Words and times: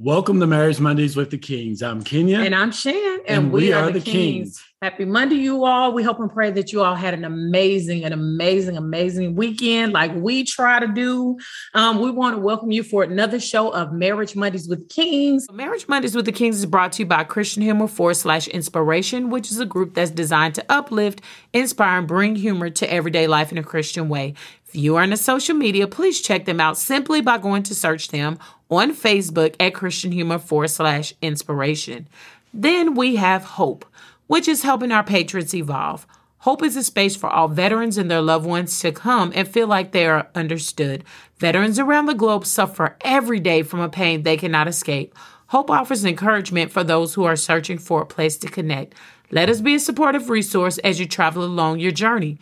Welcome 0.00 0.38
to 0.38 0.46
Marriage 0.46 0.78
Mondays 0.78 1.16
with 1.16 1.30
the 1.30 1.38
Kings. 1.38 1.82
I'm 1.82 2.04
Kenya. 2.04 2.38
And 2.38 2.54
I'm 2.54 2.70
Shan. 2.70 2.94
And, 2.94 3.46
and 3.46 3.52
we, 3.52 3.62
we, 3.62 3.72
are, 3.72 3.88
are 3.88 3.90
the, 3.90 4.00
Kings. 4.00 4.12
Kings. 4.12 4.64
Happy 4.80 5.04
Monday, 5.04 5.34
you 5.34 5.64
all. 5.64 5.92
We 5.92 6.04
hope 6.04 6.20
and 6.20 6.32
pray 6.32 6.52
that 6.52 6.72
you 6.72 6.84
all 6.84 6.94
had 6.94 7.12
an 7.12 7.24
amazing, 7.24 8.04
an 8.04 8.12
amazing, 8.12 8.76
amazing 8.76 9.34
weekend 9.34 9.92
like 9.92 10.14
we 10.14 10.44
try 10.44 10.78
to 10.78 10.86
do. 10.86 11.36
Um, 11.74 12.00
we 12.00 12.12
want 12.12 12.36
to 12.36 12.40
welcome 12.40 12.70
you 12.70 12.84
for 12.84 13.02
another 13.02 13.40
show 13.40 13.70
of 13.70 13.92
Marriage 13.92 14.36
Mondays 14.36 14.68
with 14.68 14.88
Kings. 14.88 15.48
Marriage 15.52 15.88
Mondays 15.88 16.14
with 16.14 16.26
the 16.26 16.32
Kings 16.32 16.60
is 16.60 16.66
brought 16.66 16.92
to 16.92 17.02
you 17.02 17.06
by 17.06 17.24
Christian 17.24 17.62
Humor 17.62 17.88
forward 17.88 18.14
slash 18.14 18.46
inspiration, 18.46 19.30
which 19.30 19.50
is 19.50 19.58
a 19.58 19.66
group 19.66 19.94
that's 19.94 20.12
designed 20.12 20.54
to 20.54 20.64
uplift, 20.68 21.22
inspire, 21.52 21.98
and 21.98 22.06
bring 22.06 22.36
humor 22.36 22.70
to 22.70 22.92
everyday 22.92 23.26
life 23.26 23.50
in 23.50 23.58
a 23.58 23.64
Christian 23.64 24.08
way. 24.08 24.34
If 24.68 24.76
you 24.76 24.96
are 24.96 25.02
in 25.02 25.10
the 25.10 25.16
social 25.16 25.54
media, 25.54 25.88
please 25.88 26.20
check 26.20 26.44
them 26.44 26.60
out 26.60 26.76
simply 26.76 27.22
by 27.22 27.38
going 27.38 27.62
to 27.64 27.74
search 27.74 28.08
them 28.08 28.38
on 28.68 28.94
Facebook 28.94 29.56
at 29.58 29.72
Christian 29.72 30.12
Humor 30.12 30.38
forward 30.38 30.68
slash 30.68 31.14
inspiration. 31.22 32.06
Then 32.52 32.94
we 32.94 33.16
have 33.16 33.44
Hope, 33.44 33.86
which 34.26 34.46
is 34.46 34.62
helping 34.62 34.92
our 34.92 35.02
patriots 35.04 35.54
evolve. 35.54 36.06
Hope 36.42 36.62
is 36.62 36.76
a 36.76 36.82
space 36.82 37.16
for 37.16 37.30
all 37.30 37.48
veterans 37.48 37.96
and 37.96 38.10
their 38.10 38.20
loved 38.20 38.46
ones 38.46 38.78
to 38.80 38.92
come 38.92 39.32
and 39.34 39.48
feel 39.48 39.66
like 39.66 39.92
they 39.92 40.06
are 40.06 40.28
understood. 40.34 41.02
Veterans 41.38 41.78
around 41.78 42.06
the 42.06 42.14
globe 42.14 42.44
suffer 42.44 42.96
every 43.00 43.40
day 43.40 43.62
from 43.62 43.80
a 43.80 43.88
pain 43.88 44.22
they 44.22 44.36
cannot 44.36 44.68
escape. 44.68 45.14
Hope 45.46 45.70
offers 45.70 46.04
encouragement 46.04 46.70
for 46.70 46.84
those 46.84 47.14
who 47.14 47.24
are 47.24 47.36
searching 47.36 47.78
for 47.78 48.02
a 48.02 48.06
place 48.06 48.36
to 48.36 48.48
connect. 48.48 48.94
Let 49.30 49.48
us 49.48 49.62
be 49.62 49.74
a 49.74 49.80
supportive 49.80 50.28
resource 50.30 50.78
as 50.78 51.00
you 51.00 51.06
travel 51.06 51.42
along 51.42 51.80
your 51.80 51.92
journey. 51.92 52.38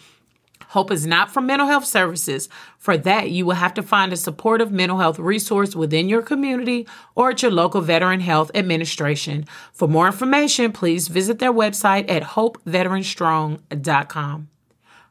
Hope 0.68 0.90
is 0.90 1.06
not 1.06 1.30
for 1.30 1.40
mental 1.40 1.68
health 1.68 1.84
services. 1.84 2.48
For 2.78 2.96
that, 2.98 3.30
you 3.30 3.46
will 3.46 3.54
have 3.54 3.74
to 3.74 3.82
find 3.82 4.12
a 4.12 4.16
supportive 4.16 4.72
mental 4.72 4.98
health 4.98 5.18
resource 5.18 5.74
within 5.76 6.08
your 6.08 6.22
community 6.22 6.86
or 7.14 7.30
at 7.30 7.42
your 7.42 7.50
local 7.50 7.80
Veteran 7.80 8.20
Health 8.20 8.50
Administration. 8.54 9.46
For 9.72 9.88
more 9.88 10.06
information, 10.06 10.72
please 10.72 11.08
visit 11.08 11.38
their 11.38 11.52
website 11.52 12.10
at 12.10 12.22
hopeveteranstrong.com. 12.22 14.48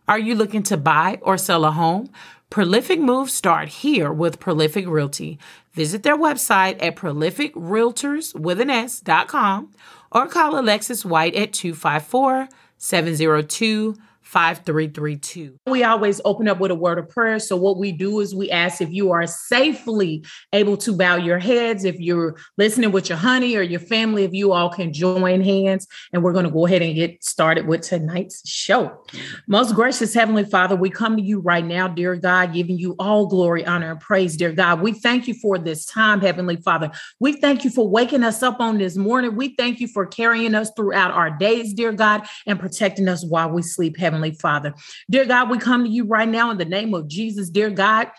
Are 0.08 0.20
you 0.20 0.36
looking 0.36 0.62
to 0.64 0.78
buy 0.78 1.20
or 1.22 1.38
sell 1.38 1.66
a 1.66 1.72
home? 1.72 2.10
Prolific 2.52 3.00
moves 3.00 3.34
start 3.34 3.70
here 3.70 4.14
with 4.14 4.40
Prolific 4.40 4.88
Realty. 4.88 5.40
Visit 5.74 6.04
their 6.04 6.18
website 6.18 6.78
at 6.82 6.96
prolificrealtors 6.96 8.40
with 8.40 8.62
an 8.62 8.70
S.com 8.70 9.72
or 10.12 10.28
call 10.28 10.60
Alexis 10.60 11.04
White 11.04 11.34
at 11.36 11.54
254 11.54 12.48
702 12.78 13.96
5332. 14.26 15.60
We 15.68 15.84
always 15.84 16.20
open 16.26 16.48
up 16.48 16.60
with 16.60 16.72
a 16.72 16.76
word 16.76 16.98
of 16.98 17.08
prayer. 17.08 17.40
So, 17.40 17.56
what 17.56 17.78
we 17.78 17.92
do 17.92 18.20
is 18.20 18.34
we 18.34 18.50
ask 18.50 18.82
if 18.82 18.92
you 18.92 19.12
are 19.12 19.28
safely 19.28 20.26
able 20.52 20.78
to 20.78 20.96
bow 20.98 21.16
your 21.16 21.38
heads, 21.38 21.86
if 21.86 22.00
you're 22.00 22.36
listening 22.58 22.92
with 22.92 23.08
your 23.08 23.18
honey 23.18 23.56
or 23.56 23.62
your 23.62 23.80
family, 23.80 24.24
if 24.24 24.34
you 24.34 24.52
all 24.52 24.70
can 24.70 24.92
join 24.92 25.42
hands. 25.42 25.88
And 26.12 26.24
we're 26.24 26.34
going 26.34 26.46
to 26.46 26.52
go 26.52 26.66
ahead 26.66 26.82
and 26.82 26.96
get 26.96 27.24
started 27.24 27.68
with 27.68 27.82
tonight's 27.82 28.48
show. 28.50 29.06
Most 29.48 29.76
gracious 29.76 30.14
Heavenly 30.14 30.44
Father, 30.44 30.76
we 30.76 30.90
come 30.90 31.16
to 31.18 31.22
you 31.22 31.40
right 31.40 31.66
now, 31.66 31.88
dear 31.88 32.16
God, 32.16 32.54
giving 32.54 32.78
you 32.80 32.96
all 32.98 33.28
glory, 33.28 33.66
honor, 33.66 33.92
and 33.92 34.00
praise, 34.00 34.36
dear 34.36 34.52
God. 34.52 34.82
We 34.82 34.94
thank 34.94 35.28
you 35.28 35.36
for 35.36 35.58
this 35.58 35.86
time, 35.86 36.22
Heavenly 36.22 36.58
Father. 36.58 36.92
We 37.20 37.34
thank 37.34 37.64
you 37.64 37.70
for 37.70 37.88
waking 37.88 38.24
us 38.24 38.42
up 38.42 38.60
on 38.60 38.78
this 38.78 38.98
morning. 38.98 39.36
We 39.36 39.56
thank 39.56 39.80
you 39.80 39.88
for 39.88 40.06
carrying 40.06 40.56
us 40.56 40.72
throughout 40.76 41.12
our 41.12 41.30
days, 41.30 41.74
dear 41.74 41.92
God, 41.92 42.28
and 42.48 42.60
protecting 42.60 43.08
us 43.08 43.24
while 43.26 43.50
we 43.50 43.62
sleep, 43.62 43.98
Heavenly 43.98 44.25
Heavenly 44.26 44.40
Father. 44.40 44.74
Dear 45.10 45.26
God, 45.26 45.50
we 45.50 45.58
come 45.58 45.84
to 45.84 45.90
you 45.90 46.06
right 46.06 46.28
now 46.28 46.52
in 46.52 46.58
the 46.58 46.66
name 46.66 46.94
of 46.94 47.08
Jesus, 47.08 47.50
dear 47.50 47.70
God 47.70 48.12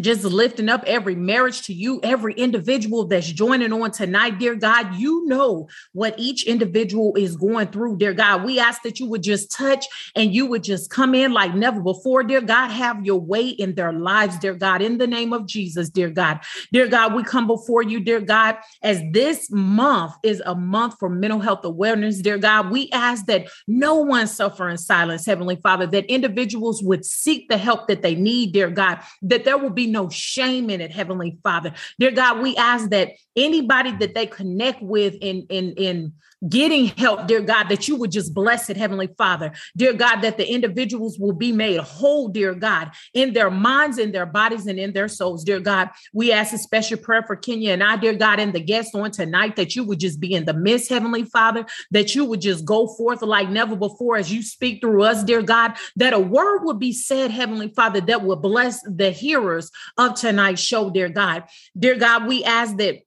just 0.00 0.24
lifting 0.24 0.68
up 0.68 0.84
every 0.86 1.14
marriage 1.14 1.62
to 1.62 1.74
you, 1.74 2.00
every 2.02 2.34
individual 2.34 3.06
that's 3.06 3.30
joining 3.30 3.72
on 3.72 3.90
tonight, 3.90 4.38
dear 4.38 4.54
God. 4.54 4.94
You 4.94 5.26
know 5.26 5.68
what 5.92 6.14
each 6.18 6.46
individual 6.46 7.14
is 7.16 7.36
going 7.36 7.68
through, 7.68 7.98
dear 7.98 8.14
God. 8.14 8.44
We 8.44 8.58
ask 8.58 8.82
that 8.82 9.00
you 9.00 9.06
would 9.06 9.22
just 9.22 9.50
touch 9.50 9.86
and 10.14 10.34
you 10.34 10.46
would 10.46 10.62
just 10.62 10.90
come 10.90 11.14
in 11.14 11.32
like 11.32 11.54
never 11.54 11.80
before, 11.80 12.22
dear 12.22 12.40
God. 12.40 12.68
Have 12.68 13.04
your 13.04 13.20
way 13.20 13.48
in 13.48 13.74
their 13.74 13.92
lives, 13.92 14.38
dear 14.38 14.54
God, 14.54 14.82
in 14.82 14.98
the 14.98 15.06
name 15.06 15.32
of 15.32 15.46
Jesus, 15.46 15.88
dear 15.88 16.10
God. 16.10 16.40
Dear 16.72 16.88
God, 16.88 17.14
we 17.14 17.22
come 17.22 17.46
before 17.46 17.82
you, 17.82 18.00
dear 18.00 18.20
God, 18.20 18.56
as 18.82 19.02
this 19.12 19.50
month 19.50 20.14
is 20.22 20.42
a 20.46 20.54
month 20.54 20.94
for 20.98 21.08
mental 21.08 21.40
health 21.40 21.64
awareness, 21.64 22.20
dear 22.20 22.38
God. 22.38 22.70
We 22.70 22.90
ask 22.92 23.26
that 23.26 23.48
no 23.66 23.96
one 23.96 24.26
suffer 24.26 24.68
in 24.68 24.78
silence, 24.78 25.26
Heavenly 25.26 25.56
Father, 25.56 25.86
that 25.88 26.06
individuals 26.06 26.82
would 26.82 27.04
seek 27.04 27.48
the 27.48 27.58
help 27.58 27.88
that 27.88 28.02
they 28.02 28.14
need, 28.14 28.52
dear 28.52 28.70
God, 28.70 29.00
that 29.22 29.44
there 29.44 29.58
will 29.58 29.70
be 29.70 29.87
no 29.88 30.08
shame 30.08 30.70
in 30.70 30.80
it, 30.80 30.90
Heavenly 30.90 31.38
Father. 31.42 31.74
Dear 31.98 32.12
God, 32.12 32.40
we 32.40 32.56
ask 32.56 32.90
that 32.90 33.12
anybody 33.36 33.92
that 33.92 34.14
they 34.14 34.26
connect 34.26 34.82
with 34.82 35.14
in 35.20 35.46
in 35.48 35.72
in 35.76 36.12
getting 36.46 36.86
help, 36.86 37.26
dear 37.26 37.40
God, 37.40 37.68
that 37.68 37.88
you 37.88 37.96
would 37.96 38.12
just 38.12 38.34
bless 38.34 38.70
it, 38.70 38.76
Heavenly 38.76 39.08
Father. 39.18 39.52
Dear 39.76 39.92
God, 39.92 40.20
that 40.20 40.36
the 40.36 40.48
individuals 40.48 41.18
will 41.18 41.32
be 41.32 41.52
made 41.52 41.80
whole, 41.80 42.28
dear 42.28 42.54
God, 42.54 42.92
in 43.14 43.32
their 43.32 43.50
minds, 43.50 43.98
in 43.98 44.12
their 44.12 44.26
bodies, 44.26 44.66
and 44.66 44.78
in 44.78 44.92
their 44.92 45.08
souls, 45.08 45.44
dear 45.44 45.60
God. 45.60 45.90
We 46.12 46.32
ask 46.32 46.52
a 46.52 46.58
special 46.58 46.98
prayer 46.98 47.22
for 47.22 47.36
Kenya 47.36 47.72
and 47.72 47.82
I, 47.82 47.96
dear 47.96 48.14
God, 48.14 48.40
and 48.40 48.52
the 48.52 48.60
guests 48.60 48.94
on 48.94 49.10
tonight, 49.10 49.56
that 49.56 49.74
you 49.74 49.84
would 49.84 50.00
just 50.00 50.20
be 50.20 50.34
in 50.34 50.44
the 50.44 50.54
midst, 50.54 50.88
Heavenly 50.88 51.24
Father, 51.24 51.66
that 51.90 52.14
you 52.14 52.24
would 52.24 52.40
just 52.40 52.64
go 52.64 52.86
forth 52.86 53.22
like 53.22 53.48
never 53.48 53.76
before 53.76 54.16
as 54.16 54.32
you 54.32 54.42
speak 54.42 54.80
through 54.80 55.02
us, 55.02 55.24
dear 55.24 55.42
God, 55.42 55.74
that 55.96 56.12
a 56.12 56.18
word 56.18 56.64
would 56.64 56.78
be 56.78 56.92
said, 56.92 57.30
Heavenly 57.30 57.68
Father, 57.68 58.00
that 58.02 58.22
will 58.22 58.36
bless 58.36 58.80
the 58.82 59.10
hearers 59.10 59.70
of 59.96 60.14
tonight's 60.14 60.60
show, 60.60 60.90
dear 60.90 61.08
God. 61.08 61.44
Dear 61.78 61.96
God, 61.96 62.26
we 62.26 62.44
ask 62.44 62.76
that 62.76 63.00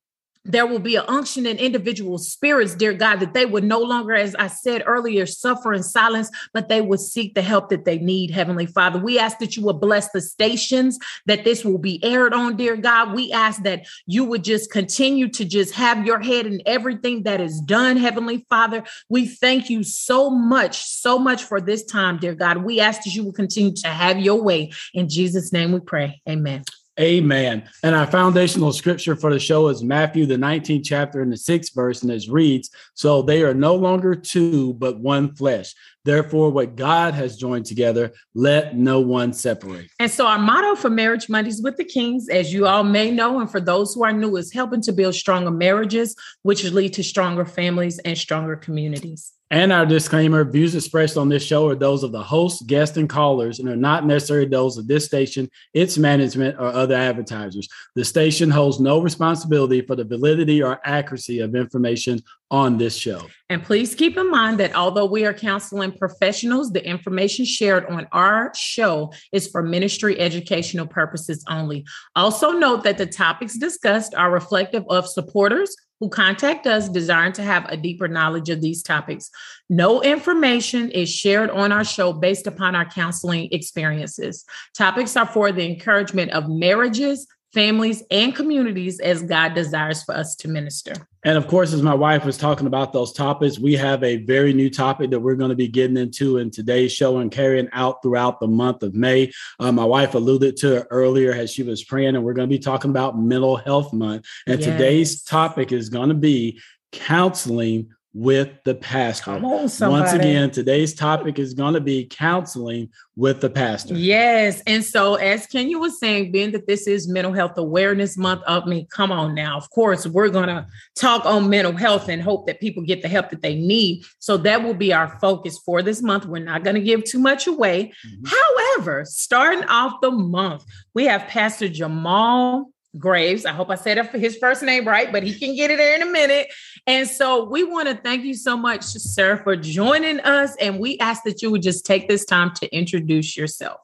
there 0.43 0.65
will 0.65 0.79
be 0.79 0.95
an 0.95 1.05
unction 1.07 1.45
in 1.45 1.57
individual 1.57 2.17
spirits, 2.17 2.73
dear 2.75 2.93
God, 2.93 3.19
that 3.19 3.33
they 3.33 3.45
would 3.45 3.63
no 3.63 3.79
longer, 3.79 4.13
as 4.13 4.35
I 4.35 4.47
said 4.47 4.83
earlier, 4.85 5.25
suffer 5.25 5.73
in 5.73 5.83
silence, 5.83 6.29
but 6.53 6.67
they 6.67 6.81
would 6.81 6.99
seek 6.99 7.35
the 7.35 7.41
help 7.41 7.69
that 7.69 7.85
they 7.85 7.99
need, 7.99 8.31
Heavenly 8.31 8.65
Father. 8.65 8.97
We 8.97 9.19
ask 9.19 9.37
that 9.39 9.55
you 9.55 9.63
would 9.65 9.79
bless 9.79 10.11
the 10.11 10.21
stations 10.21 10.97
that 11.27 11.43
this 11.43 11.63
will 11.63 11.77
be 11.77 12.03
aired 12.03 12.33
on, 12.33 12.57
dear 12.57 12.75
God. 12.75 13.13
We 13.13 13.31
ask 13.31 13.61
that 13.63 13.85
you 14.07 14.25
would 14.25 14.43
just 14.43 14.71
continue 14.71 15.29
to 15.29 15.45
just 15.45 15.73
have 15.75 16.05
your 16.05 16.19
head 16.19 16.47
in 16.47 16.61
everything 16.65 17.23
that 17.23 17.39
is 17.39 17.59
done, 17.61 17.97
Heavenly 17.97 18.45
Father. 18.49 18.83
We 19.09 19.27
thank 19.27 19.69
you 19.69 19.83
so 19.83 20.29
much, 20.29 20.83
so 20.83 21.19
much 21.19 21.43
for 21.43 21.61
this 21.61 21.83
time, 21.83 22.17
dear 22.17 22.35
God. 22.35 22.57
We 22.57 22.79
ask 22.79 23.03
that 23.03 23.13
you 23.13 23.23
will 23.23 23.33
continue 23.33 23.73
to 23.75 23.87
have 23.87 24.19
your 24.19 24.41
way. 24.41 24.71
In 24.93 25.07
Jesus' 25.07 25.53
name 25.53 25.71
we 25.71 25.79
pray. 25.81 26.21
Amen. 26.27 26.63
Amen. 27.01 27.67
And 27.81 27.95
our 27.95 28.05
foundational 28.05 28.71
scripture 28.71 29.15
for 29.15 29.33
the 29.33 29.39
show 29.39 29.69
is 29.69 29.83
Matthew, 29.83 30.27
the 30.27 30.35
19th 30.35 30.83
chapter 30.85 31.21
and 31.21 31.33
the 31.33 31.37
sixth 31.37 31.73
verse, 31.73 32.03
and 32.03 32.11
it 32.11 32.27
reads 32.29 32.69
So 32.93 33.23
they 33.23 33.41
are 33.41 33.55
no 33.55 33.73
longer 33.73 34.13
two, 34.13 34.75
but 34.75 34.99
one 34.99 35.33
flesh. 35.33 35.73
Therefore, 36.05 36.51
what 36.51 36.75
God 36.75 37.15
has 37.15 37.37
joined 37.37 37.65
together, 37.65 38.11
let 38.35 38.75
no 38.75 38.99
one 38.99 39.33
separate. 39.33 39.87
And 39.99 40.11
so, 40.11 40.27
our 40.27 40.37
motto 40.37 40.75
for 40.75 40.89
Marriage 40.89 41.27
Mondays 41.27 41.61
with 41.61 41.77
the 41.77 41.85
Kings, 41.85 42.29
as 42.29 42.53
you 42.53 42.67
all 42.67 42.83
may 42.83 43.09
know, 43.09 43.39
and 43.39 43.49
for 43.49 43.59
those 43.59 43.93
who 43.93 44.03
are 44.03 44.13
new, 44.13 44.35
is 44.37 44.53
helping 44.53 44.81
to 44.81 44.91
build 44.91 45.15
stronger 45.15 45.51
marriages, 45.51 46.15
which 46.43 46.63
lead 46.63 46.93
to 46.93 47.03
stronger 47.03 47.45
families 47.45 47.97
and 47.99 48.17
stronger 48.17 48.55
communities. 48.55 49.33
And 49.51 49.73
our 49.73 49.85
disclaimer 49.85 50.45
views 50.45 50.75
expressed 50.75 51.17
on 51.17 51.27
this 51.27 51.43
show 51.43 51.67
are 51.67 51.75
those 51.75 52.03
of 52.03 52.13
the 52.13 52.23
host, 52.23 52.67
guests, 52.67 52.95
and 52.95 53.09
callers, 53.09 53.59
and 53.59 53.67
are 53.67 53.75
not 53.75 54.05
necessarily 54.05 54.47
those 54.47 54.77
of 54.77 54.87
this 54.87 55.05
station, 55.05 55.51
its 55.73 55.97
management, 55.97 56.55
or 56.57 56.67
other 56.67 56.95
advertisers. 56.95 57.67
The 57.95 58.05
station 58.05 58.49
holds 58.49 58.79
no 58.79 59.01
responsibility 59.01 59.81
for 59.81 59.97
the 59.97 60.05
validity 60.05 60.63
or 60.63 60.79
accuracy 60.85 61.39
of 61.39 61.53
information 61.53 62.23
on 62.51 62.77
this 62.77 62.95
show. 62.95 63.25
And 63.49 63.63
please 63.63 63.95
keep 63.95 64.17
in 64.17 64.29
mind 64.29 64.59
that 64.59 64.75
although 64.75 65.05
we 65.05 65.25
are 65.25 65.33
counseling 65.33 65.93
professionals, 65.93 66.71
the 66.71 66.85
information 66.85 67.45
shared 67.45 67.85
on 67.85 68.07
our 68.11 68.51
show 68.55 69.13
is 69.31 69.47
for 69.47 69.63
ministry 69.63 70.19
educational 70.19 70.85
purposes 70.85 71.43
only. 71.49 71.85
Also, 72.15 72.51
note 72.51 72.83
that 72.83 72.97
the 72.97 73.05
topics 73.05 73.57
discussed 73.57 74.13
are 74.13 74.29
reflective 74.29 74.83
of 74.89 75.07
supporters 75.07 75.75
who 76.01 76.09
contact 76.09 76.67
us 76.67 76.89
desiring 76.89 77.31
to 77.31 77.43
have 77.43 77.65
a 77.69 77.77
deeper 77.77 78.07
knowledge 78.07 78.49
of 78.49 78.59
these 78.59 78.83
topics. 78.83 79.29
No 79.69 80.01
information 80.01 80.89
is 80.91 81.13
shared 81.13 81.51
on 81.51 81.71
our 81.71 81.85
show 81.85 82.11
based 82.11 82.47
upon 82.47 82.75
our 82.75 82.85
counseling 82.85 83.47
experiences. 83.51 84.43
Topics 84.75 85.15
are 85.15 85.27
for 85.27 85.51
the 85.51 85.65
encouragement 85.65 86.31
of 86.31 86.49
marriages, 86.49 87.27
families, 87.53 88.03
and 88.11 88.35
communities 88.35 88.99
as 88.99 89.23
God 89.23 89.53
desires 89.53 90.03
for 90.03 90.15
us 90.15 90.35
to 90.37 90.47
minister. 90.47 90.93
And 91.23 91.37
of 91.37 91.47
course, 91.47 91.71
as 91.71 91.83
my 91.83 91.93
wife 91.93 92.25
was 92.25 92.37
talking 92.37 92.65
about 92.65 92.93
those 92.93 93.13
topics, 93.13 93.59
we 93.59 93.73
have 93.73 94.03
a 94.03 94.17
very 94.17 94.53
new 94.53 94.69
topic 94.69 95.11
that 95.11 95.19
we're 95.19 95.35
going 95.35 95.49
to 95.49 95.55
be 95.55 95.67
getting 95.67 95.97
into 95.97 96.37
in 96.37 96.49
today's 96.49 96.91
show 96.91 97.19
and 97.19 97.31
carrying 97.31 97.69
out 97.73 98.01
throughout 98.01 98.39
the 98.39 98.47
month 98.47 98.81
of 98.81 98.95
May. 98.95 99.31
Uh, 99.59 99.71
my 99.71 99.85
wife 99.85 100.15
alluded 100.15 100.57
to 100.57 100.77
it 100.77 100.87
earlier 100.89 101.31
as 101.31 101.51
she 101.51 101.61
was 101.61 101.83
praying, 101.83 102.15
and 102.15 102.23
we're 102.23 102.33
going 102.33 102.49
to 102.49 102.55
be 102.55 102.59
talking 102.59 102.89
about 102.89 103.19
Mental 103.19 103.55
Health 103.55 103.93
Month. 103.93 104.25
And 104.47 104.59
yes. 104.59 104.69
today's 104.69 105.23
topic 105.23 105.71
is 105.71 105.89
going 105.89 106.09
to 106.09 106.15
be 106.15 106.59
counseling 106.91 107.91
with 108.13 108.49
the 108.65 108.75
pastor. 108.75 109.31
On, 109.31 109.41
Once 109.41 109.79
again, 109.79 110.51
today's 110.51 110.93
topic 110.93 111.39
is 111.39 111.53
going 111.53 111.73
to 111.75 111.79
be 111.79 112.05
counseling 112.05 112.89
with 113.15 113.39
the 113.39 113.49
pastor. 113.49 113.93
Yes. 113.93 114.61
And 114.67 114.83
so, 114.83 115.15
as 115.15 115.47
Kenya 115.47 115.77
was 115.77 115.97
saying, 115.99 116.31
being 116.31 116.51
that 116.51 116.67
this 116.67 116.87
is 116.87 117.07
Mental 117.07 117.31
Health 117.31 117.57
Awareness 117.57 118.17
Month, 118.17 118.41
I 118.47 118.65
mean, 118.65 118.85
come 118.87 119.11
on 119.11 119.33
now. 119.33 119.57
Of 119.57 119.69
course, 119.69 120.05
we're 120.05 120.29
going 120.29 120.47
to 120.47 120.67
talk 120.95 121.25
on 121.25 121.49
mental 121.49 121.73
health 121.73 122.09
and 122.09 122.21
hope 122.21 122.47
that 122.47 122.59
people 122.59 122.83
get 122.83 123.01
the 123.01 123.07
help 123.07 123.29
that 123.29 123.41
they 123.41 123.55
need. 123.55 124.03
So, 124.19 124.35
that 124.37 124.61
will 124.61 124.73
be 124.73 124.91
our 124.91 125.17
focus 125.19 125.57
for 125.59 125.81
this 125.81 126.01
month. 126.01 126.25
We're 126.25 126.43
not 126.43 126.63
going 126.63 126.75
to 126.75 126.81
give 126.81 127.05
too 127.05 127.19
much 127.19 127.47
away. 127.47 127.93
Mm-hmm. 128.05 128.25
However, 128.25 129.05
starting 129.05 129.63
off 129.65 130.01
the 130.01 130.11
month, 130.11 130.65
we 130.93 131.05
have 131.05 131.27
Pastor 131.27 131.69
Jamal 131.69 132.71
Graves. 132.97 133.45
I 133.45 133.51
hope 133.51 133.69
I 133.69 133.75
said 133.75 133.97
his 134.13 134.37
first 134.37 134.63
name 134.63 134.87
right, 134.87 135.11
but 135.11 135.23
he 135.23 135.37
can 135.37 135.55
get 135.55 135.71
it 135.71 135.77
there 135.77 135.95
in 135.95 136.01
a 136.01 136.11
minute. 136.11 136.47
And 136.85 137.07
so 137.07 137.45
we 137.45 137.63
want 137.63 137.87
to 137.87 137.95
thank 137.95 138.25
you 138.25 138.33
so 138.33 138.57
much, 138.57 138.83
sir, 138.83 139.37
for 139.43 139.55
joining 139.55 140.19
us. 140.19 140.55
And 140.57 140.79
we 140.79 140.97
ask 140.99 141.23
that 141.23 141.41
you 141.41 141.51
would 141.51 141.61
just 141.61 141.85
take 141.85 142.07
this 142.07 142.25
time 142.25 142.53
to 142.55 142.75
introduce 142.75 143.37
yourself. 143.37 143.79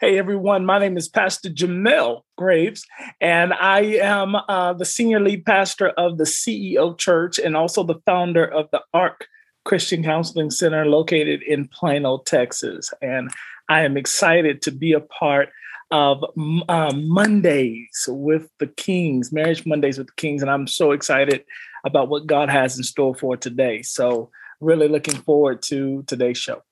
Hey 0.00 0.18
everyone, 0.18 0.64
my 0.64 0.78
name 0.78 0.96
is 0.96 1.10
Pastor 1.10 1.50
Jamel 1.50 2.22
Graves, 2.38 2.86
and 3.20 3.52
I 3.52 3.80
am 4.00 4.34
uh, 4.34 4.72
the 4.72 4.86
senior 4.86 5.20
lead 5.20 5.44
pastor 5.44 5.90
of 5.90 6.16
the 6.16 6.24
CEO 6.24 6.96
Church 6.96 7.38
and 7.38 7.54
also 7.54 7.82
the 7.82 8.00
founder 8.06 8.46
of 8.46 8.70
the 8.72 8.80
ARC 8.94 9.26
Christian 9.66 10.02
Counseling 10.02 10.50
Center 10.50 10.86
located 10.86 11.42
in 11.42 11.68
Plano, 11.68 12.16
Texas. 12.24 12.94
And 13.02 13.30
I 13.68 13.82
am 13.82 13.98
excited 13.98 14.62
to 14.62 14.70
be 14.70 14.94
a 14.94 15.00
part 15.00 15.50
of 15.90 16.24
uh, 16.68 16.92
Mondays 16.94 18.04
with 18.08 18.48
the 18.58 18.66
Kings, 18.66 19.32
Marriage 19.32 19.66
Mondays 19.66 19.98
with 19.98 20.08
the 20.08 20.14
Kings. 20.16 20.42
And 20.42 20.50
I'm 20.50 20.66
so 20.66 20.92
excited 20.92 21.44
about 21.84 22.08
what 22.08 22.26
God 22.26 22.48
has 22.50 22.76
in 22.76 22.84
store 22.84 23.14
for 23.14 23.36
today. 23.36 23.82
So, 23.82 24.30
really 24.60 24.88
looking 24.88 25.16
forward 25.16 25.62
to 25.62 26.04
today's 26.06 26.38
show. 26.38 26.62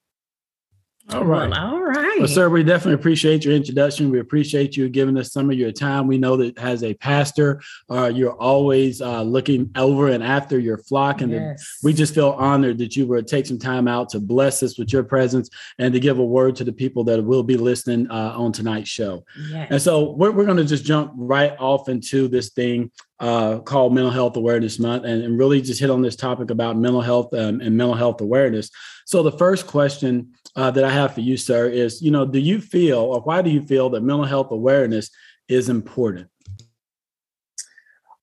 All 1.11 1.25
right. 1.25 1.49
Well, 1.49 1.75
all 1.75 1.83
right. 1.83 2.19
Well, 2.19 2.29
sir, 2.29 2.51
we 2.51 2.63
definitely 2.63 2.95
appreciate 2.95 3.43
your 3.43 3.55
introduction. 3.55 4.11
We 4.11 4.21
appreciate 4.21 4.77
you 4.77 4.91
giving 4.91 5.17
us 5.17 5.33
some 5.33 5.51
of 5.51 5.57
your 5.57 5.73
time. 5.73 6.07
We 6.07 6.19
know 6.19 6.37
that 6.37 6.59
as 6.59 6.85
a 6.85 6.93
pastor, 6.93 7.63
uh, 7.91 8.11
you're 8.15 8.35
always 8.35 9.01
uh, 9.01 9.23
looking 9.23 9.71
over 9.75 10.09
and 10.09 10.23
after 10.23 10.59
your 10.59 10.77
flock. 10.77 11.23
And 11.23 11.33
yes. 11.33 11.79
we 11.83 11.95
just 11.95 12.15
feel 12.15 12.31
honored 12.33 12.77
that 12.79 12.95
you 12.95 13.07
would 13.07 13.27
take 13.27 13.47
some 13.47 13.59
time 13.59 13.89
out 13.89 14.11
to 14.11 14.21
bless 14.21 14.63
us 14.63 14.79
with 14.79 14.93
your 14.93 15.03
presence 15.03 15.49
and 15.79 15.95
to 15.95 16.01
give 16.01 16.19
a 16.19 16.25
word 16.25 16.57
to 16.57 16.65
the 16.65 16.73
people 16.73 17.05
that 17.05 17.25
will 17.25 17.43
be 17.43 17.57
listening 17.57 18.11
uh, 18.11 18.35
on 18.37 18.53
tonight's 18.53 18.91
show. 18.91 19.25
Yes. 19.51 19.69
And 19.71 19.81
so 19.81 20.11
we're, 20.11 20.33
we're 20.33 20.45
going 20.45 20.59
to 20.59 20.65
just 20.65 20.85
jump 20.85 21.13
right 21.17 21.57
off 21.59 21.89
into 21.89 22.29
this 22.29 22.51
thing 22.51 22.91
uh, 23.21 23.59
called 23.59 23.95
Mental 23.95 24.13
Health 24.13 24.37
Awareness 24.37 24.79
Month 24.79 25.05
and, 25.05 25.23
and, 25.23 25.39
really 25.39 25.61
just 25.61 25.81
hit 25.81 25.91
on 25.91 26.03
this 26.03 26.15
topic 26.15 26.51
about 26.51 26.77
mental 26.77 27.01
health 27.01 27.35
um, 27.35 27.61
and 27.61 27.77
mental 27.77 27.95
health 27.95 28.21
awareness. 28.21 28.71
So, 29.07 29.23
the 29.23 29.33
first 29.33 29.67
question 29.67 30.33
uh, 30.55 30.71
that 30.71 30.85
I 30.85 30.91
have 30.91 31.15
for 31.15 31.21
you, 31.21 31.37
sir, 31.37 31.69
is 31.69 32.01
you 32.01 32.11
know, 32.11 32.25
do 32.25 32.39
you 32.39 32.61
feel 32.61 33.01
or 33.01 33.21
why 33.21 33.43
do 33.43 33.51
you 33.51 33.63
feel 33.63 33.91
that 33.91 34.03
mental 34.03 34.25
health 34.25 34.53
awareness 34.53 35.11
is 35.49 35.69
important? 35.69 36.29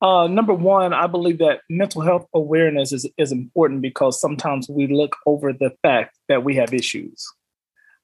Uh, 0.02 0.28
number 0.28 0.54
one, 0.54 0.94
I 0.94 1.08
believe 1.08 1.40
that 1.40 1.62
mental 1.70 2.02
health 2.02 2.28
awareness 2.34 2.92
is, 2.92 3.10
is 3.18 3.32
important 3.32 3.82
because 3.82 4.20
sometimes 4.20 4.70
we 4.70 4.88
look 4.88 5.16
over 5.26 5.52
the 5.52 5.72
fact 5.82 6.18
that 6.30 6.44
we 6.44 6.56
have 6.56 6.74
issues 6.74 7.28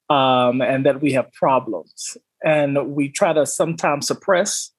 um, 0.10 0.62
and 0.62 0.86
that 0.86 1.02
we 1.02 1.12
have 1.14 1.32
problems. 1.34 2.18
And 2.44 2.96
we 2.96 3.10
try 3.10 3.34
to 3.34 3.46
sometimes 3.46 4.08
suppress 4.08 4.72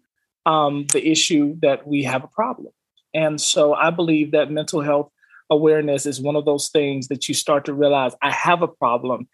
um, 0.47 0.87
the 0.93 1.07
issue 1.07 1.57
that 1.63 1.87
we 1.87 2.03
have 2.05 2.25
a 2.25 2.29
problem. 2.29 2.73
And 3.15 3.41
so 3.41 3.75
I 3.75 3.91
believe 3.91 4.33
that 4.33 4.51
mental 4.51 4.81
health 4.81 5.11
awareness 5.51 6.07
is 6.07 6.21
one 6.21 6.37
of 6.37 6.45
those 6.45 6.71
things 6.71 7.09
that 7.09 7.29
you 7.29 7.35
start 7.35 7.67
to 7.67 7.75
realize 7.75 8.15
I 8.23 8.31
have 8.31 8.63
a 8.63 8.69
problem. 8.69 9.29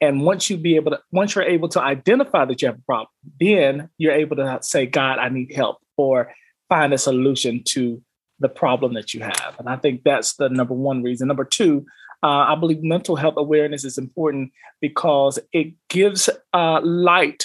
And 0.00 0.22
once 0.22 0.50
you 0.50 0.56
be 0.56 0.76
able 0.76 0.92
to, 0.92 1.00
once 1.12 1.34
you're 1.34 1.44
able 1.44 1.68
to 1.70 1.80
identify 1.80 2.44
that 2.44 2.62
you 2.62 2.68
have 2.68 2.78
a 2.78 2.82
problem, 2.82 3.08
then 3.40 3.88
you're 3.98 4.12
able 4.12 4.36
to 4.36 4.58
say, 4.62 4.86
God, 4.86 5.18
I 5.18 5.28
need 5.28 5.52
help, 5.54 5.78
or 5.96 6.32
find 6.68 6.92
a 6.92 6.98
solution 6.98 7.62
to 7.64 8.02
the 8.40 8.48
problem 8.48 8.94
that 8.94 9.14
you 9.14 9.20
have. 9.20 9.56
And 9.58 9.68
I 9.68 9.76
think 9.76 10.02
that's 10.04 10.34
the 10.34 10.48
number 10.48 10.74
one 10.74 11.02
reason. 11.02 11.28
Number 11.28 11.44
two, 11.44 11.86
uh, 12.22 12.52
I 12.52 12.54
believe 12.54 12.82
mental 12.82 13.16
health 13.16 13.34
awareness 13.36 13.84
is 13.84 13.98
important 13.98 14.52
because 14.80 15.38
it 15.52 15.74
gives 15.88 16.28
uh, 16.52 16.80
light 16.82 17.44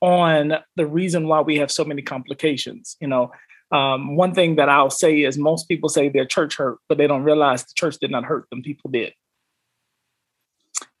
on 0.00 0.54
the 0.76 0.86
reason 0.86 1.28
why 1.28 1.40
we 1.40 1.56
have 1.56 1.70
so 1.70 1.84
many 1.84 2.02
complications. 2.02 2.96
You 3.00 3.08
know, 3.08 3.32
um, 3.70 4.16
one 4.16 4.34
thing 4.34 4.56
that 4.56 4.68
I'll 4.68 4.90
say 4.90 5.22
is 5.22 5.36
most 5.36 5.68
people 5.68 5.88
say 5.88 6.08
their 6.08 6.24
church 6.24 6.56
hurt, 6.56 6.78
but 6.88 6.98
they 6.98 7.06
don't 7.06 7.24
realize 7.24 7.64
the 7.64 7.74
church 7.74 7.96
did 8.00 8.10
not 8.10 8.24
hurt 8.24 8.48
them, 8.50 8.62
people 8.62 8.90
did. 8.90 9.12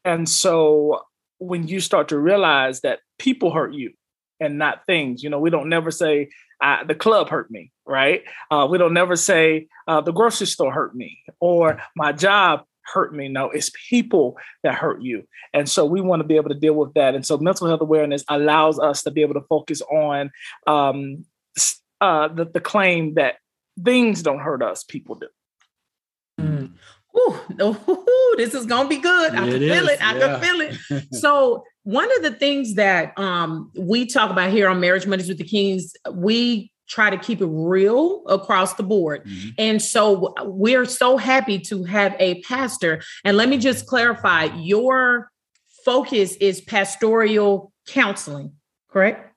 And 0.04 0.28
so 0.28 1.02
when 1.38 1.68
you 1.68 1.80
start 1.80 2.08
to 2.08 2.18
realize 2.18 2.80
that 2.80 3.00
people 3.18 3.52
hurt 3.52 3.72
you 3.72 3.92
and 4.40 4.58
not 4.58 4.86
things, 4.86 5.22
you 5.22 5.30
know, 5.30 5.38
we 5.38 5.50
don't 5.50 5.68
never 5.68 5.90
say, 5.90 6.30
the 6.86 6.94
club 6.94 7.28
hurt 7.28 7.50
me, 7.50 7.70
right? 7.86 8.22
Uh, 8.50 8.66
we 8.70 8.78
don't 8.78 8.94
never 8.94 9.16
say 9.16 9.68
uh, 9.86 10.00
the 10.00 10.12
grocery 10.12 10.46
store 10.46 10.72
hurt 10.72 10.94
me 10.94 11.18
or 11.40 11.80
my 11.94 12.12
job 12.12 12.64
hurt 12.92 13.14
me. 13.14 13.28
No, 13.28 13.50
it's 13.50 13.70
people 13.88 14.36
that 14.62 14.74
hurt 14.74 15.02
you. 15.02 15.24
And 15.52 15.68
so 15.68 15.84
we 15.84 16.00
want 16.00 16.20
to 16.20 16.26
be 16.26 16.36
able 16.36 16.48
to 16.48 16.58
deal 16.58 16.74
with 16.74 16.94
that. 16.94 17.14
And 17.14 17.24
so 17.24 17.38
mental 17.38 17.66
health 17.66 17.80
awareness 17.80 18.24
allows 18.28 18.78
us 18.78 19.02
to 19.02 19.10
be 19.10 19.22
able 19.22 19.34
to 19.34 19.46
focus 19.48 19.80
on 19.82 20.30
um, 20.66 21.24
uh, 22.00 22.28
the, 22.28 22.44
the 22.46 22.60
claim 22.60 23.14
that 23.14 23.36
things 23.82 24.22
don't 24.22 24.40
hurt 24.40 24.62
us, 24.62 24.84
people 24.84 25.16
do. 25.16 25.28
Mm. 26.40 26.72
Ooh, 27.16 28.34
this 28.36 28.54
is 28.54 28.66
gonna 28.66 28.88
be 28.88 28.98
good. 28.98 29.34
I 29.34 29.48
it 29.48 29.52
can 29.52 29.62
is. 29.62 29.72
feel 29.72 29.88
it. 29.88 30.02
I 30.02 30.16
yeah. 30.16 30.20
can 30.20 30.40
feel 30.40 30.60
it. 30.60 31.14
so 31.14 31.64
one 31.82 32.08
of 32.16 32.22
the 32.22 32.32
things 32.32 32.74
that 32.74 33.18
um, 33.18 33.72
we 33.76 34.06
talk 34.06 34.30
about 34.30 34.50
here 34.50 34.68
on 34.68 34.78
Marriage 34.80 35.06
Mondays 35.06 35.28
with 35.28 35.38
the 35.38 35.44
Kings, 35.44 35.94
we 36.12 36.70
try 36.88 37.10
to 37.10 37.18
keep 37.18 37.40
it 37.40 37.46
real 37.46 38.22
across 38.26 38.74
the 38.74 38.82
board. 38.82 39.24
Mm-hmm. 39.24 39.48
And 39.58 39.82
so 39.82 40.34
we're 40.44 40.86
so 40.86 41.16
happy 41.16 41.58
to 41.60 41.84
have 41.84 42.16
a 42.18 42.40
pastor. 42.42 43.02
And 43.24 43.36
let 43.36 43.48
me 43.48 43.58
just 43.58 43.86
clarify 43.86 44.44
your 44.56 45.30
focus 45.84 46.36
is 46.36 46.60
pastoral 46.60 47.72
counseling, 47.86 48.52
correct? 48.88 49.34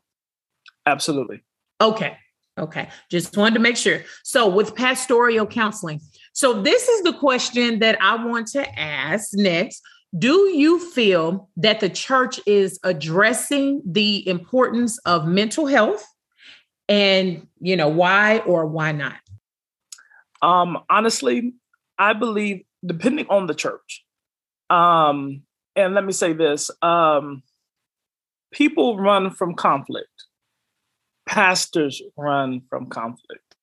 Absolutely. 0.85 1.41
Okay. 1.79 2.17
Okay. 2.57 2.89
Just 3.09 3.37
wanted 3.37 3.55
to 3.55 3.61
make 3.61 3.77
sure. 3.77 4.03
So, 4.23 4.47
with 4.47 4.75
pastoral 4.75 5.47
counseling, 5.47 6.01
so 6.33 6.61
this 6.61 6.87
is 6.87 7.03
the 7.03 7.13
question 7.13 7.79
that 7.79 7.97
I 8.01 8.23
want 8.23 8.47
to 8.47 8.79
ask 8.79 9.29
next. 9.33 9.81
Do 10.17 10.49
you 10.49 10.77
feel 10.91 11.49
that 11.55 11.79
the 11.79 11.89
church 11.89 12.39
is 12.45 12.77
addressing 12.83 13.81
the 13.85 14.27
importance 14.27 14.97
of 15.05 15.25
mental 15.25 15.65
health 15.65 16.05
and 16.91 17.47
you 17.61 17.77
know 17.77 17.87
why 17.87 18.39
or 18.39 18.65
why 18.65 18.91
not? 18.91 19.15
Um 20.41 20.79
honestly 20.89 21.53
i 21.97 22.13
believe 22.13 22.63
depending 22.85 23.27
on 23.29 23.47
the 23.47 23.55
church. 23.55 24.03
Um 24.69 25.43
and 25.75 25.95
let 25.95 26.03
me 26.03 26.11
say 26.11 26.33
this 26.33 26.69
um 26.81 27.43
people 28.51 28.97
run 28.97 29.31
from 29.31 29.55
conflict. 29.55 30.09
Pastors 31.27 32.01
run 32.17 32.61
from 32.69 32.87
conflict. 32.87 33.55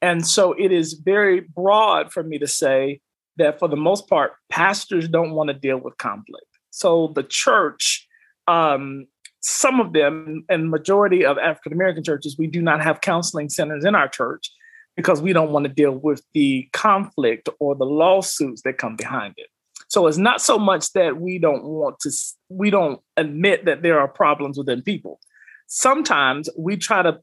And 0.00 0.26
so 0.26 0.54
it 0.54 0.72
is 0.72 0.94
very 0.94 1.40
broad 1.40 2.12
for 2.12 2.22
me 2.22 2.38
to 2.38 2.46
say 2.46 3.00
that 3.36 3.58
for 3.58 3.68
the 3.68 3.76
most 3.76 4.08
part 4.08 4.32
pastors 4.48 5.06
don't 5.06 5.32
want 5.32 5.48
to 5.48 5.54
deal 5.54 5.78
with 5.78 5.98
conflict. 5.98 6.46
So 6.70 7.12
the 7.14 7.24
church 7.24 8.08
um, 8.46 9.06
some 9.40 9.80
of 9.80 9.92
them 9.92 10.44
and 10.48 10.70
majority 10.70 11.24
of 11.24 11.38
African 11.38 11.72
American 11.72 12.02
churches, 12.02 12.36
we 12.38 12.46
do 12.46 12.60
not 12.60 12.82
have 12.82 13.00
counseling 13.00 13.48
centers 13.48 13.84
in 13.84 13.94
our 13.94 14.08
church 14.08 14.50
because 14.96 15.22
we 15.22 15.32
don't 15.32 15.52
want 15.52 15.64
to 15.64 15.72
deal 15.72 15.92
with 15.92 16.22
the 16.34 16.68
conflict 16.72 17.48
or 17.60 17.76
the 17.76 17.84
lawsuits 17.84 18.62
that 18.62 18.78
come 18.78 18.96
behind 18.96 19.34
it. 19.36 19.46
So 19.86 20.06
it's 20.06 20.18
not 20.18 20.42
so 20.42 20.58
much 20.58 20.92
that 20.92 21.20
we 21.20 21.38
don't 21.38 21.64
want 21.64 22.00
to, 22.00 22.10
we 22.48 22.70
don't 22.70 23.00
admit 23.16 23.64
that 23.64 23.82
there 23.82 24.00
are 24.00 24.08
problems 24.08 24.58
within 24.58 24.82
people. 24.82 25.20
Sometimes 25.66 26.50
we 26.58 26.76
try 26.76 27.02
to 27.02 27.20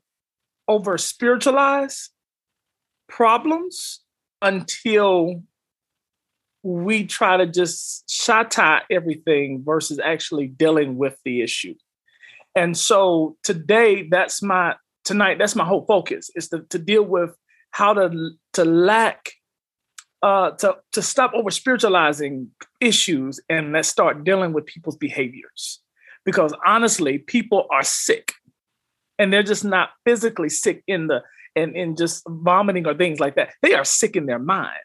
over 0.68 0.98
spiritualize 0.98 2.10
problems 3.08 4.00
until 4.42 5.44
we 6.64 7.06
try 7.06 7.38
to 7.38 7.46
just 7.46 8.08
shata 8.08 8.82
everything 8.90 9.64
versus 9.64 10.00
actually 10.04 10.48
dealing 10.48 10.98
with 10.98 11.18
the 11.24 11.42
issue. 11.42 11.76
And 12.56 12.78
so 12.78 13.38
today, 13.44 14.08
that's 14.10 14.42
my 14.42 14.76
tonight. 15.04 15.38
That's 15.40 15.56
my 15.56 15.66
whole 15.66 15.86
focus 15.86 16.30
is 16.36 16.50
to, 16.50 16.64
to 16.70 16.80
deal 16.80 17.04
with 17.04 17.36
how 17.72 17.94
to 17.94 18.32
to 18.54 18.66
lack 18.66 19.32
uh, 20.24 20.52
to 20.52 20.78
to 20.94 21.02
stop 21.02 21.34
over 21.34 21.52
spiritualizing 21.52 22.50
issues 22.82 23.40
and 23.50 23.74
let's 23.74 23.90
start 23.90 24.24
dealing 24.24 24.54
with 24.54 24.66
people's 24.66 24.98
behaviors. 24.98 25.82
Because 26.26 26.54
honestly, 26.66 27.20
people 27.20 27.68
are 27.72 27.84
sick, 27.84 28.34
and 29.20 29.32
they're 29.32 29.44
just 29.44 29.66
not 29.66 29.90
physically 30.06 30.50
sick 30.50 30.84
in 30.88 31.08
the 31.08 31.22
and 31.56 31.76
in 31.76 31.96
just 31.96 32.24
vomiting 32.28 32.88
or 32.88 32.94
things 32.96 33.20
like 33.20 33.36
that. 33.36 33.54
They 33.62 33.74
are 33.76 33.86
sick 33.86 34.16
in 34.16 34.26
their 34.26 34.40
mind. 34.40 34.80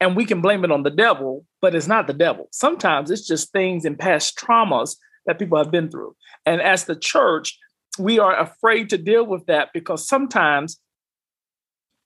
and 0.00 0.16
we 0.16 0.24
can 0.24 0.40
blame 0.40 0.64
it 0.64 0.72
on 0.72 0.82
the 0.82 0.90
devil, 0.90 1.46
but 1.60 1.74
it's 1.74 1.86
not 1.86 2.06
the 2.06 2.12
devil. 2.12 2.48
Sometimes 2.52 3.10
it's 3.10 3.26
just 3.26 3.52
things 3.52 3.84
and 3.84 3.98
past 3.98 4.36
traumas 4.36 4.96
that 5.26 5.38
people 5.38 5.58
have 5.58 5.70
been 5.70 5.90
through. 5.90 6.14
And 6.46 6.60
as 6.60 6.84
the 6.84 6.96
church, 6.96 7.58
we 7.98 8.18
are 8.18 8.38
afraid 8.38 8.90
to 8.90 8.98
deal 8.98 9.26
with 9.26 9.46
that 9.46 9.68
because 9.72 10.06
sometimes 10.06 10.80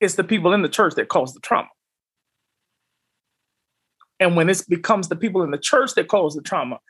it's 0.00 0.14
the 0.14 0.24
people 0.24 0.52
in 0.52 0.62
the 0.62 0.68
church 0.68 0.94
that 0.94 1.08
cause 1.08 1.32
the 1.32 1.40
trauma. 1.40 1.68
And 4.18 4.36
when 4.36 4.48
it 4.48 4.62
becomes 4.68 5.08
the 5.08 5.16
people 5.16 5.42
in 5.42 5.50
the 5.50 5.58
church 5.58 5.94
that 5.94 6.08
cause 6.08 6.34
the 6.34 6.42
trauma, 6.42 6.80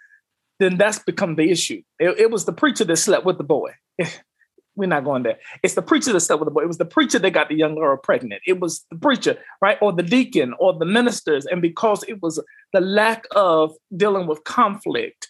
then 0.59 0.78
that's 0.78 0.99
become 1.00 1.37
the 1.37 1.50
issue. 1.50 1.83
It, 1.99 2.18
it 2.18 2.30
was 2.30 2.45
the 2.45 2.52
preacher 2.52 2.85
that 2.85 2.97
slept 2.97 3.25
with 3.26 3.38
the 3.38 3.45
boy. 3.45 3.73
We're 4.76 4.88
not 4.88 5.04
going 5.04 5.23
there. 5.23 5.38
It's 5.62 5.75
the 5.75 5.83
preacher 5.83 6.12
that 6.12 6.21
slept 6.21 6.40
with 6.40 6.49
the 6.49 6.52
boy. 6.52 6.62
It 6.62 6.68
was 6.68 6.78
the 6.78 6.85
preacher 6.85 7.18
that 7.18 7.30
got 7.30 7.49
the 7.49 7.54
young 7.54 7.75
girl 7.76 7.97
pregnant. 7.97 8.42
It 8.47 8.61
was 8.61 8.85
the 8.90 8.99
preacher, 8.99 9.38
right? 9.62 9.78
Or 9.80 9.92
the 9.92 10.02
deacon 10.02 10.54
or 10.59 10.78
the 10.78 10.85
ministers. 10.85 11.47
And 11.47 11.62
because 11.62 12.04
it 12.04 12.23
was 12.23 12.42
the 12.73 12.80
lack 12.80 13.25
of 13.35 13.75
dealing 13.97 14.26
with 14.26 14.45
conflict, 14.45 15.28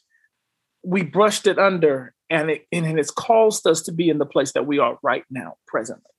we 0.87 1.03
brushed 1.03 1.49
it 1.49 1.59
under 1.59 2.15
and 2.31 2.49
it, 2.49 2.67
and 2.71 2.99
it's 2.99 3.11
caused 3.11 3.67
us 3.67 3.83
to 3.83 3.93
be 3.93 4.09
in 4.09 4.19
the 4.19 4.27
place 4.27 4.53
that 4.53 4.67
we 4.67 4.79
are 4.79 4.99
right 5.03 5.25
now, 5.31 5.57
presently. 5.67 6.11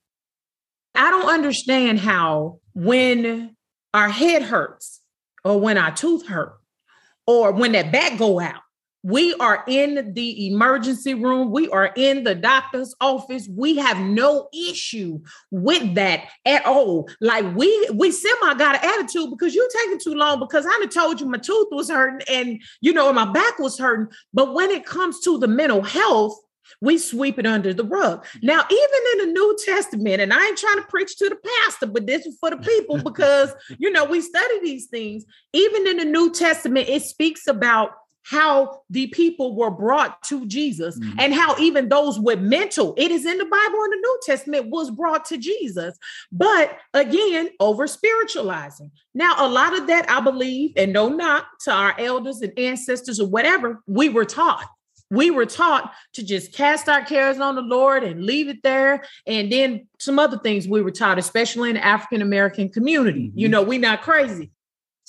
I 0.93 1.09
don't 1.09 1.29
understand 1.29 1.99
how 1.99 2.59
when 2.73 3.55
our 3.93 4.09
head 4.09 4.43
hurts 4.43 5.01
or 5.45 5.59
when 5.59 5.77
our 5.77 5.95
tooth 5.95 6.27
hurt 6.27 6.57
or 7.25 7.53
when 7.53 7.71
that 7.73 7.91
back 7.91 8.17
go 8.17 8.39
out, 8.41 8.61
we 9.07 9.33
are 9.35 9.63
in 9.67 10.13
the 10.13 10.47
emergency 10.47 11.13
room. 11.13 11.49
We 11.49 11.69
are 11.69 11.93
in 11.95 12.25
the 12.25 12.35
doctor's 12.35 12.93
office. 12.99 13.47
We 13.47 13.77
have 13.77 13.99
no 13.99 14.49
issue 14.53 15.21
with 15.49 15.95
that 15.95 16.25
at 16.45 16.65
all. 16.65 17.07
Like 17.21 17.45
we 17.55 17.89
we 17.93 18.11
semi 18.11 18.53
got 18.55 18.75
an 18.75 18.89
attitude 18.89 19.29
because 19.29 19.55
you 19.55 19.67
taking 19.81 19.99
too 19.99 20.13
long 20.13 20.41
because 20.41 20.65
I 20.65 20.71
done 20.71 20.89
told 20.89 21.21
you 21.21 21.27
my 21.27 21.37
tooth 21.37 21.69
was 21.71 21.89
hurting 21.89 22.27
and 22.29 22.61
you 22.81 22.91
know 22.91 23.13
my 23.13 23.31
back 23.31 23.59
was 23.59 23.79
hurting. 23.79 24.13
But 24.33 24.53
when 24.53 24.71
it 24.71 24.85
comes 24.85 25.21
to 25.21 25.37
the 25.37 25.47
mental 25.47 25.83
health, 25.83 26.37
we 26.81 26.97
sweep 26.97 27.39
it 27.39 27.45
under 27.45 27.73
the 27.73 27.85
rug. 27.85 28.25
Now, 28.43 28.65
even 28.69 28.99
in 29.13 29.17
the 29.19 29.31
New 29.31 29.57
Testament, 29.63 30.21
and 30.21 30.33
I 30.33 30.47
ain't 30.47 30.57
trying 30.57 30.81
to 30.81 30.87
preach 30.89 31.15
to 31.19 31.29
the 31.29 31.37
pastor, 31.63 31.85
but 31.85 32.07
this 32.07 32.25
is 32.25 32.37
for 32.41 32.49
the 32.49 32.57
people 32.57 32.97
because 33.09 33.53
you 33.77 33.89
know 33.89 34.03
we 34.03 34.19
study 34.19 34.59
these 34.61 34.87
things. 34.87 35.23
Even 35.53 35.87
in 35.87 35.95
the 35.95 36.03
New 36.03 36.33
Testament, 36.33 36.89
it 36.89 37.03
speaks 37.03 37.47
about 37.47 37.91
how 38.29 38.81
the 38.89 39.07
people 39.07 39.55
were 39.55 39.71
brought 39.71 40.21
to 40.21 40.45
Jesus 40.47 40.99
mm-hmm. 40.99 41.17
and 41.19 41.33
how 41.33 41.55
even 41.59 41.87
those 41.87 42.19
with 42.19 42.41
mental, 42.41 42.93
it 42.97 43.09
is 43.09 43.25
in 43.25 43.37
the 43.37 43.45
Bible 43.45 43.83
in 43.85 43.91
the 43.91 43.95
New 43.95 44.19
Testament, 44.25 44.69
was 44.69 44.91
brought 44.91 45.23
to 45.25 45.37
Jesus. 45.37 45.97
But 46.31 46.77
again, 46.93 47.49
over 47.61 47.87
spiritualizing. 47.87 48.91
Now, 49.13 49.35
a 49.37 49.47
lot 49.47 49.77
of 49.77 49.87
that 49.87 50.09
I 50.09 50.19
believe, 50.19 50.73
and 50.75 50.91
no 50.91 51.07
knock 51.07 51.45
to 51.61 51.71
our 51.71 51.95
elders 51.97 52.41
and 52.41 52.57
ancestors 52.59 53.19
or 53.19 53.27
whatever, 53.27 53.81
we 53.87 54.09
were 54.09 54.25
taught. 54.25 54.67
We 55.09 55.31
were 55.31 55.45
taught 55.45 55.93
to 56.15 56.23
just 56.23 56.51
cast 56.51 56.89
our 56.89 57.01
cares 57.01 57.39
on 57.39 57.55
the 57.55 57.61
Lord 57.61 58.03
and 58.03 58.25
leave 58.25 58.49
it 58.49 58.61
there. 58.61 59.05
And 59.25 59.49
then 59.49 59.87
some 59.99 60.19
other 60.19 60.37
things 60.37 60.67
we 60.67 60.81
were 60.81 60.91
taught, 60.91 61.17
especially 61.17 61.69
in 61.69 61.75
the 61.75 61.85
African 61.85 62.21
American 62.21 62.67
community. 62.67 63.29
Mm-hmm. 63.29 63.39
You 63.39 63.47
know, 63.47 63.63
we're 63.63 63.79
not 63.79 64.01
crazy. 64.01 64.51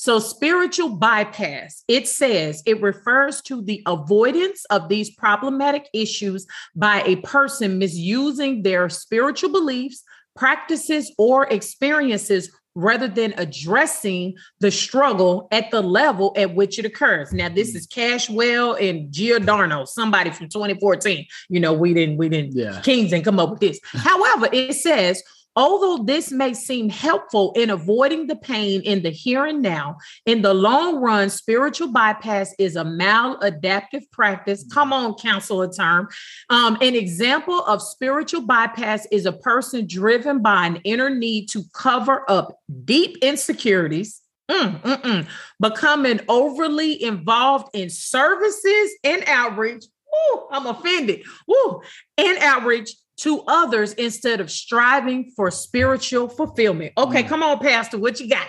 So, 0.00 0.20
spiritual 0.20 0.90
bypass, 0.90 1.82
it 1.88 2.06
says 2.06 2.62
it 2.66 2.80
refers 2.80 3.42
to 3.42 3.60
the 3.60 3.82
avoidance 3.84 4.64
of 4.70 4.88
these 4.88 5.10
problematic 5.10 5.88
issues 5.92 6.46
by 6.76 7.02
a 7.02 7.16
person 7.16 7.80
misusing 7.80 8.62
their 8.62 8.88
spiritual 8.90 9.50
beliefs, 9.50 10.04
practices, 10.36 11.12
or 11.18 11.48
experiences 11.48 12.48
rather 12.76 13.08
than 13.08 13.34
addressing 13.38 14.36
the 14.60 14.70
struggle 14.70 15.48
at 15.50 15.68
the 15.72 15.82
level 15.82 16.32
at 16.36 16.54
which 16.54 16.78
it 16.78 16.84
occurs. 16.84 17.32
Now, 17.32 17.48
this 17.48 17.74
is 17.74 17.88
Cashwell 17.88 18.80
and 18.80 19.10
Giordano, 19.12 19.84
somebody 19.84 20.30
from 20.30 20.48
2014. 20.48 21.26
You 21.48 21.58
know, 21.58 21.72
we 21.72 21.92
didn't, 21.92 22.18
we 22.18 22.28
didn't, 22.28 22.54
yeah. 22.54 22.80
Kings 22.82 23.10
didn't 23.10 23.24
come 23.24 23.40
up 23.40 23.50
with 23.50 23.58
this. 23.58 23.80
However, 23.82 24.48
it 24.52 24.74
says 24.74 25.24
Although 25.58 26.04
this 26.04 26.30
may 26.30 26.54
seem 26.54 26.88
helpful 26.88 27.52
in 27.56 27.68
avoiding 27.70 28.28
the 28.28 28.36
pain 28.36 28.80
in 28.82 29.02
the 29.02 29.10
here 29.10 29.44
and 29.44 29.60
now, 29.60 29.98
in 30.24 30.40
the 30.40 30.54
long 30.54 31.00
run, 31.00 31.28
spiritual 31.30 31.88
bypass 31.88 32.54
is 32.60 32.76
a 32.76 32.84
maladaptive 32.84 34.08
practice. 34.12 34.64
Come 34.72 34.92
on, 34.92 35.14
counsel 35.14 35.62
a 35.62 35.72
term. 35.72 36.08
Um, 36.48 36.78
an 36.80 36.94
example 36.94 37.58
of 37.64 37.82
spiritual 37.82 38.42
bypass 38.42 39.08
is 39.10 39.26
a 39.26 39.32
person 39.32 39.88
driven 39.88 40.42
by 40.42 40.66
an 40.66 40.76
inner 40.84 41.10
need 41.10 41.48
to 41.48 41.64
cover 41.74 42.24
up 42.30 42.56
deep 42.84 43.16
insecurities. 43.20 44.22
Mm, 44.48 44.80
mm, 44.80 45.02
mm, 45.02 45.26
becoming 45.60 46.20
overly 46.28 47.02
involved 47.02 47.74
in 47.74 47.90
services 47.90 48.92
and 49.02 49.24
outreach. 49.26 49.84
Ooh, 50.14 50.48
I'm 50.52 50.66
offended. 50.66 51.24
Ooh, 51.50 51.82
and 52.16 52.38
outreach 52.38 52.92
to 53.18 53.42
others 53.46 53.92
instead 53.94 54.40
of 54.40 54.50
striving 54.50 55.30
for 55.36 55.50
spiritual 55.50 56.28
fulfillment. 56.28 56.92
Okay, 56.96 57.22
mm. 57.22 57.28
come 57.28 57.42
on, 57.42 57.58
Pastor, 57.58 57.98
what 57.98 58.20
you 58.20 58.28
got? 58.28 58.46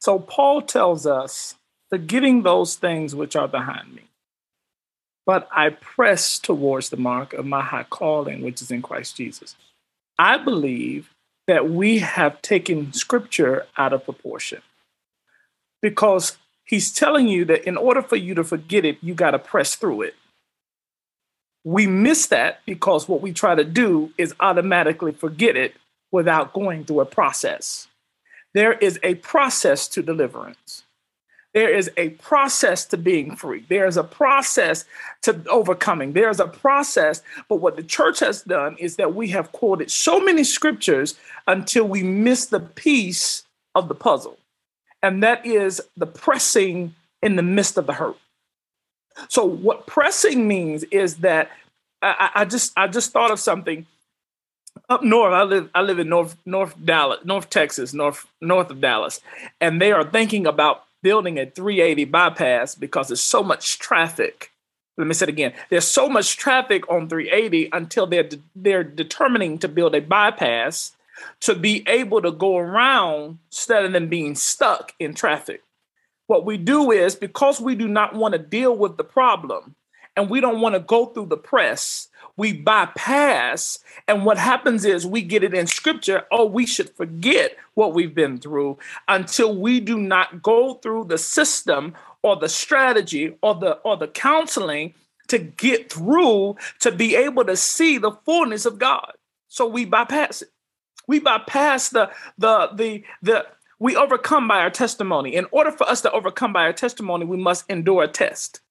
So, 0.00 0.18
Paul 0.18 0.62
tells 0.62 1.06
us, 1.06 1.54
forgetting 1.90 2.42
those 2.42 2.76
things 2.76 3.14
which 3.14 3.36
are 3.36 3.48
behind 3.48 3.94
me, 3.94 4.02
but 5.26 5.48
I 5.50 5.70
press 5.70 6.38
towards 6.38 6.90
the 6.90 6.96
mark 6.96 7.32
of 7.32 7.46
my 7.46 7.62
high 7.62 7.86
calling, 7.88 8.42
which 8.42 8.60
is 8.60 8.70
in 8.70 8.82
Christ 8.82 9.16
Jesus. 9.16 9.56
I 10.18 10.38
believe 10.38 11.10
that 11.46 11.70
we 11.70 11.98
have 11.98 12.40
taken 12.42 12.92
scripture 12.92 13.66
out 13.76 13.92
of 13.92 14.04
proportion 14.04 14.62
because 15.82 16.36
he's 16.64 16.92
telling 16.92 17.28
you 17.28 17.44
that 17.46 17.66
in 17.66 17.76
order 17.76 18.02
for 18.02 18.16
you 18.16 18.34
to 18.34 18.44
forget 18.44 18.84
it, 18.84 18.98
you 19.02 19.14
got 19.14 19.32
to 19.32 19.38
press 19.38 19.74
through 19.74 20.02
it 20.02 20.14
we 21.64 21.86
miss 21.86 22.26
that 22.26 22.60
because 22.66 23.08
what 23.08 23.22
we 23.22 23.32
try 23.32 23.54
to 23.54 23.64
do 23.64 24.12
is 24.18 24.34
automatically 24.38 25.12
forget 25.12 25.56
it 25.56 25.74
without 26.12 26.52
going 26.52 26.84
through 26.84 27.00
a 27.00 27.06
process. 27.06 27.88
There 28.52 28.74
is 28.74 29.00
a 29.02 29.16
process 29.16 29.88
to 29.88 30.02
deliverance. 30.02 30.84
There 31.54 31.72
is 31.72 31.90
a 31.96 32.10
process 32.10 32.84
to 32.86 32.96
being 32.96 33.36
free. 33.36 33.64
There 33.68 33.86
is 33.86 33.96
a 33.96 34.04
process 34.04 34.84
to 35.22 35.40
overcoming. 35.48 36.12
There 36.12 36.28
is 36.28 36.40
a 36.40 36.48
process. 36.48 37.22
But 37.48 37.56
what 37.56 37.76
the 37.76 37.82
church 37.82 38.20
has 38.20 38.42
done 38.42 38.76
is 38.78 38.96
that 38.96 39.14
we 39.14 39.28
have 39.28 39.52
quoted 39.52 39.90
so 39.90 40.20
many 40.20 40.44
scriptures 40.44 41.14
until 41.46 41.84
we 41.86 42.02
miss 42.02 42.46
the 42.46 42.60
piece 42.60 43.44
of 43.74 43.88
the 43.88 43.94
puzzle. 43.94 44.36
And 45.00 45.22
that 45.22 45.46
is 45.46 45.80
the 45.96 46.06
pressing 46.06 46.94
in 47.22 47.36
the 47.36 47.42
midst 47.42 47.78
of 47.78 47.86
the 47.86 47.94
hurt. 47.94 48.16
So 49.28 49.44
what 49.44 49.86
pressing 49.86 50.48
means 50.48 50.84
is 50.84 51.16
that 51.16 51.50
I, 52.02 52.30
I 52.34 52.44
just 52.44 52.72
I 52.76 52.88
just 52.88 53.12
thought 53.12 53.30
of 53.30 53.40
something 53.40 53.86
up 54.88 55.02
north. 55.02 55.32
I 55.32 55.42
live 55.42 55.70
I 55.74 55.82
live 55.82 55.98
in 55.98 56.08
North 56.08 56.36
North 56.44 56.74
Dallas, 56.84 57.20
North 57.24 57.50
Texas, 57.50 57.94
north 57.94 58.26
north 58.40 58.70
of 58.70 58.80
Dallas, 58.80 59.20
and 59.60 59.80
they 59.80 59.92
are 59.92 60.04
thinking 60.04 60.46
about 60.46 60.84
building 61.02 61.38
a 61.38 61.46
380 61.46 62.04
bypass 62.06 62.74
because 62.74 63.08
there's 63.08 63.22
so 63.22 63.42
much 63.42 63.78
traffic. 63.78 64.50
Let 64.96 65.06
me 65.06 65.14
say 65.14 65.24
it 65.24 65.28
again. 65.28 65.52
There's 65.70 65.86
so 65.86 66.08
much 66.08 66.36
traffic 66.36 66.88
on 66.90 67.08
380 67.08 67.68
until 67.72 68.06
they're 68.06 68.22
de- 68.22 68.42
they're 68.54 68.84
determining 68.84 69.58
to 69.58 69.68
build 69.68 69.94
a 69.94 70.00
bypass 70.00 70.92
to 71.40 71.54
be 71.54 71.84
able 71.86 72.22
to 72.22 72.32
go 72.32 72.56
around 72.56 73.38
instead 73.50 73.84
of 73.84 73.92
them 73.92 74.08
being 74.08 74.34
stuck 74.34 74.92
in 74.98 75.14
traffic. 75.14 75.62
What 76.26 76.46
we 76.46 76.56
do 76.56 76.90
is 76.90 77.14
because 77.14 77.60
we 77.60 77.74
do 77.74 77.88
not 77.88 78.14
want 78.14 78.32
to 78.32 78.38
deal 78.38 78.76
with 78.76 78.96
the 78.96 79.04
problem, 79.04 79.74
and 80.16 80.30
we 80.30 80.40
don't 80.40 80.60
want 80.60 80.74
to 80.74 80.80
go 80.80 81.06
through 81.06 81.26
the 81.26 81.36
press. 81.36 82.08
We 82.36 82.52
bypass, 82.52 83.78
and 84.08 84.24
what 84.24 84.38
happens 84.38 84.84
is 84.84 85.06
we 85.06 85.22
get 85.22 85.44
it 85.44 85.54
in 85.54 85.66
scripture. 85.66 86.24
Oh, 86.30 86.46
we 86.46 86.66
should 86.66 86.90
forget 86.90 87.56
what 87.74 87.94
we've 87.94 88.14
been 88.14 88.38
through 88.38 88.78
until 89.08 89.56
we 89.56 89.80
do 89.80 89.98
not 89.98 90.42
go 90.42 90.74
through 90.74 91.04
the 91.04 91.18
system 91.18 91.94
or 92.22 92.36
the 92.36 92.48
strategy 92.48 93.36
or 93.42 93.54
the 93.54 93.72
or 93.78 93.96
the 93.96 94.08
counseling 94.08 94.94
to 95.28 95.38
get 95.38 95.92
through 95.92 96.56
to 96.80 96.90
be 96.90 97.16
able 97.16 97.44
to 97.44 97.56
see 97.56 97.98
the 97.98 98.12
fullness 98.24 98.66
of 98.66 98.78
God. 98.78 99.12
So 99.48 99.66
we 99.66 99.84
bypass 99.84 100.42
it. 100.42 100.50
We 101.06 101.20
bypass 101.20 101.90
the 101.90 102.10
the 102.38 102.70
the 102.74 103.04
the 103.22 103.46
we 103.84 103.96
overcome 103.96 104.48
by 104.48 104.60
our 104.60 104.70
testimony. 104.70 105.34
In 105.34 105.44
order 105.50 105.70
for 105.70 105.86
us 105.86 106.00
to 106.00 106.10
overcome 106.10 106.54
by 106.54 106.62
our 106.62 106.72
testimony, 106.72 107.26
we 107.26 107.36
must 107.36 107.68
endure 107.68 108.04
a 108.04 108.08
test. 108.08 108.62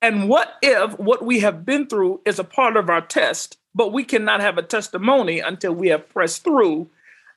And 0.00 0.26
what 0.26 0.54
if 0.62 0.98
what 0.98 1.22
we 1.22 1.40
have 1.40 1.66
been 1.66 1.86
through 1.86 2.22
is 2.24 2.38
a 2.38 2.44
part 2.44 2.78
of 2.78 2.88
our 2.88 3.02
test, 3.02 3.58
but 3.74 3.92
we 3.92 4.04
cannot 4.04 4.40
have 4.40 4.56
a 4.56 4.62
testimony 4.62 5.40
until 5.40 5.74
we 5.74 5.88
have 5.88 6.08
pressed 6.08 6.44
through 6.44 6.88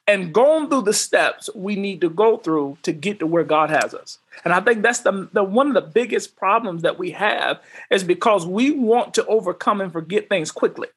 and 0.07 0.33
gone 0.33 0.69
through 0.69 0.83
the 0.83 0.93
steps 0.93 1.49
we 1.53 1.75
need 1.75 1.99
to 1.99 2.09
go 2.09 2.37
through 2.37 2.77
to 2.83 2.93
get 2.93 3.19
to 3.19 3.27
where 3.27 3.43
God 3.43 3.69
has 3.71 3.93
us. 3.93 4.19
And 4.45 4.53
I 4.53 4.61
think 4.61 4.81
that's 4.81 4.99
the, 4.99 5.27
the 5.33 5.43
one 5.43 5.67
of 5.67 5.73
the 5.73 5.81
biggest 5.81 6.37
problems 6.37 6.81
that 6.83 6.97
we 6.97 7.11
have 7.11 7.59
is 7.91 8.05
because 8.05 8.47
we 8.47 8.71
want 8.71 9.13
to 9.15 9.25
overcome 9.25 9.81
and 9.81 9.91
forget 9.91 10.29
things 10.29 10.49
quickly. 10.49 10.87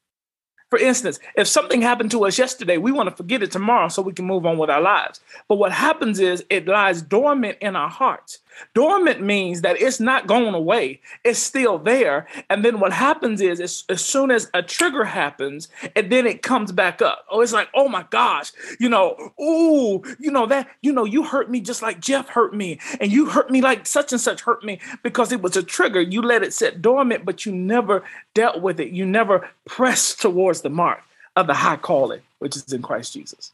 For 0.70 0.78
instance, 0.78 1.18
if 1.34 1.48
something 1.48 1.80
happened 1.80 2.10
to 2.10 2.26
us 2.26 2.38
yesterday, 2.38 2.76
we 2.76 2.92
want 2.92 3.08
to 3.08 3.16
forget 3.16 3.42
it 3.42 3.50
tomorrow 3.50 3.88
so 3.88 4.02
we 4.02 4.12
can 4.12 4.26
move 4.26 4.44
on 4.44 4.58
with 4.58 4.68
our 4.68 4.82
lives. 4.82 5.20
But 5.48 5.56
what 5.56 5.72
happens 5.72 6.20
is 6.20 6.44
it 6.50 6.66
lies 6.66 7.00
dormant 7.00 7.58
in 7.60 7.74
our 7.74 7.88
hearts. 7.88 8.40
Dormant 8.74 9.20
means 9.20 9.62
that 9.62 9.80
it's 9.80 10.00
not 10.00 10.26
going 10.26 10.54
away, 10.54 11.00
it's 11.24 11.38
still 11.38 11.78
there. 11.78 12.26
And 12.50 12.64
then 12.64 12.80
what 12.80 12.92
happens 12.92 13.40
is, 13.40 13.60
as, 13.60 13.84
as 13.88 14.04
soon 14.04 14.30
as 14.30 14.50
a 14.54 14.62
trigger 14.62 15.04
happens, 15.04 15.68
and 15.96 16.10
then 16.10 16.26
it 16.26 16.42
comes 16.42 16.72
back 16.72 17.02
up. 17.02 17.24
Oh, 17.30 17.40
it's 17.40 17.52
like, 17.52 17.68
oh 17.74 17.88
my 17.88 18.04
gosh, 18.10 18.52
you 18.78 18.88
know, 18.88 19.32
ooh, 19.40 20.02
you 20.18 20.30
know, 20.30 20.46
that, 20.46 20.68
you 20.82 20.92
know, 20.92 21.04
you 21.04 21.22
hurt 21.22 21.50
me 21.50 21.60
just 21.60 21.82
like 21.82 22.00
Jeff 22.00 22.28
hurt 22.28 22.54
me, 22.54 22.78
and 23.00 23.12
you 23.12 23.26
hurt 23.26 23.50
me 23.50 23.60
like 23.60 23.86
such 23.86 24.12
and 24.12 24.20
such 24.20 24.42
hurt 24.42 24.64
me 24.64 24.80
because 25.02 25.32
it 25.32 25.42
was 25.42 25.56
a 25.56 25.62
trigger. 25.62 26.00
You 26.00 26.22
let 26.22 26.42
it 26.42 26.52
sit 26.52 26.82
dormant, 26.82 27.24
but 27.24 27.46
you 27.46 27.52
never 27.52 28.04
dealt 28.34 28.60
with 28.60 28.80
it. 28.80 28.90
You 28.90 29.06
never 29.06 29.48
pressed 29.66 30.20
towards 30.20 30.62
the 30.62 30.70
mark 30.70 31.02
of 31.36 31.46
the 31.46 31.54
high 31.54 31.76
calling, 31.76 32.20
which 32.38 32.56
is 32.56 32.72
in 32.72 32.82
Christ 32.82 33.12
Jesus. 33.12 33.52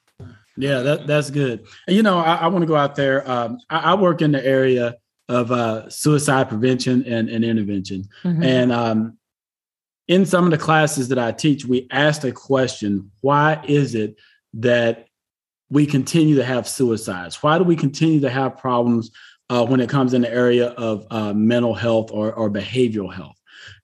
Yeah, 0.56 0.80
that, 0.80 1.06
that's 1.06 1.30
good. 1.30 1.66
You 1.88 2.02
know, 2.02 2.18
I, 2.18 2.37
I 2.37 2.46
want 2.46 2.62
to 2.62 2.66
go 2.66 2.76
out 2.76 2.94
there. 2.94 3.28
Um, 3.28 3.58
I, 3.70 3.92
I, 3.92 3.94
work 3.94 4.23
in 4.23 4.32
the 4.32 4.44
area 4.44 4.96
of 5.28 5.50
uh, 5.50 5.88
suicide 5.90 6.49
prevention 6.49 7.04
and, 7.06 7.28
and 7.28 7.44
intervention. 7.44 8.04
Mm-hmm. 8.23 8.42
And 8.42 8.73
um, 8.73 9.18
in 10.06 10.26
some 10.26 10.44
of 10.44 10.50
the 10.50 10.58
classes 10.58 11.08
that 11.08 11.18
I 11.18 11.32
teach, 11.32 11.64
we 11.64 11.88
asked 11.90 12.25
a 12.25 12.32
question 12.32 13.11
why 13.20 13.61
is 13.66 13.94
it 13.94 14.16
that 14.54 15.08
we 15.70 15.87
continue 15.87 16.37
to 16.37 16.44
have 16.44 16.68
suicides? 16.68 17.42
Why 17.42 17.58
do 17.58 17.64
we 17.64 17.76
continue 17.76 18.20
to 18.20 18.30
have 18.30 18.58
problems 18.58 19.11
uh, 19.50 19.64
when 19.66 19.80
it 19.80 19.88
comes 19.88 20.14
in 20.14 20.23
the 20.23 20.32
area 20.32 20.68
of 20.68 21.06
uh, 21.11 21.32
mental 21.32 21.75
health 21.75 22.11
or, 22.12 22.32
or 22.32 22.50
behavioral 22.50 23.12
health? 23.12 23.37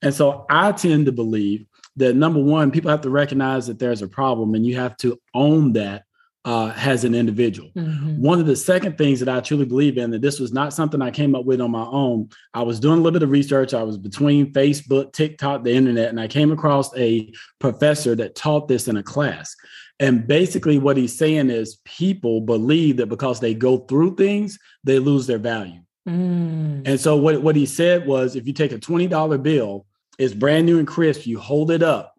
And 0.02 0.14
so 0.14 0.46
I 0.50 0.72
tend 0.72 1.06
to 1.06 1.12
believe 1.12 1.66
that 1.96 2.14
number 2.14 2.40
one, 2.40 2.70
people 2.70 2.90
have 2.90 3.00
to 3.00 3.10
recognize 3.10 3.66
that 3.66 3.78
there's 3.78 4.02
a 4.02 4.08
problem 4.08 4.54
and 4.54 4.64
you 4.64 4.76
have 4.76 4.96
to 4.98 5.18
own 5.34 5.72
that 5.72 6.04
uh, 6.44 6.72
as 6.76 7.04
an 7.04 7.14
individual. 7.14 7.70
Mm-hmm. 7.76 8.22
One 8.22 8.40
of 8.40 8.46
the 8.46 8.56
second 8.56 8.96
things 8.96 9.20
that 9.20 9.28
I 9.28 9.40
truly 9.40 9.66
believe 9.66 9.98
in 9.98 10.10
that 10.10 10.22
this 10.22 10.40
was 10.40 10.52
not 10.52 10.72
something 10.72 11.02
I 11.02 11.10
came 11.10 11.34
up 11.34 11.44
with 11.44 11.60
on 11.60 11.70
my 11.70 11.84
own. 11.84 12.30
I 12.54 12.62
was 12.62 12.80
doing 12.80 12.98
a 12.98 13.02
little 13.02 13.18
bit 13.18 13.22
of 13.22 13.30
research. 13.30 13.74
I 13.74 13.82
was 13.82 13.98
between 13.98 14.52
Facebook, 14.52 15.12
TikTok, 15.12 15.64
the 15.64 15.74
internet, 15.74 16.08
and 16.08 16.20
I 16.20 16.28
came 16.28 16.50
across 16.50 16.96
a 16.96 17.30
professor 17.58 18.14
that 18.16 18.34
taught 18.34 18.68
this 18.68 18.88
in 18.88 18.96
a 18.96 19.02
class. 19.02 19.54
And 19.98 20.26
basically, 20.26 20.78
what 20.78 20.96
he's 20.96 21.16
saying 21.16 21.50
is 21.50 21.78
people 21.84 22.40
believe 22.40 22.96
that 22.96 23.06
because 23.06 23.40
they 23.40 23.52
go 23.52 23.78
through 23.78 24.16
things, 24.16 24.58
they 24.82 24.98
lose 24.98 25.26
their 25.26 25.38
value. 25.38 25.80
Mm. 26.08 26.82
And 26.86 26.98
so, 26.98 27.16
what, 27.16 27.42
what 27.42 27.54
he 27.54 27.66
said 27.66 28.06
was 28.06 28.34
if 28.34 28.46
you 28.46 28.54
take 28.54 28.72
a 28.72 28.78
$20 28.78 29.42
bill, 29.42 29.84
it's 30.18 30.32
brand 30.32 30.64
new 30.64 30.78
and 30.78 30.88
crisp, 30.88 31.26
you 31.26 31.38
hold 31.38 31.70
it 31.70 31.82
up, 31.82 32.14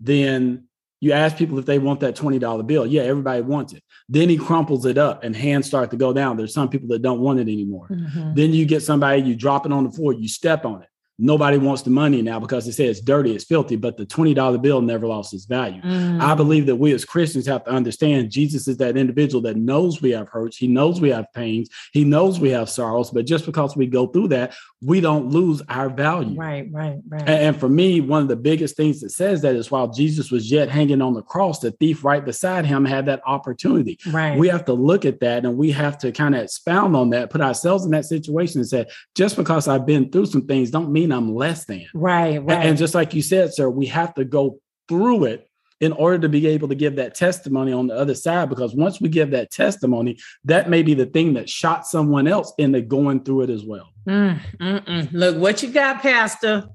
then 0.00 0.65
you 1.00 1.12
ask 1.12 1.36
people 1.36 1.58
if 1.58 1.66
they 1.66 1.78
want 1.78 2.00
that 2.00 2.16
$20 2.16 2.66
bill. 2.66 2.86
Yeah, 2.86 3.02
everybody 3.02 3.42
wants 3.42 3.72
it. 3.72 3.82
Then 4.08 4.28
he 4.28 4.36
crumples 4.36 4.86
it 4.86 4.98
up 4.98 5.24
and 5.24 5.36
hands 5.36 5.66
start 5.66 5.90
to 5.90 5.96
go 5.96 6.12
down. 6.12 6.36
There's 6.36 6.54
some 6.54 6.68
people 6.68 6.88
that 6.88 7.02
don't 7.02 7.20
want 7.20 7.38
it 7.38 7.42
anymore. 7.42 7.88
Mm-hmm. 7.90 8.34
Then 8.34 8.52
you 8.52 8.64
get 8.64 8.82
somebody, 8.82 9.22
you 9.22 9.34
drop 9.34 9.66
it 9.66 9.72
on 9.72 9.84
the 9.84 9.90
floor, 9.90 10.12
you 10.12 10.28
step 10.28 10.64
on 10.64 10.82
it 10.82 10.88
nobody 11.18 11.56
wants 11.56 11.82
the 11.82 11.90
money 11.90 12.20
now 12.20 12.38
because 12.38 12.66
they 12.66 12.72
say 12.72 12.86
it's 12.86 13.00
dirty, 13.00 13.34
it's 13.34 13.44
filthy, 13.44 13.76
but 13.76 13.96
the 13.96 14.04
$20 14.04 14.60
bill 14.60 14.82
never 14.82 15.06
lost 15.06 15.32
its 15.32 15.46
value. 15.46 15.80
Mm. 15.80 16.20
I 16.20 16.34
believe 16.34 16.66
that 16.66 16.76
we 16.76 16.92
as 16.92 17.04
Christians 17.04 17.46
have 17.46 17.64
to 17.64 17.70
understand 17.70 18.30
Jesus 18.30 18.68
is 18.68 18.76
that 18.78 18.96
individual 18.96 19.40
that 19.42 19.56
knows 19.56 20.02
we 20.02 20.10
have 20.10 20.28
hurts, 20.28 20.56
he 20.56 20.66
knows 20.66 21.00
we 21.00 21.10
have 21.10 21.26
pains, 21.34 21.68
he 21.92 22.04
knows 22.04 22.38
we 22.38 22.50
have 22.50 22.68
sorrows, 22.68 23.10
but 23.10 23.26
just 23.26 23.46
because 23.46 23.76
we 23.76 23.86
go 23.86 24.06
through 24.06 24.28
that, 24.28 24.54
we 24.82 25.00
don't 25.00 25.28
lose 25.30 25.62
our 25.68 25.88
value. 25.88 26.38
Right, 26.38 26.68
right, 26.70 26.98
right. 27.08 27.22
And, 27.22 27.28
and 27.28 27.56
for 27.56 27.68
me, 27.68 28.00
one 28.00 28.22
of 28.22 28.28
the 28.28 28.36
biggest 28.36 28.76
things 28.76 29.00
that 29.00 29.10
says 29.10 29.40
that 29.42 29.54
is 29.54 29.70
while 29.70 29.88
Jesus 29.88 30.30
was 30.30 30.50
yet 30.50 30.68
hanging 30.68 31.00
on 31.00 31.14
the 31.14 31.22
cross, 31.22 31.60
the 31.60 31.70
thief 31.72 32.04
right 32.04 32.24
beside 32.24 32.66
him 32.66 32.84
had 32.84 33.06
that 33.06 33.22
opportunity. 33.26 33.98
Right. 34.06 34.38
We 34.38 34.48
have 34.48 34.66
to 34.66 34.74
look 34.74 35.06
at 35.06 35.20
that 35.20 35.44
and 35.44 35.56
we 35.56 35.70
have 35.72 35.96
to 35.98 36.12
kind 36.12 36.34
of 36.34 36.42
expound 36.42 36.94
on 36.94 37.10
that, 37.10 37.30
put 37.30 37.40
ourselves 37.40 37.84
in 37.84 37.90
that 37.92 38.04
situation 38.04 38.60
and 38.60 38.68
say, 38.68 38.86
just 39.14 39.36
because 39.36 39.66
I've 39.66 39.86
been 39.86 40.10
through 40.10 40.26
some 40.26 40.46
things 40.46 40.70
don't 40.70 40.92
mean 40.92 41.10
I'm 41.10 41.34
less 41.34 41.64
than. 41.64 41.86
Right, 41.94 42.38
right. 42.44 42.66
And 42.66 42.76
just 42.76 42.94
like 42.94 43.14
you 43.14 43.22
said, 43.22 43.54
sir, 43.54 43.70
we 43.70 43.86
have 43.86 44.12
to 44.14 44.24
go 44.24 44.60
through 44.88 45.24
it 45.24 45.48
in 45.80 45.92
order 45.92 46.18
to 46.18 46.28
be 46.28 46.46
able 46.46 46.68
to 46.68 46.74
give 46.74 46.96
that 46.96 47.14
testimony 47.14 47.72
on 47.72 47.86
the 47.86 47.94
other 47.94 48.14
side. 48.14 48.48
Because 48.48 48.74
once 48.74 49.00
we 49.00 49.08
give 49.08 49.30
that 49.30 49.50
testimony, 49.50 50.18
that 50.44 50.70
may 50.70 50.82
be 50.82 50.94
the 50.94 51.06
thing 51.06 51.34
that 51.34 51.48
shot 51.48 51.86
someone 51.86 52.26
else 52.26 52.52
into 52.58 52.80
going 52.80 53.24
through 53.24 53.42
it 53.42 53.50
as 53.50 53.64
well. 53.64 53.92
Mm, 54.08 55.12
Look 55.12 55.36
what 55.36 55.62
you 55.62 55.70
got, 55.70 56.02
Pastor. 56.02 56.68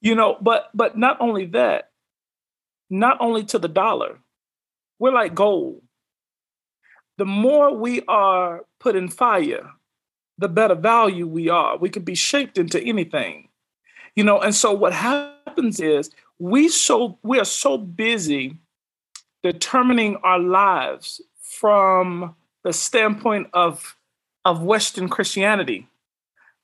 You 0.00 0.14
know, 0.14 0.36
but 0.40 0.70
but 0.74 0.98
not 0.98 1.20
only 1.20 1.46
that, 1.46 1.90
not 2.90 3.18
only 3.20 3.44
to 3.44 3.58
the 3.58 3.68
dollar, 3.68 4.18
we're 4.98 5.12
like 5.12 5.34
gold. 5.34 5.82
The 7.18 7.24
more 7.24 7.74
we 7.74 8.02
are 8.08 8.62
put 8.80 8.96
in 8.96 9.08
fire, 9.08 9.70
the 10.38 10.48
better 10.48 10.74
value 10.74 11.26
we 11.26 11.48
are. 11.48 11.76
We 11.76 11.90
could 11.90 12.04
be 12.04 12.14
shaped 12.14 12.58
into 12.58 12.82
anything. 12.82 13.48
You 14.16 14.24
know, 14.24 14.40
and 14.40 14.54
so 14.54 14.72
what 14.72 14.92
happens 14.92 15.80
is 15.80 16.10
we 16.42 16.68
so 16.68 17.18
we 17.22 17.38
are 17.38 17.44
so 17.44 17.78
busy 17.78 18.56
determining 19.44 20.16
our 20.24 20.40
lives 20.40 21.20
from 21.40 22.34
the 22.64 22.72
standpoint 22.72 23.46
of 23.52 23.96
of 24.44 24.60
Western 24.60 25.08
Christianity 25.08 25.86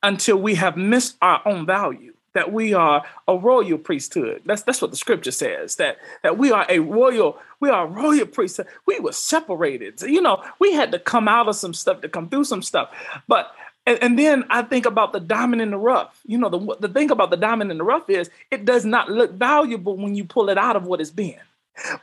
until 0.02 0.36
we 0.36 0.56
have 0.56 0.76
missed 0.76 1.16
our 1.22 1.40
own 1.46 1.64
value 1.64 2.12
that 2.34 2.52
we 2.52 2.74
are 2.74 3.04
a 3.28 3.36
royal 3.36 3.78
priesthood. 3.78 4.42
That's 4.44 4.62
that's 4.62 4.82
what 4.82 4.90
the 4.90 4.96
scripture 4.96 5.30
says. 5.30 5.76
That 5.76 5.98
that 6.24 6.38
we 6.38 6.50
are 6.50 6.66
a 6.68 6.80
royal, 6.80 7.38
we 7.60 7.70
are 7.70 7.84
a 7.84 7.88
royal 7.88 8.26
priesthood. 8.26 8.66
We 8.84 8.98
were 8.98 9.12
separated. 9.12 10.02
You 10.02 10.22
know, 10.22 10.42
we 10.58 10.72
had 10.72 10.90
to 10.90 10.98
come 10.98 11.28
out 11.28 11.48
of 11.48 11.54
some 11.54 11.72
stuff 11.72 12.00
to 12.00 12.08
come 12.08 12.28
through 12.28 12.44
some 12.44 12.62
stuff. 12.62 12.90
But 13.28 13.52
and, 13.88 14.02
and, 14.02 14.18
then 14.18 14.44
I 14.50 14.62
think 14.62 14.86
about 14.86 15.12
the 15.12 15.20
diamond 15.20 15.62
in 15.62 15.70
the 15.70 15.78
rough. 15.78 16.20
You 16.26 16.38
know, 16.38 16.48
the, 16.48 16.76
the 16.80 16.88
thing 16.88 17.10
about 17.10 17.30
the 17.30 17.36
diamond 17.36 17.70
in 17.70 17.78
the 17.78 17.84
rough 17.84 18.10
is 18.10 18.30
it 18.50 18.64
does 18.64 18.84
not 18.84 19.10
look 19.10 19.32
valuable 19.32 19.96
when 19.96 20.14
you 20.14 20.24
pull 20.24 20.50
it 20.50 20.58
out 20.58 20.76
of 20.76 20.84
what 20.84 21.00
it's 21.00 21.10
been. 21.10 21.40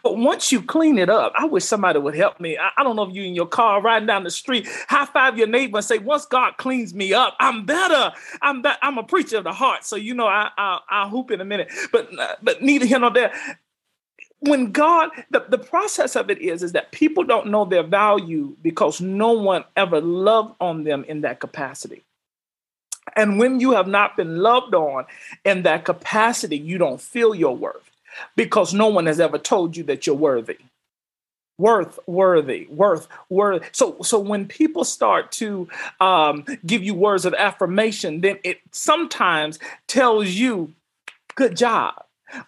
But 0.03 0.17
once 0.17 0.51
you 0.51 0.61
clean 0.61 0.97
it 0.97 1.09
up, 1.09 1.33
I 1.35 1.45
wish 1.45 1.65
somebody 1.65 1.99
would 1.99 2.15
help 2.15 2.39
me. 2.39 2.57
I, 2.57 2.71
I, 2.77 2.83
don't 2.83 2.95
know 2.95 3.03
if 3.03 3.13
you 3.13 3.23
in 3.23 3.35
your 3.35 3.47
car 3.47 3.81
riding 3.81 4.07
down 4.07 4.23
the 4.23 4.31
street, 4.31 4.67
high 4.87 5.05
five 5.05 5.37
your 5.37 5.47
neighbor 5.47 5.77
and 5.77 5.85
say, 5.85 5.97
"Once 5.97 6.25
God 6.25 6.57
cleans 6.57 6.93
me 6.93 7.13
up, 7.13 7.35
I'm 7.39 7.65
better. 7.65 8.13
I'm 8.41 8.61
that. 8.61 8.79
I'm 8.81 8.97
a 8.97 9.03
preacher 9.03 9.37
of 9.37 9.43
the 9.43 9.53
heart." 9.53 9.83
So 9.83 9.95
you 9.95 10.13
know, 10.13 10.27
I, 10.27 10.49
I 10.57 10.79
I'll 10.89 11.09
hoop 11.09 11.29
in 11.29 11.41
a 11.41 11.45
minute. 11.45 11.71
But 11.91 12.17
uh, 12.17 12.35
but 12.41 12.61
neither 12.61 12.85
here 12.85 12.99
nor 12.99 13.11
there 13.11 13.33
when 14.47 14.71
God, 14.71 15.09
the, 15.31 15.45
the 15.47 15.57
process 15.57 16.15
of 16.15 16.29
it 16.29 16.41
is, 16.41 16.63
is 16.63 16.71
that 16.73 16.91
people 16.91 17.23
don't 17.23 17.47
know 17.47 17.65
their 17.65 17.83
value 17.83 18.55
because 18.61 19.01
no 19.01 19.33
one 19.33 19.63
ever 19.75 20.01
loved 20.01 20.55
on 20.59 20.83
them 20.83 21.03
in 21.07 21.21
that 21.21 21.39
capacity. 21.39 22.03
And 23.15 23.39
when 23.39 23.59
you 23.59 23.71
have 23.71 23.87
not 23.87 24.17
been 24.17 24.37
loved 24.37 24.73
on 24.73 25.05
in 25.43 25.63
that 25.63 25.85
capacity, 25.85 26.57
you 26.57 26.77
don't 26.77 26.99
feel 26.99 27.35
your 27.35 27.55
worth 27.55 27.91
because 28.35 28.73
no 28.73 28.87
one 28.87 29.05
has 29.05 29.19
ever 29.19 29.37
told 29.37 29.77
you 29.77 29.83
that 29.83 30.07
you're 30.07 30.15
worthy. 30.15 30.57
Worth, 31.57 31.99
worthy, 32.05 32.67
worth, 32.69 33.07
worthy. 33.29 33.65
So, 33.71 33.97
so 34.01 34.19
when 34.19 34.45
people 34.45 34.83
start 34.83 35.31
to 35.33 35.69
um, 36.01 36.43
give 36.65 36.83
you 36.83 36.93
words 36.93 37.23
of 37.25 37.33
affirmation, 37.33 38.19
then 38.19 38.39
it 38.43 38.59
sometimes 38.71 39.57
tells 39.87 40.27
you, 40.27 40.73
"Good 41.35 41.55
job." 41.55 42.03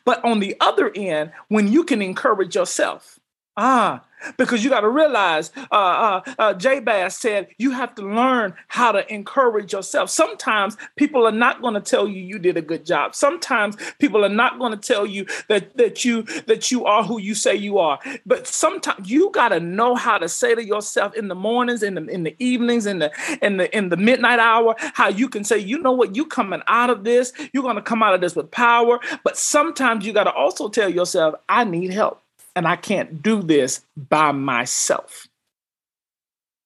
But 0.06 0.24
on 0.24 0.40
the 0.40 0.56
other 0.60 0.92
end, 0.96 1.32
when 1.48 1.72
you 1.72 1.84
can 1.84 2.02
encourage 2.02 2.56
yourself, 2.56 3.20
ah, 3.56 4.06
because 4.38 4.64
you 4.64 4.70
got 4.70 4.82
to 4.82 4.90
realize, 4.90 5.52
uh, 5.72 5.76
uh, 5.76 6.22
uh, 6.40 6.54
Jabez 6.54 7.16
said, 7.18 7.48
you 7.58 7.72
have 7.72 7.96
to 7.96 8.02
learn 8.02 8.54
how 8.68 8.92
to 8.92 9.12
encourage 9.14 9.74
yourself. 9.74 10.10
Sometimes 10.10 10.78
people 10.96 11.26
are 11.26 11.32
not 11.32 11.62
going 11.62 11.74
to 11.74 11.82
tell 11.82 12.08
you 12.08 12.22
you 12.22 12.40
did 12.40 12.58
a 12.58 12.62
good 12.62 12.86
job. 12.86 13.16
Sometimes 13.16 13.76
people 14.00 14.24
are 14.24 14.30
not 14.30 14.60
going 14.60 14.72
to 14.72 14.78
tell 14.78 15.06
you 15.06 15.26
that 15.50 15.78
that 15.78 16.04
you 16.06 16.24
that 16.48 16.72
you 16.72 16.86
are 16.86 17.04
who 17.04 17.20
you 17.20 17.36
say 17.36 17.56
you 17.56 17.78
are. 17.78 18.00
But 18.26 18.48
sometimes 18.48 19.10
you 19.10 19.32
got 19.32 19.50
to 19.50 19.60
know 19.60 19.96
how 19.96 20.18
to 20.18 20.30
say 20.30 20.56
to 20.56 20.64
yourself 20.64 21.14
in 21.16 21.28
the 21.28 21.36
mornings, 21.36 21.84
in 21.84 21.96
the 21.96 22.06
in 22.06 22.24
the 22.24 22.36
evenings, 22.40 22.86
in 22.86 23.00
the 23.00 23.12
in 23.42 23.58
the 23.58 23.76
in 23.76 23.90
the 23.90 23.98
midnight 23.98 24.40
hour, 24.40 24.76
how 24.80 25.10
you 25.10 25.30
can 25.30 25.44
say, 25.44 25.58
you 25.58 25.78
know 25.80 25.92
what, 25.92 26.16
you 26.16 26.26
coming 26.26 26.62
out 26.68 26.90
of 26.90 27.04
this, 27.04 27.34
you're 27.54 27.64
going 27.64 27.76
to 27.76 27.82
come 27.82 28.04
out 28.04 28.14
of 28.14 28.22
this 28.22 28.36
with 28.36 28.52
power. 28.52 29.00
But 29.24 29.38
sometimes 29.38 30.06
you 30.06 30.14
got 30.14 30.26
to 30.26 30.34
also 30.34 30.70
tell 30.70 30.90
yourself, 30.90 31.36
I 31.50 31.64
need 31.64 31.92
help 31.92 32.22
and 32.58 32.68
I 32.68 32.76
can't 32.76 33.22
do 33.22 33.44
this 33.44 33.86
by 33.96 34.32
myself. 34.32 35.28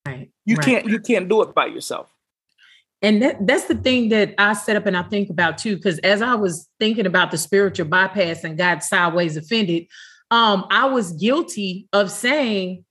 Right. 0.07 0.31
You 0.45 0.55
right. 0.55 0.65
can't 0.65 0.85
you 0.87 0.99
can't 0.99 1.27
do 1.27 1.41
it 1.43 1.53
by 1.53 1.67
yourself. 1.67 2.09
And 3.03 3.21
that, 3.21 3.45
that's 3.45 3.65
the 3.65 3.75
thing 3.75 4.09
that 4.09 4.35
I 4.37 4.53
set 4.53 4.75
up 4.75 4.85
and 4.85 4.95
I 4.95 5.03
think 5.03 5.29
about 5.29 5.57
too. 5.57 5.75
Because 5.75 5.99
as 5.99 6.21
I 6.21 6.35
was 6.35 6.69
thinking 6.79 7.05
about 7.05 7.31
the 7.31 7.37
spiritual 7.37 7.87
bypass 7.87 8.43
and 8.43 8.57
God 8.57 8.83
sideways 8.83 9.35
offended, 9.35 9.87
um, 10.29 10.65
I 10.69 10.85
was 10.85 11.11
guilty 11.13 11.87
of 11.93 12.09
saying, 12.09 12.85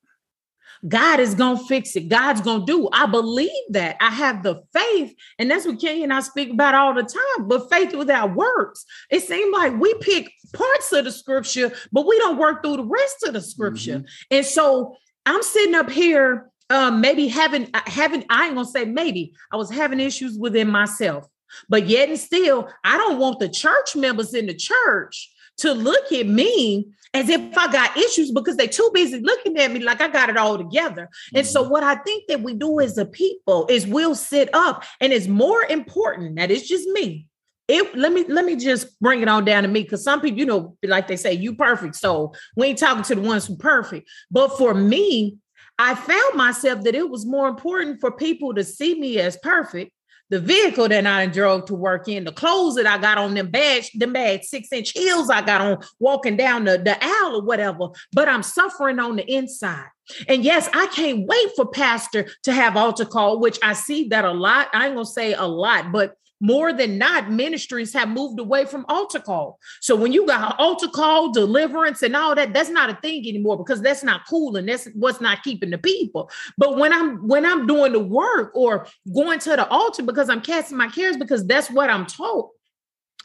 God 0.87 1.21
is 1.21 1.35
going 1.35 1.59
to 1.59 1.65
fix 1.65 1.95
it. 1.97 2.09
God's 2.09 2.41
going 2.41 2.65
to 2.65 2.67
do. 2.67 2.89
I 2.93 3.07
believe 3.07 3.51
that. 3.71 3.97
I 4.01 4.11
have 4.11 4.43
the 4.43 4.63
faith. 4.73 5.15
And 5.39 5.51
that's 5.51 5.67
what 5.67 5.81
Kenny 5.81 6.03
and 6.03 6.13
I 6.13 6.21
speak 6.21 6.51
about 6.51 6.75
all 6.75 6.95
the 6.95 7.03
time. 7.03 7.49
But 7.49 7.71
faith 7.71 7.95
without 7.95 8.35
works. 8.35 8.85
It 9.11 9.23
seems 9.23 9.53
like 9.53 9.79
we 9.79 9.93
pick 9.95 10.33
parts 10.55 10.93
of 10.93 11.05
the 11.05 11.13
scripture, 11.13 11.73
but 11.93 12.07
we 12.07 12.19
don't 12.19 12.39
work 12.39 12.63
through 12.63 12.79
the 12.79 12.85
rest 12.85 13.25
of 13.27 13.35
the 13.35 13.41
scripture. 13.41 13.99
Mm-hmm. 13.99 14.37
And 14.37 14.47
so 14.47 14.97
I'm 15.27 15.43
sitting 15.43 15.75
up 15.75 15.91
here 15.91 16.51
um, 16.71 17.01
maybe 17.01 17.27
having 17.27 17.69
uh, 17.75 17.81
having 17.87 18.25
I 18.31 18.47
ain't 18.47 18.55
gonna 18.55 18.67
say 18.67 18.85
maybe 18.85 19.35
I 19.53 19.57
was 19.57 19.71
having 19.71 20.01
issues 20.01 20.39
within 20.39 20.71
myself, 20.71 21.27
but 21.69 21.87
yet 21.87 22.09
and 22.09 22.19
still 22.19 22.69
I 22.85 22.97
don't 22.97 23.19
want 23.19 23.41
the 23.41 23.49
church 23.49 23.97
members 23.97 24.35
in 24.35 24.47
the 24.47 24.55
church 24.55 25.31
to 25.61 25.73
look 25.73 26.13
at 26.13 26.27
me 26.27 26.93
as 27.13 27.29
if 27.29 27.57
I 27.57 27.71
got 27.73 27.97
issues 27.97 28.31
because 28.31 28.57
they're 28.57 28.69
too 28.69 28.91
busy 28.95 29.21
looking 29.21 29.59
at 29.59 29.73
me 29.73 29.81
like 29.81 30.01
I 30.01 30.09
got 30.09 30.31
it 30.31 30.37
all 30.37 30.57
together. 30.57 31.03
Mm-hmm. 31.03 31.39
And 31.39 31.47
so, 31.47 31.63
mm-hmm. 31.63 31.73
what 31.73 31.83
I 31.83 31.97
think 31.97 32.25
that 32.29 32.43
we 32.43 32.55
do 32.55 32.81
as 32.81 32.97
a 32.99 33.05
people 33.05 33.67
is 33.69 33.87
we'll 33.87 34.15
sit 34.15 34.49
up, 34.55 34.85
and 35.01 35.13
it's 35.13 35.27
more 35.27 35.63
important 35.65 36.37
that 36.37 36.51
it's 36.51 36.69
just 36.69 36.89
me. 36.89 37.27
It, 37.69 37.97
let 37.97 38.13
me 38.13 38.25
let 38.27 38.45
me 38.45 38.57
just 38.57 38.99
bring 39.01 39.23
it 39.23 39.29
on 39.29 39.45
down 39.45 39.63
to 39.63 39.69
me 39.69 39.83
because 39.83 40.03
some 40.03 40.21
people, 40.21 40.39
you 40.39 40.47
know, 40.47 40.77
like 40.83 41.07
they 41.07 41.17
say, 41.17 41.33
you 41.33 41.55
perfect. 41.55 41.97
So 41.97 42.33
we 42.57 42.69
ain't 42.69 42.79
talking 42.79 43.05
to 43.05 43.15
the 43.15 43.21
ones 43.21 43.47
who 43.47 43.57
perfect. 43.57 44.09
But 44.31 44.59
for 44.59 44.75
me, 44.75 45.39
I 45.79 45.95
found 45.95 46.35
myself 46.35 46.83
that 46.83 46.97
it 46.97 47.09
was 47.09 47.25
more 47.25 47.49
important 47.49 48.01
for 48.01 48.11
people 48.11 48.55
to 48.55 48.65
see 48.65 48.99
me 48.99 49.19
as 49.19 49.37
perfect 49.37 49.93
the 50.31 50.41
vehicle 50.41 50.89
that 50.89 51.07
I 51.07 51.27
drove 51.27 51.67
to 51.67 51.75
work 51.75 52.09
in, 52.09 52.25
the 52.25 52.33
clothes 52.33 52.77
that 52.77 52.87
I 52.87 52.99
got 52.99 53.19
on, 53.19 53.35
them 53.35 53.51
bad, 53.51 53.85
them 53.95 54.13
bad 54.13 54.45
six 54.45 54.69
inch 54.73 54.93
heels 54.93 55.29
I 55.29 55.43
got 55.43 55.61
on 55.61 55.79
walking 55.99 56.37
down 56.37 56.65
the, 56.65 56.79
the 56.79 56.97
aisle 57.03 57.37
or 57.37 57.43
whatever, 57.43 57.89
but 58.13 58.29
I'm 58.29 58.43
suffering 58.43 58.99
on 58.99 59.17
the 59.17 59.31
inside. 59.31 59.89
And 60.29 60.45
yes, 60.45 60.69
I 60.73 60.87
can't 60.89 61.27
wait 61.27 61.49
for 61.57 61.67
pastor 61.67 62.29
to 62.45 62.53
have 62.53 62.77
altar 62.77 63.05
call, 63.05 63.41
which 63.41 63.59
I 63.63 63.75
see 63.75 64.09
that 64.09 64.25
a 64.25 64.33
lot. 64.33 64.69
I 64.73 64.87
ain't 64.87 64.95
gonna 64.95 65.07
say 65.07 65.35
a 65.35 65.47
lot, 65.47 65.93
but 65.93 66.15
more 66.41 66.73
than 66.73 66.97
not, 66.99 67.31
ministries 67.31 67.93
have 67.93 68.09
moved 68.09 68.41
away 68.41 68.65
from 68.65 68.87
altar 68.89 69.21
call. 69.21 69.59
So 69.81 69.95
when 69.95 70.13
you 70.13 70.27
got 70.27 70.59
altar 70.59 70.89
call, 70.89 71.33
deliverance, 71.33 72.03
and 72.03 72.17
all 72.17 72.35
that, 72.35 72.55
that's 72.55 72.71
not 72.71 72.91
a 72.91 72.95
thing 72.95 73.29
anymore 73.29 73.59
because 73.59 73.83
that's 73.83 74.03
not 74.03 74.23
cool 74.29 74.57
and 74.57 74.69
that's 74.69 74.89
what's 74.95 75.21
not 75.21 75.43
keeping 75.43 75.71
the 75.71 75.79
people. 75.79 76.31
But 76.57 76.77
when 76.79 76.93
I'm 76.93 77.29
when 77.29 77.45
I'm 77.45 77.67
doing 77.67 77.93
the 77.93 78.01
work 78.01 78.53
or 78.55 78.87
going 79.15 79.39
to 79.41 79.51
the 79.51 79.69
altar 79.69 80.03
because 80.03 80.31
I'm 80.31 80.41
casting 80.41 80.79
my 80.79 80.89
cares 80.89 81.17
because 81.17 81.47
that's 81.47 81.71
what 81.71 81.91
I'm 81.91 82.07
told 82.07 82.51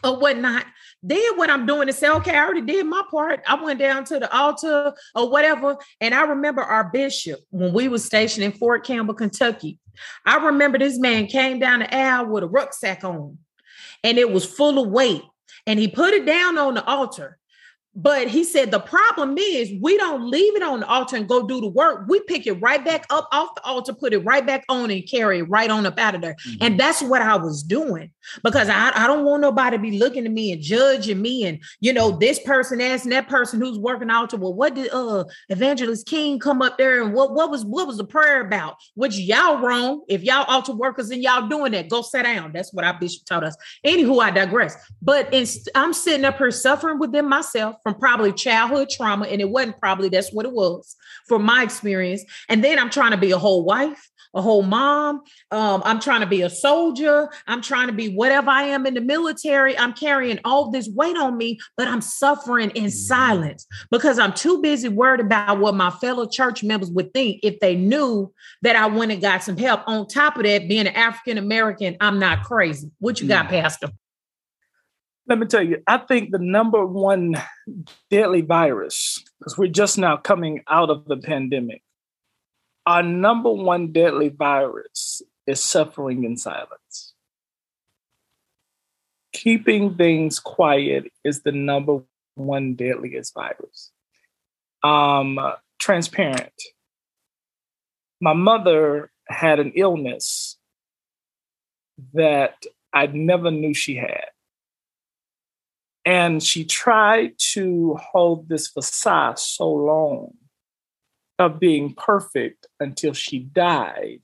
or 0.04 0.20
whatnot, 0.20 0.66
then 1.02 1.38
what 1.38 1.50
I'm 1.50 1.66
doing 1.66 1.88
is 1.88 1.98
say, 1.98 2.10
okay, 2.10 2.36
I 2.36 2.44
already 2.44 2.62
did 2.62 2.86
my 2.86 3.04
part. 3.10 3.42
I 3.48 3.62
went 3.62 3.80
down 3.80 4.04
to 4.06 4.20
the 4.20 4.36
altar 4.36 4.94
or 5.16 5.30
whatever. 5.30 5.78
And 6.02 6.14
I 6.14 6.24
remember 6.24 6.62
our 6.62 6.90
bishop 6.92 7.40
when 7.52 7.74
we 7.74 7.88
was 7.88 8.04
stationed 8.04 8.44
in 8.44 8.52
Fort 8.52 8.86
Campbell, 8.86 9.14
Kentucky. 9.14 9.80
I 10.26 10.46
remember 10.46 10.78
this 10.78 11.00
man 11.00 11.28
came 11.28 11.60
down 11.60 11.80
the 11.80 11.96
aisle 11.96 12.28
with 12.28 12.44
a 12.44 12.48
rucksack 12.48 13.04
on 13.04 13.38
and 14.04 14.18
it 14.18 14.32
was 14.32 14.46
full 14.46 14.84
of 14.84 14.92
weight. 14.92 15.24
And 15.68 15.80
he 15.80 15.88
put 15.88 16.14
it 16.14 16.26
down 16.26 16.58
on 16.58 16.76
the 16.76 16.86
altar 16.86 17.40
but 17.96 18.28
he 18.28 18.44
said 18.44 18.72
the 18.72 18.80
problem 18.80 19.38
is 19.38 19.72
we 19.82 19.98
don't 19.98 20.30
leave 20.30 20.56
it 20.56 20.62
on 20.62 20.82
the 20.82 20.88
altar 20.88 21.16
and 21.16 21.30
go 21.30 21.48
do 21.48 21.62
the 21.62 21.68
work. 21.68 22.06
We 22.10 22.20
pick 22.22 22.46
it 22.46 22.54
right 22.62 22.84
back 22.84 23.06
up 23.10 23.28
off 23.32 23.56
the 23.56 23.64
altar, 23.64 23.94
put 23.94 24.14
it 24.14 24.20
right 24.20 24.46
back 24.46 24.66
on 24.68 24.92
and 24.92 25.08
carry 25.10 25.40
it 25.40 25.44
right 25.44 25.70
on 25.70 25.86
up 25.86 25.98
out 25.98 26.14
of 26.14 26.22
there. 26.22 26.36
Mm-hmm. 26.46 26.58
And 26.64 26.80
that's 26.80 27.02
what 27.02 27.22
I 27.22 27.38
was 27.38 27.64
doing 27.64 28.12
because 28.44 28.68
I, 28.68 28.92
I 28.94 29.08
don't 29.08 29.24
want 29.24 29.42
nobody 29.42 29.78
to 29.78 29.82
be 29.82 29.98
looking 29.98 30.26
at 30.26 30.32
me 30.32 30.52
and 30.52 30.62
judging 30.62 31.22
me. 31.22 31.46
And 31.46 31.64
you 31.80 31.94
know, 31.94 32.12
this 32.12 32.40
person 32.40 32.82
asking 32.82 33.12
that 33.12 33.30
person 33.30 33.62
who's 33.62 33.80
working 33.80 34.10
altar. 34.10 34.38
Well, 34.38 34.54
what 34.54 34.76
did 34.76 34.92
uh 34.92 35.24
Evangelist 35.48 36.06
King 36.06 36.38
come 36.40 36.62
up 36.62 36.78
there 36.78 37.02
and 37.02 37.14
what 37.14 37.34
what 37.34 37.50
was 37.50 37.64
what 37.64 37.88
was 37.88 37.98
the 37.98 38.04
prayer 38.04 38.42
about? 38.42 38.76
Which 38.96 39.18
y'all 39.18 39.60
wrong. 39.60 40.04
If 40.10 40.22
y'all 40.24 40.44
altar 40.46 40.74
workers 40.74 41.12
and 41.12 41.24
y'all 41.24 41.48
doing 41.48 41.72
that, 41.72 41.90
go 41.90 42.02
sit 42.02 42.24
down. 42.24 42.52
That's 42.52 42.74
what 42.74 42.84
our 42.84 43.00
bishop 43.00 43.26
taught 43.26 43.46
us. 43.46 43.56
Anywho, 43.86 44.22
I 44.22 44.32
digress. 44.32 44.76
But 45.02 45.34
in, 45.34 45.46
I'm 45.76 45.94
sitting 45.94 46.26
up 46.26 46.38
here 46.38 46.52
suffering 46.52 47.00
within 47.00 47.30
myself 47.30 47.78
from 47.86 47.94
probably 47.94 48.34
childhood 48.34 48.90
trauma, 48.90 49.28
and 49.28 49.40
it 49.40 49.48
wasn't 49.48 49.80
probably 49.80 50.10
that's 50.10 50.34
what 50.34 50.48
it 50.48 50.52
was 50.52 50.96
from 51.28 51.44
my 51.44 51.62
experience. 51.62 52.24
And 52.50 52.64
then 52.64 52.80
I'm 52.80 52.90
trying 52.90 53.12
to 53.12 53.18
be 53.18 53.30
a 53.30 53.38
whole 53.38 53.64
wife, 53.64 54.10
a 54.34 54.42
whole 54.42 54.64
mom. 54.64 55.22
Um, 55.52 55.84
I'm 55.86 56.00
trying 56.00 56.22
to 56.22 56.26
be 56.26 56.42
a 56.42 56.50
soldier. 56.50 57.30
I'm 57.46 57.62
trying 57.62 57.86
to 57.86 57.94
be 57.94 58.10
whatever 58.10 58.50
I 58.50 58.64
am 58.64 58.88
in 58.88 58.96
the 58.96 59.02
military. 59.02 59.78
I'm 59.78 59.94
carrying 59.94 60.40
all 60.44 60.72
this 60.72 60.90
weight 60.90 61.16
on 61.16 61.38
me, 61.38 61.60
but 61.78 61.88
I'm 61.88 62.02
suffering 62.02 62.72
in 62.72 62.86
mm-hmm. 62.86 62.90
silence 62.90 63.68
because 63.92 64.18
I'm 64.18 64.34
too 64.34 64.64
busy 64.64 64.90
worried 64.90 65.20
about 65.20 65.60
what 65.60 65.76
my 65.76 65.92
fellow 65.92 66.28
church 66.28 66.64
members 66.64 66.90
would 66.90 67.14
think 67.14 67.42
if 67.44 67.60
they 67.60 67.76
knew 67.76 68.34
that 68.64 68.76
I 68.76 68.88
went 68.88 69.12
and 69.12 69.22
got 69.22 69.44
some 69.44 69.58
help. 69.58 69.84
On 69.86 70.08
top 70.08 70.38
of 70.38 70.44
that, 70.46 70.68
being 70.68 70.88
an 70.88 70.96
African 70.96 71.38
American, 71.38 71.98
I'm 72.02 72.18
not 72.18 72.46
crazy. 72.46 72.90
What 72.98 73.22
you 73.22 73.28
got, 73.28 73.46
mm. 73.46 73.50
Pastor? 73.50 73.90
Let 75.28 75.40
me 75.40 75.48
tell 75.48 75.64
you, 75.64 75.82
I 75.88 75.98
think 75.98 76.32
the 76.32 76.40
number 76.40 76.86
one 76.86 77.36
deadly 78.12 78.42
virus, 78.42 79.24
because 79.40 79.58
we're 79.58 79.68
just 79.68 79.98
now 79.98 80.18
coming 80.18 80.64
out 80.68 80.90
of 80.92 81.06
the 81.06 81.18
pandemic, 81.18 81.82
our 82.86 83.02
number 83.02 83.52
one 83.52 83.92
deadly 83.92 84.30
virus 84.30 85.24
is 85.48 85.64
suffering 85.64 86.24
in 86.24 86.38
silence. 86.38 87.14
Keeping 89.34 89.96
things 89.96 90.40
quiet 90.40 91.12
is 91.24 91.42
the 91.42 91.52
number 91.52 92.04
one 92.36 92.76
deadliest 92.76 93.34
virus. 93.34 93.92
Um, 94.84 95.40
transparent. 95.80 96.54
My 98.22 98.34
mother 98.34 99.12
had 99.28 99.60
an 99.60 99.74
illness 99.76 100.58
that 102.14 102.64
I 102.94 103.08
never 103.08 103.50
knew 103.50 103.74
she 103.74 103.96
had. 103.96 104.30
And 106.06 106.42
she 106.42 106.66
tried 106.66 107.34
to 107.54 107.96
hold 107.96 108.48
this 108.48 108.68
facade 108.68 109.40
so 109.40 109.72
long 109.72 110.36
of 111.40 111.60
being 111.60 111.94
perfect 111.96 112.68
until 112.80 113.14
she 113.14 113.40
died 113.40 114.22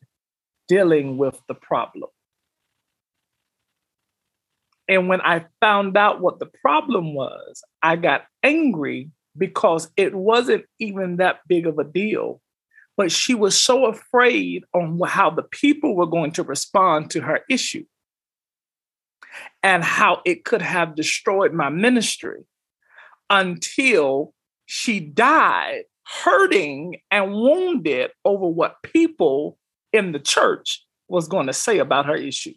dealing 0.67 1.17
with 1.17 1.41
the 1.47 1.55
problem. 1.55 2.09
And 4.87 5.07
when 5.07 5.21
I 5.21 5.45
found 5.59 5.97
out 5.97 6.21
what 6.21 6.39
the 6.39 6.49
problem 6.61 7.13
was, 7.13 7.63
I 7.81 7.95
got 7.95 8.25
angry 8.43 9.09
because 9.37 9.89
it 9.97 10.13
wasn't 10.13 10.65
even 10.79 11.17
that 11.17 11.39
big 11.47 11.65
of 11.65 11.79
a 11.79 11.83
deal. 11.83 12.41
But 12.97 13.11
she 13.11 13.33
was 13.33 13.57
so 13.57 13.85
afraid 13.85 14.65
on 14.73 14.99
how 15.05 15.29
the 15.29 15.43
people 15.43 15.95
were 15.95 16.07
going 16.07 16.31
to 16.33 16.43
respond 16.43 17.09
to 17.11 17.21
her 17.21 17.39
issue 17.49 17.85
and 19.63 19.83
how 19.83 20.21
it 20.25 20.45
could 20.45 20.61
have 20.61 20.95
destroyed 20.95 21.53
my 21.53 21.69
ministry 21.69 22.43
until 23.29 24.33
she 24.65 24.99
died 24.99 25.83
hurting 26.23 26.97
and 27.09 27.33
wounded 27.33 28.11
over 28.25 28.47
what 28.47 28.81
people 28.83 29.57
in 29.93 30.11
the 30.11 30.19
church 30.19 30.85
was 31.07 31.27
going 31.27 31.47
to 31.47 31.53
say 31.53 31.79
about 31.79 32.05
her 32.05 32.15
issue. 32.15 32.53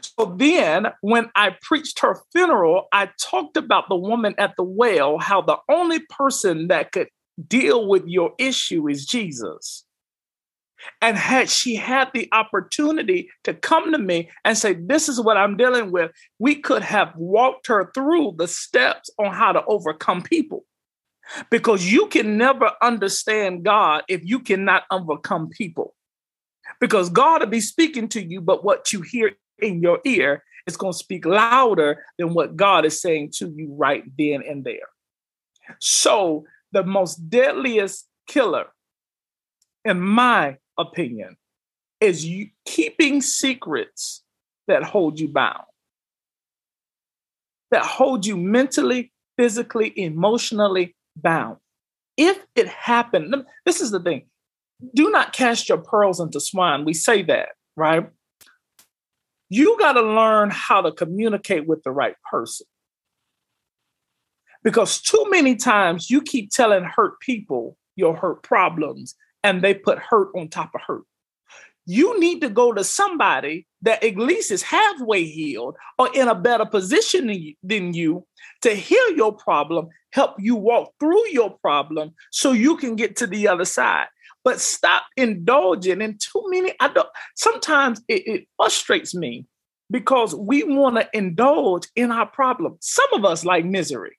So 0.00 0.34
then, 0.36 0.88
when 1.02 1.30
I 1.36 1.56
preached 1.62 2.00
her 2.00 2.16
funeral, 2.32 2.88
I 2.92 3.10
talked 3.20 3.56
about 3.56 3.88
the 3.88 3.96
woman 3.96 4.34
at 4.38 4.54
the 4.56 4.64
well, 4.64 5.18
how 5.18 5.40
the 5.40 5.58
only 5.68 6.00
person 6.00 6.68
that 6.68 6.90
could 6.90 7.08
deal 7.46 7.86
with 7.86 8.04
your 8.06 8.32
issue 8.38 8.88
is 8.88 9.06
Jesus. 9.06 9.84
And 11.00 11.16
had 11.16 11.50
she 11.50 11.74
had 11.74 12.08
the 12.14 12.28
opportunity 12.32 13.30
to 13.44 13.54
come 13.54 13.92
to 13.92 13.98
me 13.98 14.30
and 14.44 14.56
say, 14.56 14.74
This 14.74 15.08
is 15.08 15.20
what 15.20 15.36
I'm 15.36 15.56
dealing 15.56 15.90
with, 15.90 16.12
we 16.38 16.56
could 16.56 16.82
have 16.82 17.12
walked 17.16 17.66
her 17.68 17.90
through 17.94 18.34
the 18.38 18.48
steps 18.48 19.10
on 19.18 19.32
how 19.32 19.52
to 19.52 19.64
overcome 19.66 20.22
people. 20.22 20.64
Because 21.50 21.92
you 21.92 22.06
can 22.06 22.38
never 22.38 22.72
understand 22.80 23.64
God 23.64 24.02
if 24.08 24.24
you 24.24 24.40
cannot 24.40 24.84
overcome 24.90 25.50
people. 25.50 25.94
Because 26.80 27.10
God 27.10 27.42
will 27.42 27.48
be 27.48 27.60
speaking 27.60 28.08
to 28.08 28.22
you, 28.22 28.40
but 28.40 28.64
what 28.64 28.92
you 28.92 29.02
hear 29.02 29.32
in 29.58 29.82
your 29.82 30.00
ear 30.04 30.42
is 30.66 30.76
going 30.76 30.92
to 30.92 30.98
speak 30.98 31.26
louder 31.26 32.04
than 32.18 32.34
what 32.34 32.56
God 32.56 32.84
is 32.84 33.00
saying 33.00 33.32
to 33.36 33.52
you 33.54 33.74
right 33.74 34.04
then 34.16 34.42
and 34.42 34.64
there. 34.64 34.88
So, 35.80 36.44
the 36.72 36.84
most 36.84 37.16
deadliest 37.30 38.06
killer, 38.26 38.66
in 39.84 40.00
my 40.00 40.58
opinion 40.78 41.36
is 42.00 42.24
you 42.24 42.48
keeping 42.64 43.20
secrets 43.20 44.22
that 44.68 44.84
hold 44.84 45.18
you 45.18 45.28
bound, 45.28 45.64
that 47.70 47.84
hold 47.84 48.24
you 48.24 48.36
mentally, 48.36 49.12
physically, 49.36 49.92
emotionally 49.98 50.94
bound. 51.16 51.56
If 52.16 52.38
it 52.54 52.68
happened, 52.68 53.34
this 53.64 53.80
is 53.80 53.90
the 53.90 54.00
thing 54.00 54.26
do 54.94 55.10
not 55.10 55.32
cast 55.32 55.68
your 55.68 55.78
pearls 55.78 56.20
into 56.20 56.40
swine. 56.40 56.84
We 56.84 56.94
say 56.94 57.22
that, 57.22 57.50
right? 57.76 58.08
You 59.48 59.76
got 59.78 59.94
to 59.94 60.02
learn 60.02 60.50
how 60.50 60.82
to 60.82 60.92
communicate 60.92 61.66
with 61.66 61.82
the 61.82 61.90
right 61.90 62.14
person. 62.30 62.66
Because 64.62 65.00
too 65.00 65.24
many 65.30 65.56
times 65.56 66.10
you 66.10 66.20
keep 66.20 66.50
telling 66.50 66.84
hurt 66.84 67.20
people 67.20 67.76
your 67.96 68.14
hurt 68.14 68.42
problems 68.42 69.14
and 69.42 69.62
they 69.62 69.74
put 69.74 69.98
hurt 69.98 70.28
on 70.36 70.48
top 70.48 70.70
of 70.74 70.80
hurt. 70.86 71.02
You 71.86 72.20
need 72.20 72.42
to 72.42 72.50
go 72.50 72.74
to 72.74 72.84
somebody 72.84 73.66
that 73.82 74.04
at 74.04 74.16
least 74.16 74.50
is 74.50 74.62
halfway 74.62 75.24
healed 75.24 75.74
or 75.98 76.10
in 76.14 76.28
a 76.28 76.34
better 76.34 76.66
position 76.66 77.54
than 77.62 77.94
you 77.94 78.26
to 78.60 78.74
heal 78.74 79.10
your 79.12 79.32
problem, 79.32 79.88
help 80.12 80.34
you 80.38 80.54
walk 80.54 80.92
through 81.00 81.28
your 81.30 81.56
problem 81.62 82.12
so 82.30 82.52
you 82.52 82.76
can 82.76 82.94
get 82.94 83.16
to 83.16 83.26
the 83.26 83.48
other 83.48 83.64
side. 83.64 84.06
But 84.44 84.60
stop 84.60 85.04
indulging 85.16 86.02
in 86.02 86.18
too 86.18 86.44
many. 86.48 86.74
I 86.78 86.88
don't 86.88 87.08
sometimes 87.36 88.02
it, 88.06 88.26
it 88.26 88.48
frustrates 88.56 89.14
me 89.14 89.46
because 89.90 90.34
we 90.34 90.64
want 90.64 90.96
to 90.96 91.08
indulge 91.14 91.88
in 91.96 92.12
our 92.12 92.26
problem. 92.26 92.76
Some 92.80 93.12
of 93.14 93.24
us 93.24 93.44
like 93.44 93.64
misery. 93.64 94.18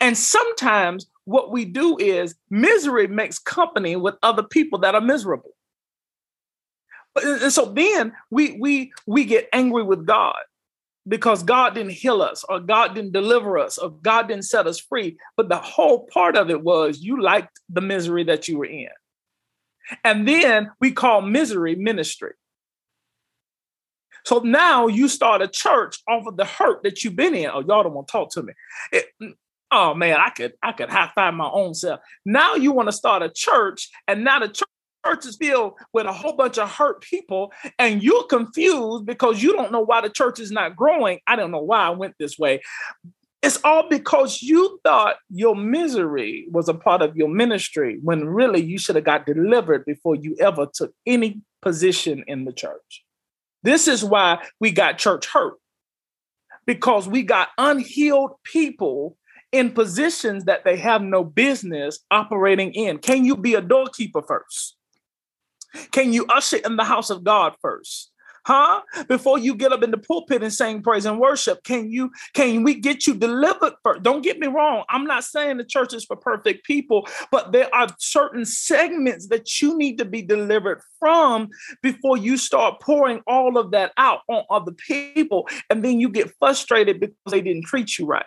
And 0.00 0.16
sometimes 0.16 1.06
what 1.28 1.52
we 1.52 1.66
do 1.66 1.98
is 1.98 2.34
misery 2.48 3.06
makes 3.06 3.38
company 3.38 3.96
with 3.96 4.14
other 4.22 4.42
people 4.42 4.78
that 4.78 4.94
are 4.94 5.00
miserable. 5.02 5.50
And 7.22 7.52
so 7.52 7.66
then 7.66 8.14
we 8.30 8.52
we 8.52 8.92
we 9.06 9.26
get 9.26 9.48
angry 9.52 9.82
with 9.82 10.06
God 10.06 10.38
because 11.06 11.42
God 11.42 11.74
didn't 11.74 11.92
heal 11.92 12.22
us 12.22 12.44
or 12.48 12.60
God 12.60 12.94
didn't 12.94 13.12
deliver 13.12 13.58
us 13.58 13.76
or 13.76 13.90
God 13.90 14.28
didn't 14.28 14.46
set 14.46 14.66
us 14.66 14.80
free. 14.80 15.18
But 15.36 15.50
the 15.50 15.58
whole 15.58 16.06
part 16.06 16.34
of 16.34 16.48
it 16.48 16.62
was 16.62 17.02
you 17.02 17.20
liked 17.20 17.60
the 17.68 17.82
misery 17.82 18.24
that 18.24 18.48
you 18.48 18.56
were 18.56 18.64
in. 18.64 18.88
And 20.04 20.26
then 20.26 20.70
we 20.80 20.92
call 20.92 21.20
misery 21.20 21.74
ministry. 21.74 22.32
So 24.24 24.38
now 24.38 24.86
you 24.86 25.08
start 25.08 25.42
a 25.42 25.48
church 25.48 25.98
off 26.08 26.26
of 26.26 26.38
the 26.38 26.46
hurt 26.46 26.82
that 26.84 27.04
you've 27.04 27.16
been 27.16 27.34
in. 27.34 27.50
Oh, 27.50 27.60
y'all 27.60 27.82
don't 27.82 27.92
want 27.92 28.08
to 28.08 28.12
talk 28.12 28.30
to 28.32 28.42
me. 28.42 28.52
It, 28.92 29.06
oh 29.70 29.94
man, 29.94 30.18
I 30.18 30.30
could 30.30 30.54
I 30.62 30.72
could 30.72 30.90
high 30.90 31.10
five 31.14 31.34
my 31.34 31.48
own 31.50 31.74
self. 31.74 32.00
Now 32.24 32.54
you 32.54 32.72
want 32.72 32.88
to 32.88 32.92
start 32.92 33.22
a 33.22 33.30
church, 33.30 33.88
and 34.06 34.24
now 34.24 34.40
the 34.40 34.48
church 34.48 34.68
church 35.06 35.26
is 35.26 35.36
filled 35.36 35.74
with 35.92 36.06
a 36.06 36.12
whole 36.12 36.34
bunch 36.34 36.58
of 36.58 36.70
hurt 36.70 37.00
people 37.02 37.52
and 37.78 38.02
you're 38.02 38.24
confused 38.24 39.06
because 39.06 39.42
you 39.42 39.52
don't 39.52 39.72
know 39.72 39.80
why 39.80 40.00
the 40.00 40.10
church 40.10 40.40
is 40.40 40.50
not 40.50 40.76
growing. 40.76 41.20
I 41.26 41.36
don't 41.36 41.50
know 41.50 41.62
why 41.62 41.86
I 41.86 41.90
went 41.90 42.14
this 42.18 42.38
way. 42.38 42.60
It's 43.40 43.60
all 43.62 43.88
because 43.88 44.42
you 44.42 44.80
thought 44.82 45.16
your 45.30 45.54
misery 45.54 46.48
was 46.50 46.68
a 46.68 46.74
part 46.74 47.02
of 47.02 47.16
your 47.16 47.28
ministry 47.28 47.98
when 48.02 48.26
really 48.26 48.60
you 48.60 48.78
should 48.78 48.96
have 48.96 49.04
got 49.04 49.26
delivered 49.26 49.84
before 49.84 50.16
you 50.16 50.36
ever 50.40 50.66
took 50.72 50.92
any 51.06 51.40
position 51.62 52.24
in 52.26 52.44
the 52.44 52.52
church. 52.52 53.04
This 53.62 53.86
is 53.86 54.04
why 54.04 54.44
we 54.58 54.72
got 54.72 54.98
church 54.98 55.26
hurt 55.26 55.54
because 56.66 57.06
we 57.06 57.22
got 57.22 57.48
unhealed 57.56 58.32
people 58.42 59.16
in 59.52 59.70
positions 59.70 60.44
that 60.44 60.64
they 60.64 60.76
have 60.76 61.02
no 61.02 61.24
business 61.24 62.00
operating 62.10 62.72
in. 62.72 62.98
Can 62.98 63.24
you 63.24 63.36
be 63.36 63.54
a 63.54 63.60
doorkeeper 63.60 64.22
first? 64.22 64.76
Can 65.90 66.12
you 66.12 66.26
usher 66.26 66.58
in 66.58 66.76
the 66.76 66.84
house 66.84 67.10
of 67.10 67.24
God 67.24 67.54
first? 67.60 68.10
Huh? 68.44 68.80
Before 69.08 69.38
you 69.38 69.54
get 69.54 69.72
up 69.72 69.82
in 69.82 69.90
the 69.90 69.98
pulpit 69.98 70.42
and 70.42 70.52
sing 70.52 70.82
praise 70.82 71.04
and 71.04 71.20
worship, 71.20 71.62
can 71.64 71.90
you 71.90 72.10
can 72.32 72.62
we 72.62 72.74
get 72.74 73.06
you 73.06 73.14
delivered 73.14 73.74
first? 73.82 74.02
Don't 74.02 74.22
get 74.22 74.38
me 74.38 74.46
wrong. 74.46 74.84
I'm 74.88 75.04
not 75.04 75.24
saying 75.24 75.58
the 75.58 75.64
church 75.64 75.92
is 75.92 76.06
for 76.06 76.16
perfect 76.16 76.64
people, 76.64 77.06
but 77.30 77.52
there 77.52 77.68
are 77.74 77.88
certain 77.98 78.46
segments 78.46 79.28
that 79.28 79.60
you 79.60 79.76
need 79.76 79.98
to 79.98 80.06
be 80.06 80.22
delivered 80.22 80.80
from 80.98 81.50
before 81.82 82.16
you 82.16 82.38
start 82.38 82.80
pouring 82.80 83.20
all 83.26 83.58
of 83.58 83.72
that 83.72 83.92
out 83.98 84.20
on 84.28 84.44
other 84.48 84.72
people. 84.72 85.46
And 85.68 85.84
then 85.84 86.00
you 86.00 86.08
get 86.08 86.32
frustrated 86.38 87.00
because 87.00 87.16
they 87.30 87.42
didn't 87.42 87.66
treat 87.66 87.98
you 87.98 88.06
right. 88.06 88.24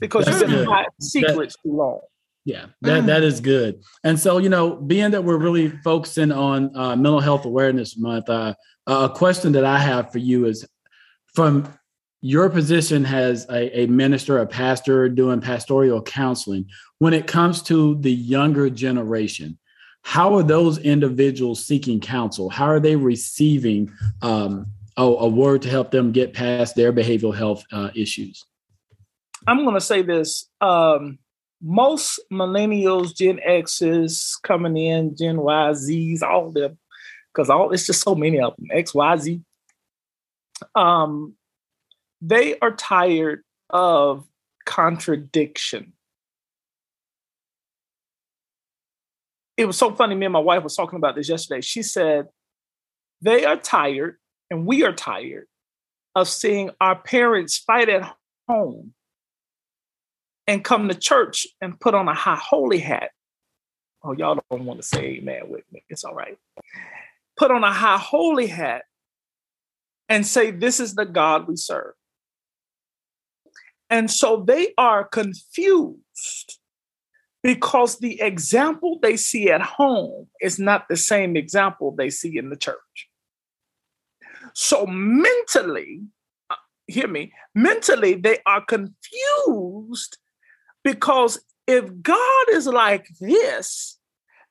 Because 0.00 0.24
That's 0.24 0.40
you've 0.40 0.66
been 0.66 0.84
secrets 1.00 1.56
that, 1.56 1.68
too 1.68 1.76
long. 1.76 2.00
Yeah, 2.44 2.66
that, 2.80 3.06
that 3.06 3.22
is 3.22 3.40
good. 3.40 3.82
And 4.02 4.18
so, 4.18 4.38
you 4.38 4.48
know, 4.48 4.74
being 4.74 5.10
that 5.10 5.22
we're 5.22 5.36
really 5.36 5.68
focusing 5.68 6.32
on 6.32 6.74
uh, 6.74 6.96
Mental 6.96 7.20
Health 7.20 7.44
Awareness 7.44 7.98
Month, 7.98 8.30
uh, 8.30 8.54
a 8.86 9.10
question 9.10 9.52
that 9.52 9.64
I 9.64 9.78
have 9.78 10.10
for 10.10 10.18
you 10.18 10.46
is 10.46 10.66
from 11.34 11.68
your 12.22 12.50
position 12.50 13.06
as 13.06 13.46
a, 13.48 13.80
a, 13.82 13.86
minister, 13.86 14.38
a 14.38 14.46
pastor 14.46 15.08
doing 15.08 15.40
pastoral 15.40 16.02
counseling, 16.02 16.66
when 16.98 17.14
it 17.14 17.26
comes 17.26 17.62
to 17.62 17.96
the 18.00 18.12
younger 18.12 18.68
generation, 18.68 19.58
how 20.02 20.34
are 20.34 20.42
those 20.42 20.78
individuals 20.78 21.64
seeking 21.64 22.00
counsel? 22.00 22.50
How 22.50 22.66
are 22.66 22.80
they 22.80 22.96
receiving 22.96 23.92
um, 24.22 24.66
a, 24.96 25.02
a, 25.02 25.28
word 25.28 25.62
to 25.62 25.68
help 25.68 25.90
them 25.90 26.12
get 26.12 26.32
past 26.32 26.74
their 26.74 26.92
behavioral 26.92 27.34
health 27.34 27.64
uh, 27.72 27.90
issues? 27.94 28.44
I'm 29.46 29.64
going 29.64 29.74
to 29.74 29.80
say 29.80 30.02
this. 30.02 30.48
Um, 30.60 31.18
most 31.62 32.20
millennials, 32.32 33.14
Gen 33.14 33.38
X's 33.44 34.38
coming 34.42 34.76
in, 34.76 35.16
Gen 35.16 35.40
Y, 35.40 35.72
Z's, 35.74 36.22
all 36.22 36.48
of 36.48 36.54
them, 36.54 36.78
because 37.32 37.50
all 37.50 37.70
it's 37.72 37.86
just 37.86 38.02
so 38.02 38.14
many 38.14 38.40
of 38.40 38.54
them, 38.56 38.68
X, 38.72 38.94
Y, 38.94 39.16
Z. 39.16 39.40
Um, 40.74 41.34
they 42.20 42.58
are 42.60 42.72
tired 42.72 43.42
of 43.68 44.26
contradiction. 44.64 45.92
It 49.56 49.66
was 49.66 49.76
so 49.76 49.94
funny. 49.94 50.14
Me 50.14 50.26
and 50.26 50.32
my 50.32 50.38
wife 50.38 50.62
was 50.62 50.76
talking 50.76 50.96
about 50.96 51.16
this 51.16 51.28
yesterday. 51.28 51.60
She 51.60 51.82
said, 51.82 52.28
they 53.20 53.44
are 53.44 53.56
tired, 53.56 54.16
and 54.50 54.64
we 54.64 54.84
are 54.84 54.92
tired 54.92 55.46
of 56.14 56.28
seeing 56.28 56.70
our 56.80 56.96
parents 56.96 57.58
fight 57.58 57.90
at 57.90 58.10
home 58.48 58.94
and 60.50 60.64
come 60.64 60.88
to 60.88 60.94
church 60.96 61.46
and 61.60 61.78
put 61.78 61.94
on 61.94 62.08
a 62.08 62.14
high 62.14 62.34
holy 62.34 62.80
hat. 62.80 63.12
Oh, 64.02 64.10
y'all 64.10 64.40
don't 64.50 64.64
want 64.64 64.82
to 64.82 64.86
say 64.86 65.18
amen 65.18 65.42
with 65.48 65.62
me. 65.70 65.84
It's 65.88 66.02
all 66.02 66.14
right. 66.14 66.36
Put 67.36 67.52
on 67.52 67.62
a 67.62 67.72
high 67.72 67.98
holy 67.98 68.48
hat 68.48 68.82
and 70.08 70.26
say, 70.26 70.50
This 70.50 70.80
is 70.80 70.96
the 70.96 71.04
God 71.04 71.46
we 71.46 71.54
serve. 71.54 71.94
And 73.90 74.10
so 74.10 74.42
they 74.44 74.74
are 74.76 75.04
confused 75.04 76.58
because 77.44 78.00
the 78.00 78.20
example 78.20 78.98
they 79.00 79.16
see 79.16 79.50
at 79.50 79.62
home 79.62 80.26
is 80.40 80.58
not 80.58 80.88
the 80.88 80.96
same 80.96 81.36
example 81.36 81.94
they 81.96 82.10
see 82.10 82.36
in 82.36 82.50
the 82.50 82.56
church. 82.56 83.08
So 84.54 84.84
mentally, 84.84 86.02
uh, 86.50 86.56
hear 86.88 87.06
me, 87.06 87.32
mentally, 87.54 88.14
they 88.14 88.38
are 88.46 88.64
confused 88.64 90.18
because 90.82 91.40
if 91.66 92.02
God 92.02 92.44
is 92.50 92.66
like 92.66 93.06
this, 93.20 93.98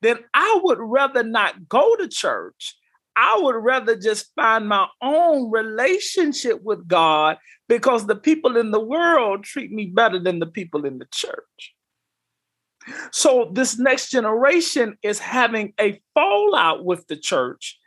then 0.01 0.17
I 0.33 0.59
would 0.63 0.77
rather 0.79 1.23
not 1.23 1.67
go 1.67 1.95
to 1.95 2.07
church. 2.07 2.75
I 3.15 3.37
would 3.41 3.55
rather 3.55 3.97
just 3.97 4.31
find 4.35 4.67
my 4.67 4.87
own 5.01 5.51
relationship 5.51 6.61
with 6.63 6.87
God 6.87 7.37
because 7.67 8.07
the 8.07 8.15
people 8.15 8.55
in 8.55 8.71
the 8.71 8.79
world 8.79 9.43
treat 9.43 9.71
me 9.71 9.87
better 9.87 10.19
than 10.19 10.39
the 10.39 10.45
people 10.45 10.85
in 10.85 10.99
the 10.99 11.07
church. 11.11 11.75
So, 13.11 13.51
this 13.53 13.77
next 13.77 14.09
generation 14.09 14.97
is 15.03 15.19
having 15.19 15.73
a 15.79 16.01
fallout 16.13 16.85
with 16.85 17.05
the 17.07 17.17
church 17.17 17.77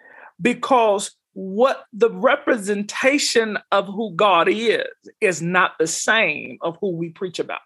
because 0.40 1.12
what 1.32 1.84
the 1.94 2.10
representation 2.10 3.58
of 3.72 3.86
who 3.86 4.12
God 4.14 4.48
is 4.50 4.86
is 5.20 5.40
not 5.40 5.72
the 5.78 5.86
same 5.86 6.58
of 6.60 6.76
who 6.80 6.94
we 6.94 7.08
preach 7.08 7.38
about 7.38 7.62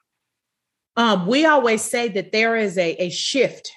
um, 0.96 1.26
we 1.26 1.44
always 1.44 1.82
say 1.82 2.08
that 2.08 2.32
there 2.32 2.56
is 2.56 2.78
a, 2.78 2.92
a 3.02 3.10
shift. 3.10 3.70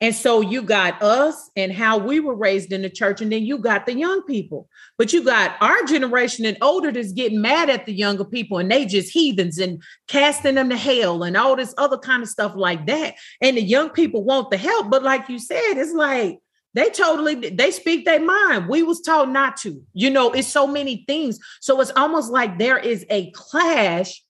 And 0.00 0.14
so 0.14 0.40
you 0.40 0.60
got 0.60 1.02
us 1.02 1.50
and 1.56 1.72
how 1.72 1.98
we 1.98 2.20
were 2.20 2.34
raised 2.34 2.72
in 2.72 2.82
the 2.82 2.90
church, 2.90 3.22
and 3.22 3.32
then 3.32 3.44
you 3.44 3.58
got 3.58 3.86
the 3.86 3.94
young 3.94 4.22
people. 4.24 4.68
But 4.98 5.12
you 5.12 5.24
got 5.24 5.56
our 5.60 5.82
generation 5.84 6.44
and 6.44 6.58
older 6.60 6.92
that's 6.92 7.12
getting 7.12 7.40
mad 7.40 7.70
at 7.70 7.86
the 7.86 7.92
younger 7.92 8.24
people, 8.24 8.58
and 8.58 8.70
they 8.70 8.84
just 8.84 9.12
heathens 9.12 9.58
and 9.58 9.82
casting 10.08 10.56
them 10.56 10.68
to 10.70 10.76
hell 10.76 11.22
and 11.22 11.36
all 11.36 11.56
this 11.56 11.74
other 11.78 11.96
kind 11.96 12.22
of 12.22 12.28
stuff 12.28 12.52
like 12.56 12.86
that. 12.86 13.14
And 13.40 13.56
the 13.56 13.62
young 13.62 13.90
people 13.90 14.24
want 14.24 14.50
the 14.50 14.56
help, 14.56 14.90
but 14.90 15.04
like 15.04 15.28
you 15.28 15.38
said, 15.38 15.78
it's 15.78 15.94
like 15.94 16.40
they 16.74 16.90
totally 16.90 17.36
they 17.50 17.70
speak 17.70 18.04
their 18.04 18.20
mind. 18.20 18.68
We 18.68 18.82
was 18.82 19.00
taught 19.00 19.30
not 19.30 19.56
to. 19.58 19.80
You 19.92 20.10
know, 20.10 20.32
it's 20.32 20.48
so 20.48 20.66
many 20.66 21.04
things. 21.06 21.38
So 21.60 21.80
it's 21.80 21.92
almost 21.92 22.30
like 22.30 22.58
there 22.58 22.78
is 22.78 23.06
a 23.10 23.30
clash 23.30 24.23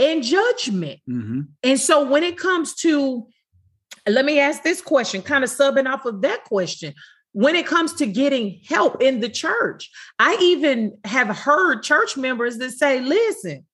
and 0.00 0.22
judgment. 0.22 0.98
Mm-hmm. 1.08 1.42
And 1.62 1.78
so 1.78 2.04
when 2.08 2.24
it 2.24 2.38
comes 2.38 2.74
to, 2.76 3.26
let 4.08 4.24
me 4.24 4.40
ask 4.40 4.62
this 4.62 4.80
question, 4.80 5.22
kind 5.22 5.44
of 5.44 5.50
subbing 5.50 5.86
off 5.86 6.06
of 6.06 6.22
that 6.22 6.44
question. 6.44 6.94
When 7.32 7.54
it 7.54 7.66
comes 7.66 7.92
to 7.94 8.06
getting 8.06 8.60
help 8.66 9.00
in 9.00 9.20
the 9.20 9.28
church, 9.28 9.88
I 10.18 10.36
even 10.40 10.98
have 11.04 11.28
heard 11.28 11.84
church 11.84 12.16
members 12.16 12.58
that 12.58 12.72
say, 12.72 13.00
listen, 13.00 13.66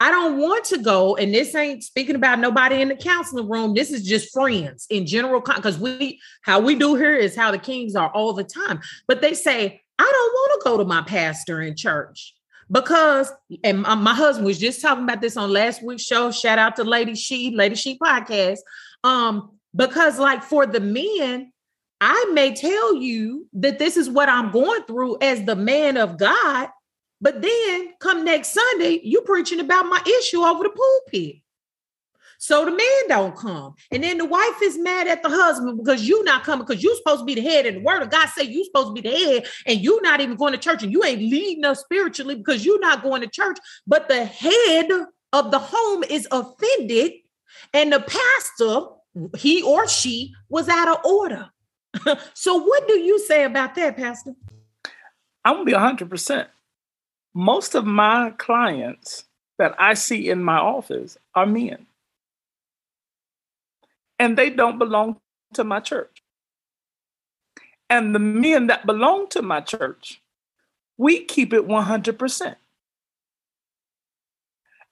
I 0.00 0.10
don't 0.10 0.38
want 0.38 0.64
to 0.66 0.78
go, 0.78 1.14
and 1.16 1.32
this 1.32 1.54
ain't 1.54 1.84
speaking 1.84 2.16
about 2.16 2.38
nobody 2.38 2.80
in 2.80 2.88
the 2.88 2.96
counseling 2.96 3.48
room. 3.48 3.74
This 3.74 3.92
is 3.92 4.02
just 4.02 4.32
friends 4.32 4.86
in 4.88 5.06
general, 5.06 5.40
because 5.40 5.78
we 5.78 6.20
how 6.42 6.58
we 6.58 6.74
do 6.74 6.96
here 6.96 7.14
is 7.14 7.36
how 7.36 7.50
the 7.50 7.58
kings 7.58 7.94
are 7.94 8.10
all 8.10 8.32
the 8.32 8.42
time. 8.44 8.80
But 9.06 9.20
they 9.20 9.34
say, 9.34 9.80
I 9.98 10.02
don't 10.02 10.32
want 10.32 10.52
to 10.60 10.70
go 10.70 10.78
to 10.78 10.84
my 10.84 11.02
pastor 11.02 11.60
in 11.60 11.76
church 11.76 12.34
because 12.72 13.30
and 13.62 13.82
my, 13.82 13.94
my 13.94 14.14
husband 14.14 14.46
was 14.46 14.58
just 14.58 14.80
talking 14.80 15.04
about 15.04 15.20
this 15.20 15.36
on 15.36 15.52
last 15.52 15.82
week's 15.82 16.02
show. 16.02 16.30
Shout 16.32 16.58
out 16.58 16.74
to 16.76 16.84
Lady 16.84 17.14
She, 17.14 17.54
Lady 17.54 17.74
She 17.74 17.98
podcast. 17.98 18.58
Um, 19.04 19.50
because 19.76 20.18
like 20.18 20.42
for 20.42 20.66
the 20.66 20.80
men, 20.80 21.52
I 22.00 22.30
may 22.32 22.54
tell 22.54 22.96
you 22.96 23.46
that 23.52 23.78
this 23.78 23.96
is 23.96 24.08
what 24.08 24.28
I'm 24.28 24.50
going 24.50 24.82
through 24.84 25.18
as 25.20 25.44
the 25.44 25.54
man 25.54 25.96
of 25.98 26.18
God, 26.18 26.68
but 27.20 27.42
then 27.42 27.92
come 28.00 28.24
next 28.24 28.54
Sunday, 28.54 29.00
you 29.04 29.20
preaching 29.20 29.60
about 29.60 29.84
my 29.84 30.02
issue 30.18 30.40
over 30.40 30.64
the 30.64 30.70
pulpit. 30.70 31.41
So 32.42 32.64
the 32.64 32.72
man 32.72 33.06
don't 33.06 33.36
come. 33.36 33.76
And 33.92 34.02
then 34.02 34.18
the 34.18 34.24
wife 34.24 34.60
is 34.64 34.76
mad 34.76 35.06
at 35.06 35.22
the 35.22 35.28
husband 35.28 35.78
because 35.78 36.08
you 36.08 36.24
not 36.24 36.42
coming 36.42 36.66
because 36.66 36.82
you 36.82 36.92
supposed 36.96 37.20
to 37.20 37.24
be 37.24 37.36
the 37.36 37.40
head 37.40 37.66
and 37.66 37.76
the 37.76 37.82
word 37.82 38.02
of 38.02 38.10
God 38.10 38.28
say 38.30 38.42
you 38.42 38.64
supposed 38.64 38.88
to 38.88 39.00
be 39.00 39.08
the 39.08 39.16
head 39.16 39.46
and 39.64 39.78
you 39.78 40.02
not 40.02 40.20
even 40.20 40.34
going 40.34 40.50
to 40.50 40.58
church 40.58 40.82
and 40.82 40.90
you 40.90 41.04
ain't 41.04 41.20
leading 41.20 41.64
us 41.64 41.78
spiritually 41.78 42.34
because 42.34 42.64
you 42.64 42.80
not 42.80 43.00
going 43.00 43.20
to 43.20 43.28
church. 43.28 43.58
But 43.86 44.08
the 44.08 44.24
head 44.24 44.90
of 45.32 45.52
the 45.52 45.60
home 45.60 46.02
is 46.02 46.26
offended 46.32 47.12
and 47.74 47.92
the 47.92 48.00
pastor, 48.00 48.88
he 49.38 49.62
or 49.62 49.86
she 49.86 50.34
was 50.48 50.68
out 50.68 50.88
of 50.88 51.04
order. 51.04 51.48
so 52.34 52.56
what 52.56 52.88
do 52.88 52.98
you 52.98 53.20
say 53.20 53.44
about 53.44 53.76
that, 53.76 53.96
Pastor? 53.96 54.34
I'm 55.44 55.58
gonna 55.58 55.64
be 55.64 55.74
hundred 55.74 56.10
percent. 56.10 56.48
Most 57.34 57.76
of 57.76 57.86
my 57.86 58.32
clients 58.36 59.26
that 59.58 59.76
I 59.78 59.94
see 59.94 60.28
in 60.28 60.42
my 60.42 60.58
office 60.58 61.16
are 61.36 61.46
men 61.46 61.86
and 64.22 64.38
they 64.38 64.50
don't 64.50 64.78
belong 64.78 65.16
to 65.52 65.64
my 65.64 65.80
church. 65.80 66.22
And 67.90 68.14
the 68.14 68.20
men 68.20 68.68
that 68.68 68.86
belong 68.86 69.28
to 69.30 69.42
my 69.42 69.60
church, 69.60 70.22
we 70.96 71.24
keep 71.24 71.52
it 71.52 71.66
100%. 71.66 72.54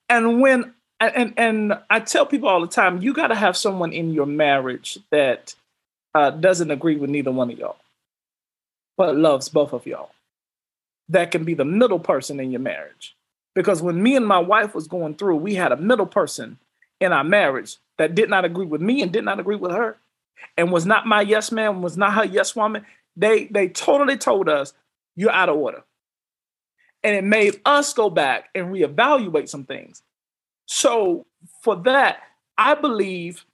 And 0.08 0.40
when 0.40 0.74
and 0.98 1.32
and 1.36 1.78
I 1.88 2.00
tell 2.00 2.26
people 2.26 2.48
all 2.48 2.60
the 2.60 2.66
time, 2.66 3.00
you 3.00 3.14
got 3.14 3.28
to 3.28 3.36
have 3.36 3.56
someone 3.56 3.92
in 3.92 4.12
your 4.12 4.26
marriage 4.26 4.98
that 5.10 5.54
uh, 6.12 6.30
doesn't 6.30 6.72
agree 6.72 6.96
with 6.96 7.08
neither 7.08 7.30
one 7.30 7.52
of 7.52 7.58
y'all, 7.58 7.76
but 8.98 9.16
loves 9.16 9.48
both 9.48 9.72
of 9.72 9.86
y'all. 9.86 10.10
That 11.08 11.30
can 11.30 11.44
be 11.44 11.54
the 11.54 11.64
middle 11.64 12.00
person 12.00 12.40
in 12.40 12.50
your 12.50 12.60
marriage. 12.60 13.14
Because 13.54 13.80
when 13.80 14.02
me 14.02 14.16
and 14.16 14.26
my 14.26 14.40
wife 14.40 14.74
was 14.74 14.88
going 14.88 15.14
through, 15.14 15.36
we 15.36 15.54
had 15.54 15.70
a 15.70 15.76
middle 15.76 16.06
person 16.06 16.58
in 17.00 17.12
our 17.12 17.24
marriage 17.24 17.76
that 17.98 18.14
did 18.14 18.30
not 18.30 18.44
agree 18.44 18.66
with 18.66 18.80
me 18.80 19.02
and 19.02 19.12
did 19.12 19.24
not 19.24 19.40
agree 19.40 19.56
with 19.56 19.72
her 19.72 19.98
and 20.56 20.70
was 20.70 20.86
not 20.86 21.06
my 21.06 21.22
yes 21.22 21.50
man, 21.50 21.82
was 21.82 21.96
not 21.96 22.14
her 22.14 22.24
yes 22.24 22.54
woman, 22.54 22.84
they 23.16 23.46
they 23.46 23.68
totally 23.68 24.16
told 24.16 24.48
us 24.48 24.72
you're 25.16 25.30
out 25.30 25.48
of 25.48 25.56
order. 25.56 25.82
And 27.02 27.16
it 27.16 27.24
made 27.24 27.60
us 27.64 27.94
go 27.94 28.10
back 28.10 28.50
and 28.54 28.66
reevaluate 28.66 29.48
some 29.48 29.64
things. 29.64 30.02
So 30.66 31.26
for 31.62 31.76
that, 31.76 32.18
I 32.58 32.74
believe 32.74 33.44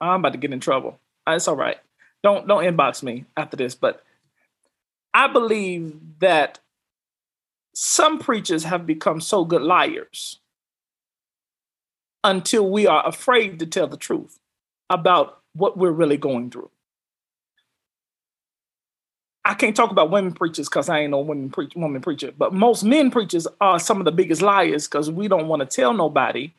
I'm 0.00 0.20
about 0.20 0.32
to 0.32 0.38
get 0.38 0.52
in 0.52 0.60
trouble. 0.60 0.98
Uh, 1.26 1.32
it's 1.32 1.46
all 1.46 1.56
right. 1.56 1.78
Don't 2.22 2.46
don't 2.46 2.64
inbox 2.64 3.02
me 3.02 3.24
after 3.36 3.56
this, 3.56 3.74
but 3.74 4.02
I 5.14 5.28
believe 5.28 5.96
that 6.18 6.58
some 7.74 8.18
preachers 8.18 8.64
have 8.64 8.86
become 8.86 9.20
so 9.20 9.44
good 9.44 9.62
liars 9.62 10.40
until 12.22 12.68
we 12.68 12.86
are 12.86 13.06
afraid 13.06 13.58
to 13.58 13.66
tell 13.66 13.86
the 13.86 13.96
truth 13.96 14.38
about 14.88 15.40
what 15.54 15.76
we're 15.76 15.90
really 15.90 16.16
going 16.16 16.50
through. 16.50 16.70
I 19.44 19.54
can't 19.54 19.74
talk 19.74 19.90
about 19.90 20.10
women 20.10 20.32
preachers 20.32 20.68
because 20.68 20.88
I 20.88 21.00
ain't 21.00 21.12
no 21.12 21.20
women 21.20 21.50
preach 21.50 21.74
woman 21.74 22.02
preacher, 22.02 22.32
but 22.36 22.52
most 22.52 22.84
men 22.84 23.10
preachers 23.10 23.46
are 23.60 23.78
some 23.78 23.98
of 23.98 24.04
the 24.04 24.12
biggest 24.12 24.42
liars 24.42 24.86
because 24.86 25.10
we 25.10 25.28
don't 25.28 25.48
want 25.48 25.60
to 25.60 25.66
tell 25.66 25.94
nobody 25.94 26.52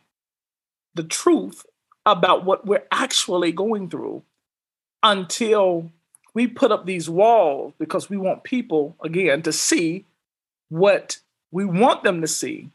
the 0.95 1.03
truth 1.03 1.65
about 2.05 2.43
what 2.43 2.65
we're 2.65 2.83
actually 2.91 3.51
going 3.51 3.89
through 3.89 4.23
until 5.03 5.91
we 6.33 6.47
put 6.47 6.71
up 6.71 6.85
these 6.85 7.09
walls 7.09 7.73
because 7.77 8.09
we 8.09 8.17
want 8.17 8.43
people 8.43 8.95
again 9.03 9.41
to 9.43 9.53
see 9.53 10.05
what 10.69 11.19
we 11.51 11.65
want 11.65 12.03
them 12.03 12.21
to 12.21 12.27
see, 12.27 12.69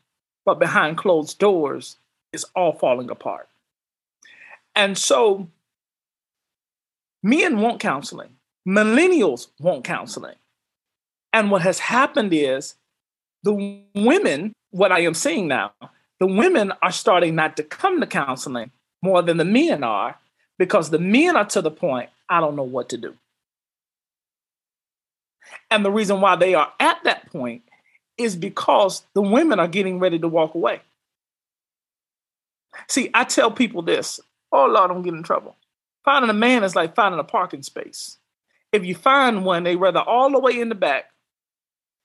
but 0.45 0.59
behind 0.59 0.99
closed 0.99 1.39
doors, 1.39 1.97
is 2.37 2.45
all 2.55 2.73
falling 2.73 3.11
apart. 3.11 3.49
And 4.77 4.97
so 4.97 5.49
men 7.23 7.61
want 7.61 7.81
counseling, 7.81 8.37
millennials 8.69 9.49
want 9.59 9.85
counseling. 9.85 10.37
And 11.33 11.51
what 11.51 11.63
has 11.63 11.79
happened 11.79 12.33
is 12.33 12.75
the 13.43 13.83
women, 13.95 14.53
what 14.71 14.93
I 14.93 15.01
am 15.01 15.15
seeing 15.15 15.49
now, 15.49 15.73
the 16.21 16.27
women 16.27 16.73
are 16.83 16.93
starting 16.93 17.35
not 17.35 17.57
to 17.57 17.63
come 17.63 18.01
to 18.01 18.07
counseling 18.07 18.71
more 19.03 19.23
than 19.23 19.37
the 19.37 19.45
men 19.45 19.83
are 19.83 20.19
because 20.59 20.91
the 20.91 20.99
men 20.99 21.37
are 21.37 21.45
to 21.47 21.63
the 21.63 21.71
point, 21.71 22.11
I 22.29 22.41
don't 22.41 22.57
know 22.57 22.63
what 22.63 22.89
to 22.91 22.97
do. 22.97 23.15
And 25.71 25.85
the 25.85 25.91
reason 25.91 26.21
why 26.21 26.37
they 26.37 26.55
are 26.55 26.73
at 26.81 27.03
that 27.05 27.31
point 27.33 27.63
is 28.19 28.37
because 28.37 29.03
the 29.15 29.23
women 29.23 29.59
are 29.61 29.69
getting 29.69 29.99
ready 29.99 30.19
to 30.19 30.29
walk 30.29 30.55
away. 30.55 30.81
See, 32.89 33.11
I 33.15 33.25
tell 33.25 33.51
people 33.51 33.83
this. 33.83 34.21
Oh 34.53 34.67
Lord, 34.67 34.91
I'm 34.91 35.03
getting 35.03 35.19
in 35.19 35.23
trouble. 35.23 35.57
Finding 36.05 36.31
a 36.31 36.35
man 36.35 36.65
is 36.65 36.77
like 36.77 36.95
finding 36.95 37.19
a 37.21 37.25
parking 37.25 37.63
space. 37.63 38.19
If 38.73 38.85
you 38.85 38.95
find 38.95 39.45
one, 39.45 39.65
they 39.65 39.77
rather 39.77 40.01
all 40.01 40.31
the 40.31 40.39
way 40.39 40.61
in 40.61 40.69
the 40.69 40.75
back 40.75 41.07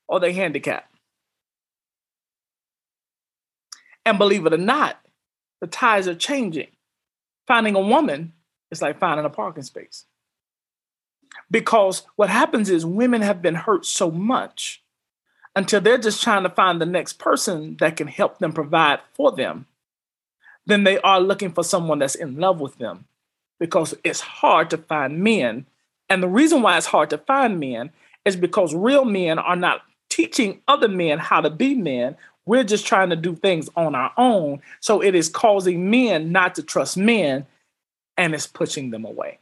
or 0.08 0.20
they 0.20 0.32
handicap. 0.32 0.88
And 4.04 4.18
believe 4.18 4.44
it 4.46 4.52
or 4.52 4.58
not, 4.58 4.98
the 5.60 5.66
tides 5.66 6.08
are 6.08 6.14
changing. 6.14 6.68
Finding 7.46 7.76
a 7.76 7.80
woman 7.80 8.32
is 8.70 8.82
like 8.82 8.98
finding 8.98 9.26
a 9.26 9.30
parking 9.30 9.62
space. 9.62 10.06
Because 11.50 12.02
what 12.16 12.30
happens 12.30 12.70
is 12.70 12.84
women 12.84 13.22
have 13.22 13.42
been 13.42 13.54
hurt 13.54 13.86
so 13.86 14.10
much 14.10 14.82
until 15.54 15.80
they're 15.80 15.98
just 15.98 16.22
trying 16.22 16.42
to 16.42 16.50
find 16.50 16.80
the 16.80 16.86
next 16.86 17.14
person 17.14 17.76
that 17.78 17.96
can 17.96 18.08
help 18.08 18.38
them 18.38 18.52
provide 18.52 19.00
for 19.14 19.32
them 19.32 19.66
than 20.66 20.84
they 20.84 20.98
are 21.00 21.20
looking 21.20 21.52
for 21.52 21.64
someone 21.64 21.98
that's 21.98 22.14
in 22.14 22.38
love 22.38 22.60
with 22.60 22.78
them 22.78 23.06
because 23.58 23.94
it's 24.04 24.20
hard 24.20 24.70
to 24.70 24.78
find 24.78 25.22
men. 25.22 25.66
And 26.08 26.22
the 26.22 26.28
reason 26.28 26.62
why 26.62 26.76
it's 26.76 26.86
hard 26.86 27.10
to 27.10 27.18
find 27.18 27.60
men 27.60 27.90
is 28.24 28.36
because 28.36 28.74
real 28.74 29.04
men 29.04 29.38
are 29.38 29.56
not 29.56 29.82
teaching 30.08 30.60
other 30.68 30.88
men 30.88 31.18
how 31.18 31.40
to 31.40 31.50
be 31.50 31.74
men. 31.74 32.16
We're 32.44 32.64
just 32.64 32.86
trying 32.86 33.10
to 33.10 33.16
do 33.16 33.34
things 33.34 33.68
on 33.76 33.94
our 33.94 34.12
own. 34.16 34.62
So 34.80 35.02
it 35.02 35.14
is 35.14 35.28
causing 35.28 35.90
men 35.90 36.32
not 36.32 36.54
to 36.56 36.62
trust 36.62 36.96
men 36.96 37.46
and 38.16 38.34
it's 38.34 38.46
pushing 38.46 38.90
them 38.90 39.04
away. 39.04 39.38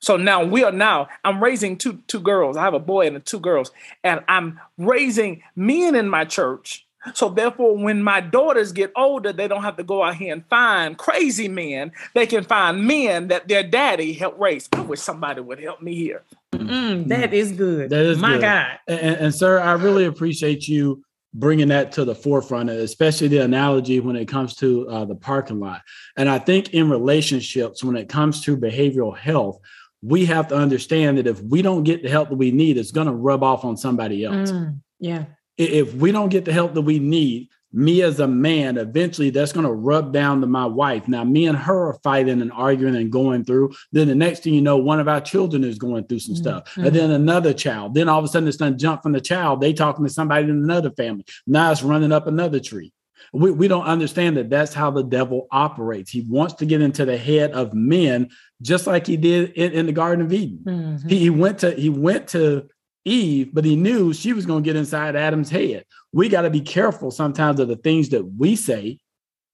So 0.00 0.16
now 0.16 0.42
we 0.44 0.64
are 0.64 0.72
now, 0.72 1.08
I'm 1.24 1.42
raising 1.42 1.76
two, 1.76 2.02
two 2.06 2.20
girls. 2.20 2.56
I 2.56 2.64
have 2.64 2.74
a 2.74 2.78
boy 2.78 3.06
and 3.06 3.24
two 3.24 3.38
girls, 3.40 3.70
and 4.02 4.24
I'm 4.28 4.58
raising 4.78 5.42
men 5.54 5.94
in 5.94 6.08
my 6.08 6.24
church 6.24 6.86
so 7.14 7.30
therefore, 7.30 7.76
when 7.76 8.02
my 8.02 8.20
daughters 8.20 8.72
get 8.72 8.92
older, 8.94 9.32
they 9.32 9.48
don't 9.48 9.62
have 9.62 9.76
to 9.78 9.82
go 9.82 10.02
out 10.02 10.16
here 10.16 10.32
and 10.32 10.44
find 10.46 10.98
crazy 10.98 11.48
men. 11.48 11.92
They 12.14 12.26
can 12.26 12.44
find 12.44 12.84
men 12.84 13.28
that 13.28 13.48
their 13.48 13.62
daddy 13.62 14.12
helped 14.12 14.38
raise. 14.38 14.68
I 14.72 14.82
wish 14.82 15.00
somebody 15.00 15.40
would 15.40 15.60
help 15.60 15.80
me 15.80 15.94
here. 15.94 16.22
Mm, 16.52 17.08
that 17.08 17.32
is 17.32 17.52
good. 17.52 17.90
That 17.90 18.04
is 18.04 18.18
my 18.18 18.34
good. 18.34 18.42
God. 18.42 18.78
And, 18.86 19.16
and, 19.16 19.34
sir, 19.34 19.60
I 19.60 19.72
really 19.72 20.04
appreciate 20.04 20.68
you 20.68 21.02
bringing 21.32 21.68
that 21.68 21.92
to 21.92 22.04
the 22.04 22.14
forefront, 22.14 22.68
especially 22.68 23.28
the 23.28 23.38
analogy 23.38 24.00
when 24.00 24.16
it 24.16 24.26
comes 24.26 24.54
to 24.56 24.86
uh, 24.88 25.04
the 25.06 25.14
parking 25.14 25.60
lot. 25.60 25.80
And 26.16 26.28
I 26.28 26.38
think 26.38 26.74
in 26.74 26.90
relationships, 26.90 27.82
when 27.82 27.96
it 27.96 28.08
comes 28.08 28.42
to 28.42 28.56
behavioral 28.56 29.16
health, 29.16 29.58
we 30.02 30.26
have 30.26 30.48
to 30.48 30.56
understand 30.56 31.18
that 31.18 31.26
if 31.26 31.40
we 31.42 31.62
don't 31.62 31.84
get 31.84 32.02
the 32.02 32.10
help 32.10 32.28
that 32.28 32.36
we 32.36 32.50
need, 32.50 32.76
it's 32.76 32.90
going 32.90 33.06
to 33.06 33.12
rub 33.12 33.42
off 33.42 33.64
on 33.64 33.76
somebody 33.76 34.24
else. 34.24 34.50
Mm, 34.50 34.80
yeah 34.98 35.24
if 35.60 35.94
we 35.94 36.12
don't 36.12 36.28
get 36.30 36.44
the 36.44 36.52
help 36.52 36.74
that 36.74 36.82
we 36.82 36.98
need, 36.98 37.48
me 37.72 38.02
as 38.02 38.18
a 38.18 38.26
man, 38.26 38.78
eventually 38.78 39.30
that's 39.30 39.52
going 39.52 39.66
to 39.66 39.72
rub 39.72 40.12
down 40.12 40.40
to 40.40 40.46
my 40.46 40.66
wife. 40.66 41.06
Now, 41.06 41.22
me 41.22 41.46
and 41.46 41.56
her 41.56 41.90
are 41.90 41.98
fighting 42.02 42.42
and 42.42 42.50
arguing 42.52 42.96
and 42.96 43.12
going 43.12 43.44
through. 43.44 43.72
Then 43.92 44.08
the 44.08 44.14
next 44.14 44.42
thing 44.42 44.54
you 44.54 44.60
know, 44.60 44.76
one 44.76 44.98
of 44.98 45.08
our 45.08 45.20
children 45.20 45.62
is 45.62 45.78
going 45.78 46.06
through 46.06 46.18
some 46.20 46.34
mm-hmm. 46.34 46.42
stuff, 46.42 46.76
and 46.76 46.94
then 46.94 47.10
another 47.10 47.52
child. 47.52 47.94
Then 47.94 48.08
all 48.08 48.18
of 48.18 48.24
a 48.24 48.28
sudden, 48.28 48.48
it's 48.48 48.56
going 48.56 48.72
to 48.72 48.78
jump 48.78 49.02
from 49.02 49.12
the 49.12 49.20
child. 49.20 49.60
They 49.60 49.72
talking 49.72 50.04
to 50.04 50.12
somebody 50.12 50.44
in 50.44 50.50
another 50.50 50.90
family. 50.90 51.24
Now 51.46 51.70
it's 51.70 51.82
running 51.82 52.12
up 52.12 52.26
another 52.26 52.58
tree. 52.58 52.92
We, 53.32 53.52
we 53.52 53.68
don't 53.68 53.84
understand 53.84 54.36
that 54.38 54.50
that's 54.50 54.74
how 54.74 54.90
the 54.90 55.04
devil 55.04 55.46
operates. 55.52 56.10
He 56.10 56.22
wants 56.28 56.54
to 56.54 56.66
get 56.66 56.80
into 56.80 57.04
the 57.04 57.16
head 57.16 57.52
of 57.52 57.74
men, 57.74 58.30
just 58.60 58.88
like 58.88 59.06
he 59.06 59.16
did 59.16 59.52
in, 59.52 59.72
in 59.72 59.86
the 59.86 59.92
Garden 59.92 60.24
of 60.24 60.32
Eden. 60.32 60.58
Mm-hmm. 60.64 61.08
He, 61.08 61.18
he 61.18 61.30
went 61.30 61.60
to 61.60 61.70
he 61.72 61.88
went 61.88 62.28
to 62.28 62.68
Eve, 63.10 63.50
but 63.52 63.64
he 63.64 63.76
knew 63.76 64.12
she 64.12 64.32
was 64.32 64.46
going 64.46 64.62
to 64.62 64.68
get 64.68 64.76
inside 64.76 65.16
Adam's 65.16 65.50
head. 65.50 65.84
We 66.12 66.28
got 66.28 66.42
to 66.42 66.50
be 66.50 66.60
careful 66.60 67.10
sometimes 67.10 67.60
of 67.60 67.68
the 67.68 67.76
things 67.76 68.10
that 68.10 68.24
we 68.24 68.56
say 68.56 68.98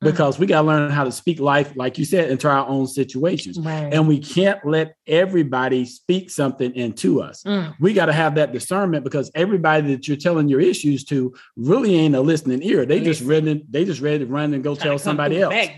because 0.03 0.39
we 0.39 0.47
got 0.47 0.61
to 0.61 0.66
learn 0.66 0.91
how 0.91 1.05
to 1.05 1.12
speak 1.12 1.41
life, 1.41 1.72
like 1.74 1.97
you 1.97 2.05
said, 2.05 2.30
into 2.30 2.49
our 2.49 2.66
own 2.66 2.87
situations. 2.87 3.59
Right. 3.59 3.93
And 3.93 4.07
we 4.07 4.18
can't 4.18 4.64
let 4.64 4.95
everybody 5.07 5.87
speak 5.87 6.30
something 6.30 6.74
into 6.74 7.22
us. 7.22 7.43
Mm. 7.45 7.74
We 7.80 7.95
got 7.95 8.07
to 8.07 8.12
have 8.12 8.35
that 8.35 8.53
discernment 8.53 9.05
because 9.05 9.30
everybody 9.35 9.95
that 9.95 10.07
you're 10.07 10.18
telling 10.18 10.49
your 10.49 10.61
issues 10.61 11.05
to 11.05 11.35
really 11.57 11.97
ain't 11.97 12.14
a 12.14 12.20
listening 12.20 12.62
ear. 12.62 12.85
They 12.85 13.01
just 13.01 13.22
ready, 13.22 13.64
they 13.70 13.85
just 13.87 14.03
ready 14.03 14.18
to 14.18 14.26
run 14.26 14.53
and 14.53 14.62
go 14.62 14.74
tell 14.74 14.99
somebody 14.99 15.41
else. 15.41 15.55
back 15.55 15.76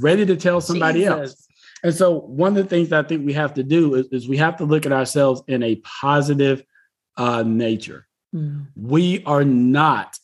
ready 0.00 0.26
to 0.26 0.36
tell 0.36 0.60
somebody 0.60 1.04
else. 1.04 1.46
And 1.84 1.94
so 1.94 2.20
one 2.20 2.56
of 2.56 2.62
the 2.62 2.68
things 2.68 2.92
I 2.92 3.02
think 3.02 3.26
we 3.26 3.34
have 3.34 3.54
to 3.54 3.62
do 3.62 3.94
is, 3.94 4.06
is 4.08 4.28
we 4.28 4.38
have 4.38 4.56
to 4.56 4.64
look 4.64 4.86
at 4.86 4.92
ourselves 4.92 5.42
in 5.48 5.62
a 5.62 5.76
positive 5.76 6.64
uh, 7.16 7.42
nature. 7.42 8.06
Mm. 8.34 8.66
We 8.76 9.22
are 9.24 9.44
not 9.44 10.18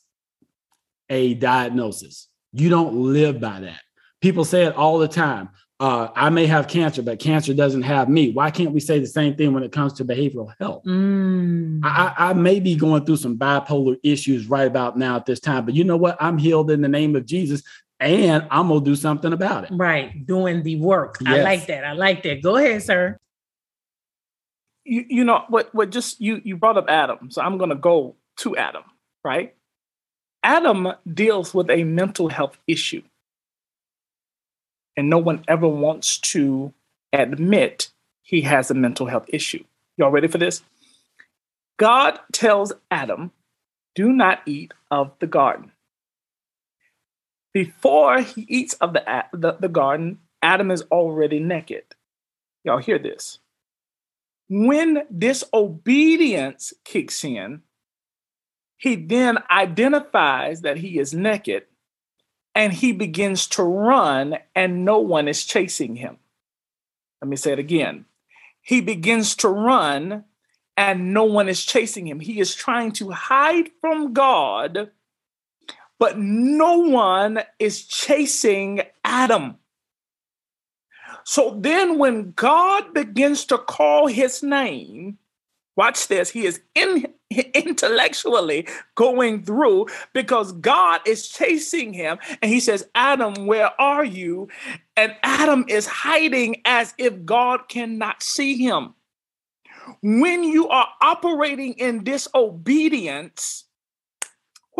a 1.08 1.34
diagnosis. 1.34 2.28
You 2.52 2.68
don't 2.68 2.94
live 2.94 3.40
by 3.40 3.60
that. 3.60 3.80
People 4.20 4.44
say 4.44 4.64
it 4.64 4.74
all 4.76 4.98
the 4.98 5.08
time. 5.08 5.50
Uh, 5.78 6.10
I 6.14 6.28
may 6.28 6.44
have 6.44 6.68
cancer, 6.68 7.00
but 7.00 7.18
cancer 7.20 7.54
doesn't 7.54 7.82
have 7.82 8.10
me. 8.10 8.32
Why 8.32 8.50
can't 8.50 8.72
we 8.72 8.80
say 8.80 8.98
the 8.98 9.06
same 9.06 9.34
thing 9.34 9.54
when 9.54 9.62
it 9.62 9.72
comes 9.72 9.94
to 9.94 10.04
behavioral 10.04 10.52
health? 10.60 10.84
Mm. 10.84 11.80
I, 11.82 12.14
I 12.18 12.30
I 12.30 12.32
may 12.34 12.60
be 12.60 12.76
going 12.76 13.06
through 13.06 13.16
some 13.16 13.38
bipolar 13.38 13.96
issues 14.02 14.46
right 14.46 14.66
about 14.66 14.98
now 14.98 15.16
at 15.16 15.24
this 15.24 15.40
time, 15.40 15.64
but 15.64 15.74
you 15.74 15.84
know 15.84 15.96
what? 15.96 16.18
I'm 16.20 16.36
healed 16.36 16.70
in 16.70 16.82
the 16.82 16.88
name 16.88 17.16
of 17.16 17.24
Jesus, 17.24 17.62
and 17.98 18.46
I'm 18.50 18.68
gonna 18.68 18.84
do 18.84 18.94
something 18.94 19.32
about 19.32 19.64
it. 19.64 19.70
Right. 19.72 20.26
Doing 20.26 20.62
the 20.62 20.76
work. 20.76 21.16
I 21.26 21.40
like 21.40 21.66
that. 21.68 21.84
I 21.84 21.92
like 21.92 22.24
that. 22.24 22.42
Go 22.42 22.56
ahead, 22.56 22.82
sir. 22.82 23.18
You, 24.90 25.04
you 25.08 25.24
know 25.24 25.44
what 25.48 25.74
what 25.74 25.90
just 25.90 26.20
you 26.20 26.40
you 26.44 26.56
brought 26.56 26.76
up 26.76 26.88
adam 26.88 27.30
so 27.30 27.40
i'm 27.42 27.58
going 27.58 27.70
to 27.70 27.76
go 27.76 28.14
to 28.36 28.56
adam 28.56 28.84
right? 29.24 29.54
Adam 30.42 30.88
deals 31.12 31.52
with 31.52 31.70
a 31.70 31.84
mental 31.84 32.28
health 32.28 32.56
issue. 32.66 33.02
And 34.96 35.10
no 35.10 35.18
one 35.18 35.44
ever 35.48 35.68
wants 35.68 36.18
to 36.18 36.72
admit 37.12 37.90
he 38.22 38.42
has 38.42 38.70
a 38.70 38.74
mental 38.74 39.06
health 39.06 39.26
issue. 39.28 39.64
Y'all 39.96 40.10
ready 40.10 40.28
for 40.28 40.38
this? 40.38 40.62
God 41.78 42.18
tells 42.32 42.72
adam 42.90 43.32
do 43.94 44.12
not 44.12 44.40
eat 44.46 44.72
of 44.90 45.12
the 45.18 45.26
garden. 45.26 45.72
Before 47.52 48.20
he 48.20 48.46
eats 48.48 48.74
of 48.74 48.92
the, 48.92 49.24
the, 49.32 49.56
the 49.58 49.68
garden 49.68 50.20
adam 50.42 50.70
is 50.70 50.82
already 50.90 51.40
naked. 51.40 51.82
Y'all 52.64 52.78
hear 52.78 52.98
this 52.98 53.40
when 54.50 55.04
disobedience 55.16 56.72
kicks 56.84 57.24
in, 57.24 57.62
he 58.76 58.96
then 58.96 59.38
identifies 59.48 60.62
that 60.62 60.78
he 60.78 60.98
is 60.98 61.14
naked 61.14 61.66
and 62.52 62.72
he 62.72 62.90
begins 62.90 63.46
to 63.46 63.62
run 63.62 64.38
and 64.56 64.84
no 64.84 64.98
one 64.98 65.28
is 65.28 65.44
chasing 65.44 65.94
him. 65.94 66.18
Let 67.22 67.28
me 67.28 67.36
say 67.36 67.52
it 67.52 67.60
again. 67.60 68.06
He 68.60 68.80
begins 68.80 69.36
to 69.36 69.48
run 69.48 70.24
and 70.76 71.14
no 71.14 71.24
one 71.24 71.48
is 71.48 71.64
chasing 71.64 72.08
him. 72.08 72.18
He 72.18 72.40
is 72.40 72.52
trying 72.52 72.90
to 72.92 73.10
hide 73.10 73.70
from 73.80 74.12
God, 74.12 74.90
but 76.00 76.18
no 76.18 76.78
one 76.78 77.40
is 77.60 77.84
chasing 77.84 78.82
Adam. 79.04 79.59
So 81.24 81.58
then, 81.60 81.98
when 81.98 82.32
God 82.32 82.94
begins 82.94 83.44
to 83.46 83.58
call 83.58 84.06
his 84.06 84.42
name, 84.42 85.18
watch 85.76 86.08
this, 86.08 86.30
he 86.30 86.46
is 86.46 86.60
in, 86.74 87.06
intellectually 87.54 88.66
going 88.94 89.42
through 89.42 89.86
because 90.12 90.52
God 90.52 91.00
is 91.06 91.28
chasing 91.28 91.92
him. 91.92 92.18
And 92.42 92.50
he 92.50 92.60
says, 92.60 92.88
Adam, 92.94 93.46
where 93.46 93.70
are 93.80 94.04
you? 94.04 94.48
And 94.96 95.14
Adam 95.22 95.64
is 95.68 95.86
hiding 95.86 96.62
as 96.64 96.94
if 96.98 97.24
God 97.24 97.68
cannot 97.68 98.22
see 98.22 98.56
him. 98.56 98.94
When 100.02 100.44
you 100.44 100.68
are 100.68 100.88
operating 101.00 101.74
in 101.74 102.04
disobedience, 102.04 103.64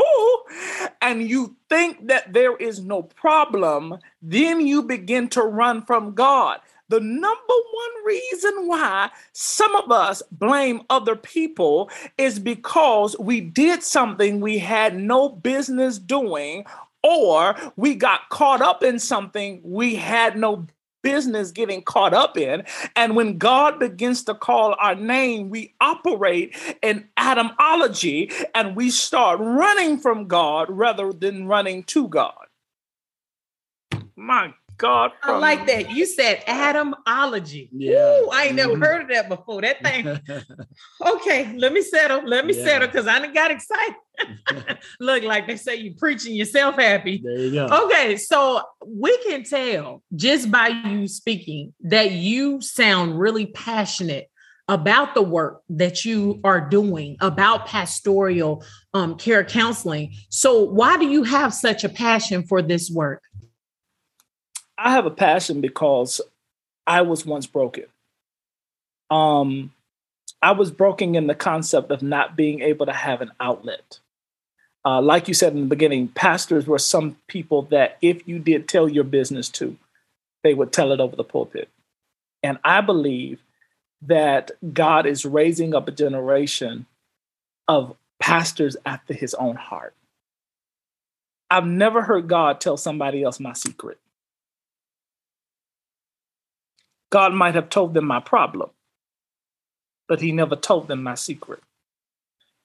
and 1.03 1.28
you 1.28 1.57
think 1.68 2.07
that 2.09 2.32
there 2.32 2.57
is 2.57 2.80
no 2.80 3.03
problem, 3.03 3.98
then 4.22 4.66
you 4.66 4.82
begin 4.82 5.28
to 5.30 5.42
run 5.42 5.82
from 5.84 6.14
God. 6.14 6.61
The 6.88 7.01
number 7.01 7.55
one 7.55 8.05
reason 8.05 8.66
why 8.66 9.11
some 9.32 9.76
of 9.76 9.92
us 9.92 10.22
blame 10.32 10.82
other 10.90 11.14
people 11.14 11.88
is 12.18 12.40
because 12.40 13.16
we 13.20 13.40
did 13.40 13.84
something 13.84 14.40
we 14.40 14.59
had 14.59 14.96
no 14.96 15.28
business 15.28 15.98
doing, 15.98 16.64
or 17.05 17.55
we 17.76 17.94
got 17.94 18.28
caught 18.30 18.61
up 18.61 18.82
in 18.82 18.98
something 18.98 19.61
we 19.62 19.94
had 19.94 20.36
no 20.36 20.66
business 21.03 21.51
getting 21.51 21.82
caught 21.82 22.14
up 22.14 22.36
in. 22.36 22.64
And 22.96 23.16
when 23.16 23.38
God 23.38 23.78
begins 23.78 24.24
to 24.24 24.34
call 24.34 24.76
our 24.78 24.94
name, 24.94 25.51
we 25.51 25.74
operate 25.80 26.57
in 26.82 27.09
Adamology 27.18 28.32
and 28.55 28.76
we 28.76 28.90
start 28.90 29.38
running 29.40 29.98
from 29.98 30.28
God 30.28 30.68
rather 30.70 31.12
than 31.12 31.46
running 31.46 31.84
to 31.84 32.09
God. 32.09 32.46
My 34.16 34.53
God. 34.81 35.12
I 35.22 35.26
from- 35.28 35.41
like 35.41 35.66
that. 35.66 35.91
You 35.93 36.07
said 36.07 36.43
Adamology. 36.47 37.68
Yeah. 37.72 38.20
Ooh, 38.20 38.31
I 38.33 38.45
ain't 38.47 38.57
never 38.57 38.74
Mhm. 38.74 38.85
heard 38.85 39.03
of 39.03 39.09
that 39.11 39.28
before. 39.28 39.61
That 39.62 39.83
thing. 39.85 40.18
Okay, 41.07 41.55
let 41.57 41.72
me 41.72 41.81
settle. 41.83 42.22
Let 42.26 42.47
me 42.47 42.55
Yeah. 42.55 42.64
settle 42.64 42.89
because 42.89 43.07
I 43.07 43.18
done 43.20 43.33
got 43.33 43.51
excited. 43.51 43.95
Look, 45.01 45.22
like 45.22 45.47
they 45.47 45.57
say, 45.57 45.76
you 45.76 45.95
preaching 45.95 46.35
yourself 46.35 46.76
happy. 46.76 47.20
there 47.24 47.39
you 47.39 47.53
go. 47.53 47.66
Okay, 47.87 48.16
so 48.16 48.62
we 48.87 49.16
can 49.24 49.43
tell 49.45 50.03
just 50.14 50.51
by 50.51 50.68
you 50.68 51.09
speaking 51.09 51.72
that 51.85 52.11
you 52.12 52.61
sound 52.61 53.18
really 53.18 53.47
passionate 53.47 54.28
about 54.68 55.14
the 55.14 55.22
work 55.22 55.62
that 55.68 56.05
you 56.05 56.39
are 56.45 56.61
doing 56.61 57.16
about 57.20 57.66
pastoral 57.66 58.62
um, 58.95 59.16
care 59.16 59.43
counseling. 59.43 60.12
So, 60.28 60.62
why 60.64 60.97
do 60.97 61.09
you 61.09 61.24
have 61.24 61.53
such 61.55 61.83
a 61.83 61.89
passion 61.89 62.45
for 62.47 62.62
this 62.62 62.89
work? 62.91 63.22
I 64.83 64.93
have 64.93 65.05
a 65.05 65.11
passion 65.11 65.61
because 65.61 66.22
I 66.87 67.03
was 67.03 67.26
once 67.26 67.47
broken. 67.47 67.85
Um, 69.11 69.72
I 70.41 70.53
was 70.53 70.70
broken 70.70 71.14
in 71.14 71.26
the 71.26 71.35
concept 71.35 71.91
of 71.91 72.01
not 72.03 72.35
being 72.35 72.61
able 72.61 72.87
to 72.87 72.93
have 72.93 73.20
an 73.20 73.31
outlet. 73.39 73.99
Uh, 74.83 75.03
like 75.03 75.28
you 75.28 75.35
said 75.35 75.53
in 75.53 75.61
the 75.61 75.66
beginning, 75.66 76.09
pastors 76.09 76.66
were 76.66 76.78
some 76.78 77.18
people 77.26 77.62
that 77.64 77.99
if 78.01 78.26
you 78.26 78.39
did 78.39 78.68
tell 78.68 78.89
your 78.89 79.05
business 79.05 79.51
to, 79.51 79.76
they 80.43 80.55
would 80.55 80.72
tell 80.72 80.93
it 80.93 81.01
over 81.01 81.14
the 81.14 81.24
pulpit. 81.24 81.68
And 82.43 82.59
I 82.64 82.81
believe 82.81 83.43
that 84.01 84.51
God 84.72 85.05
is 85.05 85.26
raising 85.26 85.74
up 85.74 85.89
a 85.89 85.93
generation 85.93 86.87
of 87.68 87.95
pastors 88.18 88.78
after 88.87 89.12
his 89.12 89.35
own 89.35 89.57
heart. 89.57 89.95
I've 91.51 91.66
never 91.66 92.01
heard 92.01 92.28
God 92.28 92.62
tell 92.62 92.78
somebody 92.78 93.22
else 93.22 93.39
my 93.39 93.53
secret. 93.53 93.99
God 97.11 97.34
might 97.34 97.54
have 97.56 97.68
told 97.68 97.94
them 97.94 98.06
my 98.06 98.20
problem, 98.20 98.70
but 100.08 100.20
he 100.20 100.32
never 100.32 100.56
told 100.56 100.88
them 100.88 101.02
my 101.02 101.14
secret. 101.14 101.61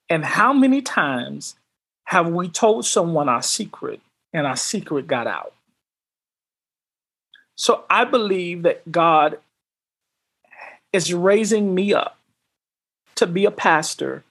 And 0.10 0.24
how 0.24 0.54
many 0.54 0.82
times 0.82 1.56
have 2.06 2.28
we 2.28 2.48
told 2.48 2.86
someone 2.86 3.28
our 3.28 3.42
secret 3.42 4.00
and 4.34 4.46
our 4.46 4.56
secret 4.56 5.08
got 5.08 5.26
out? 5.26 5.54
So 7.56 7.86
I 7.90 8.06
believe 8.06 8.64
that 8.64 8.92
God 8.92 9.40
is 10.94 11.14
raising 11.14 11.74
me 11.74 11.94
up 11.94 12.18
to 13.16 13.26
be 13.26 13.46
a 13.46 13.52
pastor 13.52 14.24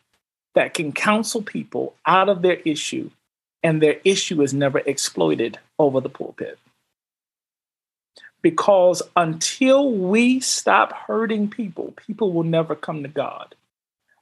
that 0.55 0.75
can 0.75 0.93
counsel 0.93 1.43
people 1.43 1.95
out 2.07 2.29
of 2.29 2.43
their 2.43 2.61
issue, 2.65 3.11
and 3.63 3.83
their 3.83 3.99
issue 4.05 4.41
is 4.43 4.55
never 4.55 4.79
exploited 4.81 5.59
over 5.79 6.01
the 6.01 6.09
pulpit 6.09 6.59
because 8.45 9.03
until 9.17 9.91
we 9.91 10.39
stop 10.39 10.93
hurting 10.93 11.49
people, 11.49 11.95
people 11.97 12.31
will 12.31 12.45
never 12.45 12.77
come 12.77 13.03
to 13.03 13.09
God. 13.09 13.55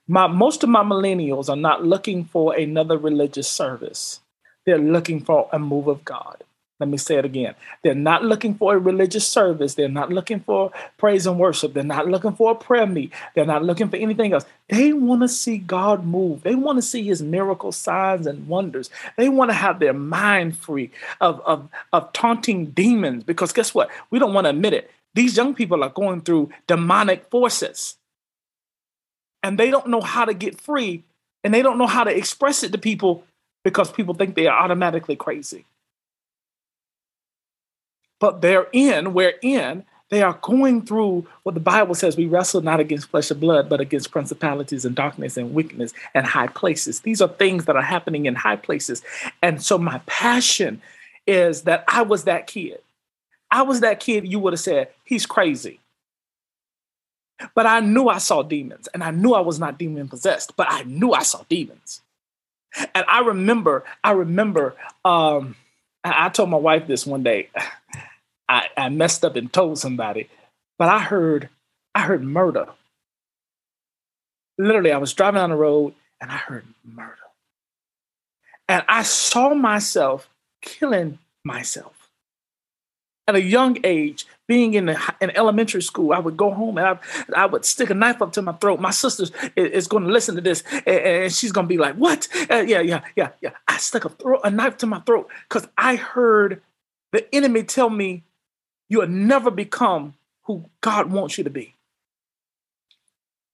My, 0.06 0.28
most 0.28 0.62
of 0.62 0.68
my 0.70 0.84
millennials 0.84 1.48
are 1.48 1.56
not 1.56 1.84
looking 1.84 2.24
for 2.26 2.54
another 2.54 2.96
religious 2.96 3.50
service. 3.50 4.20
They're 4.64 4.78
looking 4.78 5.24
for 5.24 5.48
a 5.52 5.58
move 5.58 5.88
of 5.88 6.04
God. 6.04 6.44
Let 6.82 6.88
me 6.88 6.98
say 6.98 7.14
it 7.14 7.24
again. 7.24 7.54
They're 7.84 7.94
not 7.94 8.24
looking 8.24 8.56
for 8.56 8.74
a 8.74 8.78
religious 8.80 9.24
service. 9.24 9.74
They're 9.74 9.88
not 9.88 10.10
looking 10.10 10.40
for 10.40 10.72
praise 10.98 11.28
and 11.28 11.38
worship. 11.38 11.74
They're 11.74 11.84
not 11.84 12.08
looking 12.08 12.32
for 12.32 12.50
a 12.50 12.54
prayer 12.56 12.88
meet. 12.88 13.12
They're 13.36 13.46
not 13.46 13.62
looking 13.62 13.88
for 13.88 13.94
anything 13.94 14.32
else. 14.32 14.44
They 14.68 14.92
want 14.92 15.22
to 15.22 15.28
see 15.28 15.58
God 15.58 16.04
move. 16.04 16.42
They 16.42 16.56
want 16.56 16.78
to 16.78 16.82
see 16.82 17.04
his 17.04 17.22
miracle 17.22 17.70
signs 17.70 18.26
and 18.26 18.48
wonders. 18.48 18.90
They 19.16 19.28
want 19.28 19.52
to 19.52 19.54
have 19.54 19.78
their 19.78 19.92
mind 19.92 20.56
free 20.56 20.90
of, 21.20 21.40
of, 21.42 21.68
of 21.92 22.12
taunting 22.12 22.66
demons 22.72 23.22
because 23.22 23.52
guess 23.52 23.72
what? 23.72 23.88
We 24.10 24.18
don't 24.18 24.34
want 24.34 24.46
to 24.46 24.50
admit 24.50 24.72
it. 24.72 24.90
These 25.14 25.36
young 25.36 25.54
people 25.54 25.84
are 25.84 25.90
going 25.90 26.22
through 26.22 26.50
demonic 26.66 27.30
forces 27.30 27.94
and 29.44 29.56
they 29.56 29.70
don't 29.70 29.86
know 29.86 30.00
how 30.00 30.24
to 30.24 30.34
get 30.34 30.60
free 30.60 31.04
and 31.44 31.54
they 31.54 31.62
don't 31.62 31.78
know 31.78 31.86
how 31.86 32.02
to 32.02 32.10
express 32.10 32.64
it 32.64 32.72
to 32.72 32.78
people 32.78 33.22
because 33.62 33.92
people 33.92 34.14
think 34.14 34.34
they 34.34 34.48
are 34.48 34.58
automatically 34.64 35.14
crazy. 35.14 35.64
But 38.22 38.40
they're 38.40 38.68
in, 38.72 39.14
we're 39.14 39.34
in, 39.42 39.84
they 40.08 40.22
are 40.22 40.38
going 40.42 40.82
through 40.86 41.26
what 41.42 41.56
the 41.56 41.60
Bible 41.60 41.96
says 41.96 42.16
we 42.16 42.26
wrestle 42.26 42.60
not 42.60 42.78
against 42.78 43.08
flesh 43.08 43.32
and 43.32 43.40
blood, 43.40 43.68
but 43.68 43.80
against 43.80 44.12
principalities 44.12 44.84
and 44.84 44.94
darkness 44.94 45.36
and 45.36 45.52
wickedness 45.52 45.92
and 46.14 46.24
high 46.24 46.46
places. 46.46 47.00
These 47.00 47.20
are 47.20 47.26
things 47.26 47.64
that 47.64 47.74
are 47.74 47.82
happening 47.82 48.26
in 48.26 48.36
high 48.36 48.54
places. 48.54 49.02
And 49.42 49.60
so 49.60 49.76
my 49.76 50.00
passion 50.06 50.80
is 51.26 51.62
that 51.62 51.82
I 51.88 52.02
was 52.02 52.22
that 52.24 52.46
kid. 52.46 52.78
I 53.50 53.62
was 53.62 53.80
that 53.80 53.98
kid 53.98 54.28
you 54.28 54.38
would 54.38 54.52
have 54.52 54.60
said, 54.60 54.90
he's 55.02 55.26
crazy. 55.26 55.80
But 57.56 57.66
I 57.66 57.80
knew 57.80 58.06
I 58.06 58.18
saw 58.18 58.44
demons 58.44 58.86
and 58.94 59.02
I 59.02 59.10
knew 59.10 59.32
I 59.32 59.40
was 59.40 59.58
not 59.58 59.78
demon 59.78 60.06
possessed, 60.06 60.54
but 60.56 60.68
I 60.70 60.84
knew 60.84 61.10
I 61.10 61.24
saw 61.24 61.42
demons. 61.48 62.02
And 62.94 63.04
I 63.08 63.22
remember, 63.22 63.82
I 64.04 64.12
remember, 64.12 64.76
um, 65.04 65.56
I 66.04 66.28
told 66.30 66.50
my 66.50 66.56
wife 66.56 66.86
this 66.86 67.06
one 67.06 67.22
day. 67.22 67.48
I, 68.52 68.68
I 68.76 68.88
messed 68.90 69.24
up 69.24 69.34
and 69.36 69.50
told 69.50 69.78
somebody, 69.78 70.28
but 70.78 70.88
I 70.90 70.98
heard, 70.98 71.48
I 71.94 72.02
heard 72.02 72.22
murder. 72.22 72.66
Literally, 74.58 74.92
I 74.92 74.98
was 74.98 75.14
driving 75.14 75.40
down 75.40 75.48
the 75.48 75.56
road 75.56 75.94
and 76.20 76.30
I 76.30 76.36
heard 76.36 76.66
murder. 76.84 77.16
And 78.68 78.84
I 78.88 79.04
saw 79.04 79.54
myself 79.54 80.28
killing 80.60 81.18
myself. 81.42 82.10
At 83.26 83.36
a 83.36 83.42
young 83.42 83.78
age, 83.84 84.26
being 84.46 84.74
in, 84.74 84.86
the, 84.86 85.14
in 85.22 85.30
elementary 85.30 85.80
school, 85.80 86.12
I 86.12 86.18
would 86.18 86.36
go 86.36 86.52
home 86.52 86.76
and 86.76 86.86
I, 86.86 86.98
I 87.34 87.46
would 87.46 87.64
stick 87.64 87.88
a 87.88 87.94
knife 87.94 88.20
up 88.20 88.32
to 88.32 88.42
my 88.42 88.52
throat. 88.52 88.80
My 88.80 88.90
sister 88.90 89.24
is, 89.56 89.86
going 89.86 90.04
to 90.04 90.10
listen 90.10 90.34
to 90.34 90.42
this 90.42 90.62
and, 90.84 90.88
and 90.88 91.32
she's 91.32 91.52
going 91.52 91.66
to 91.66 91.68
be 91.68 91.78
like, 91.78 91.94
What? 91.94 92.28
Uh, 92.50 92.56
yeah, 92.56 92.80
yeah, 92.80 93.00
yeah, 93.16 93.30
yeah. 93.40 93.52
I 93.66 93.78
stuck 93.78 94.04
a, 94.04 94.12
a 94.44 94.50
knife 94.50 94.76
to 94.78 94.86
my 94.86 95.00
throat 95.00 95.30
because 95.48 95.66
I 95.78 95.96
heard 95.96 96.60
the 97.12 97.34
enemy 97.34 97.62
tell 97.62 97.88
me 97.88 98.24
you'll 98.92 99.06
never 99.06 99.50
become 99.50 100.12
who 100.42 100.66
God 100.82 101.10
wants 101.10 101.38
you 101.38 101.44
to 101.44 101.50
be. 101.50 101.74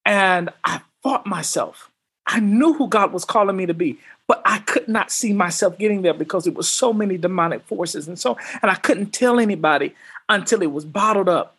And 0.04 0.50
I 0.64 0.80
fought 1.00 1.26
myself. 1.26 1.92
I 2.26 2.40
knew 2.40 2.74
who 2.74 2.88
God 2.88 3.12
was 3.12 3.24
calling 3.24 3.56
me 3.56 3.64
to 3.66 3.72
be, 3.72 4.00
but 4.26 4.42
I 4.44 4.58
could 4.58 4.88
not 4.88 5.12
see 5.12 5.32
myself 5.32 5.78
getting 5.78 6.02
there 6.02 6.12
because 6.12 6.48
it 6.48 6.54
was 6.54 6.68
so 6.68 6.92
many 6.92 7.16
demonic 7.18 7.64
forces 7.66 8.08
and 8.08 8.18
so 8.18 8.36
and 8.62 8.70
I 8.70 8.74
couldn't 8.74 9.12
tell 9.12 9.38
anybody 9.38 9.94
until 10.28 10.60
it 10.60 10.72
was 10.72 10.84
bottled 10.84 11.28
up. 11.28 11.56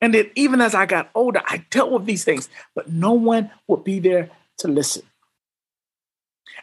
And 0.00 0.14
then 0.14 0.30
even 0.34 0.62
as 0.62 0.74
I 0.74 0.86
got 0.86 1.10
older, 1.14 1.42
I 1.44 1.58
dealt 1.68 1.90
with 1.92 2.06
these 2.06 2.24
things, 2.24 2.48
but 2.74 2.90
no 2.90 3.12
one 3.12 3.50
would 3.68 3.84
be 3.84 3.98
there 3.98 4.30
to 4.58 4.68
listen. 4.68 5.02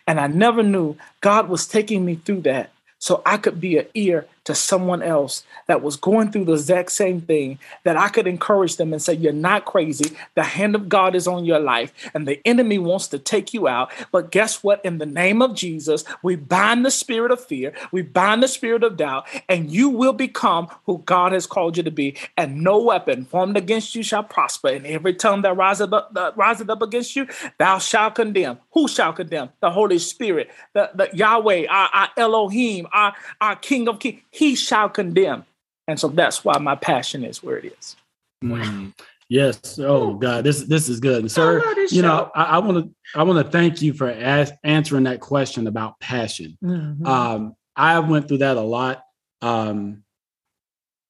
And 0.07 0.19
I 0.19 0.25
never 0.25 0.63
knew 0.63 0.97
God 1.21 1.49
was 1.49 1.67
taking 1.67 2.03
me 2.03 2.15
through 2.15 2.41
that 2.41 2.71
so 2.97 3.21
I 3.27 3.37
could 3.37 3.61
be 3.61 3.77
an 3.77 3.85
ear 3.93 4.25
to 4.47 4.55
someone 4.55 5.03
else 5.03 5.43
that 5.65 5.81
was 5.81 5.97
going 5.97 6.31
through 6.31 6.45
the 6.45 6.53
exact 6.53 6.93
same 6.93 7.19
thing, 7.19 7.59
that 7.83 7.97
I 7.97 8.07
could 8.07 8.27
encourage 8.27 8.77
them 8.77 8.93
and 8.93 9.01
say, 9.01 9.13
You're 9.13 9.33
not 9.33 9.65
crazy. 9.65 10.15
The 10.35 10.43
hand 10.43 10.73
of 10.73 10.87
God 10.87 11.15
is 11.15 11.27
on 11.27 11.43
your 11.43 11.59
life, 11.59 11.91
and 12.13 12.25
the 12.25 12.39
enemy 12.47 12.77
wants 12.77 13.09
to 13.09 13.19
take 13.19 13.53
you 13.53 13.67
out. 13.67 13.91
But 14.09 14.31
guess 14.31 14.63
what? 14.63 14.83
In 14.85 14.99
the 14.99 15.05
name 15.05 15.41
of 15.41 15.53
Jesus, 15.53 16.05
we 16.23 16.37
bind 16.37 16.85
the 16.85 16.91
spirit 16.91 17.29
of 17.29 17.43
fear, 17.43 17.73
we 17.91 18.03
bind 18.03 18.41
the 18.41 18.47
spirit 18.47 18.85
of 18.85 18.95
doubt, 18.95 19.27
and 19.49 19.69
you 19.69 19.89
will 19.89 20.13
become 20.13 20.69
who 20.85 20.99
God 20.99 21.33
has 21.33 21.45
called 21.45 21.75
you 21.75 21.83
to 21.83 21.91
be. 21.91 22.15
And 22.37 22.61
no 22.61 22.79
weapon 22.79 23.25
formed 23.25 23.57
against 23.57 23.95
you 23.95 24.01
shall 24.03 24.23
prosper. 24.23 24.69
And 24.69 24.87
every 24.87 25.13
tongue 25.13 25.41
that 25.41 25.57
rises 25.57 25.91
up, 25.91 26.15
up 26.15 26.81
against 26.81 27.17
you, 27.17 27.27
thou 27.57 27.79
shalt 27.79 28.15
condemn. 28.15 28.59
Who 28.71 28.87
shall 28.87 29.11
condemn? 29.11 29.49
The 29.59 29.71
Holy 29.71 29.99
Spirit, 29.99 30.49
the, 30.71 30.89
the 30.95 31.09
Yahweh, 31.13 31.65
our, 31.69 31.89
our 31.93 32.09
Elohim, 32.15 32.87
our, 32.93 33.13
our 33.41 33.57
King 33.57 33.89
of 33.89 33.99
Kings 33.99 34.21
he 34.37 34.55
shall 34.55 34.87
condemn. 34.87 35.45
And 35.87 35.99
so 35.99 36.09
that's 36.09 36.45
why 36.45 36.57
my 36.59 36.75
passion 36.75 37.23
is 37.23 37.41
where 37.41 37.57
it 37.57 37.73
is. 37.79 37.95
Mm. 38.43 38.93
Yes. 39.29 39.79
Oh 39.79 40.13
God, 40.13 40.43
this 40.43 40.63
this 40.63 40.87
is 40.87 40.99
good, 41.01 41.29
sir. 41.29 41.61
You 41.89 42.01
know, 42.01 42.31
I 42.33 42.59
want 42.59 42.85
to 42.85 43.19
I 43.19 43.23
want 43.23 43.45
to 43.45 43.51
thank 43.51 43.81
you 43.81 43.93
for 43.93 44.07
as, 44.07 44.53
answering 44.63 45.03
that 45.03 45.19
question 45.19 45.67
about 45.67 45.99
passion. 45.99 46.57
Mm-hmm. 46.63 47.05
Um, 47.05 47.55
I 47.75 47.99
went 47.99 48.27
through 48.27 48.39
that 48.39 48.55
a 48.55 48.61
lot 48.61 49.03
um, 49.41 50.03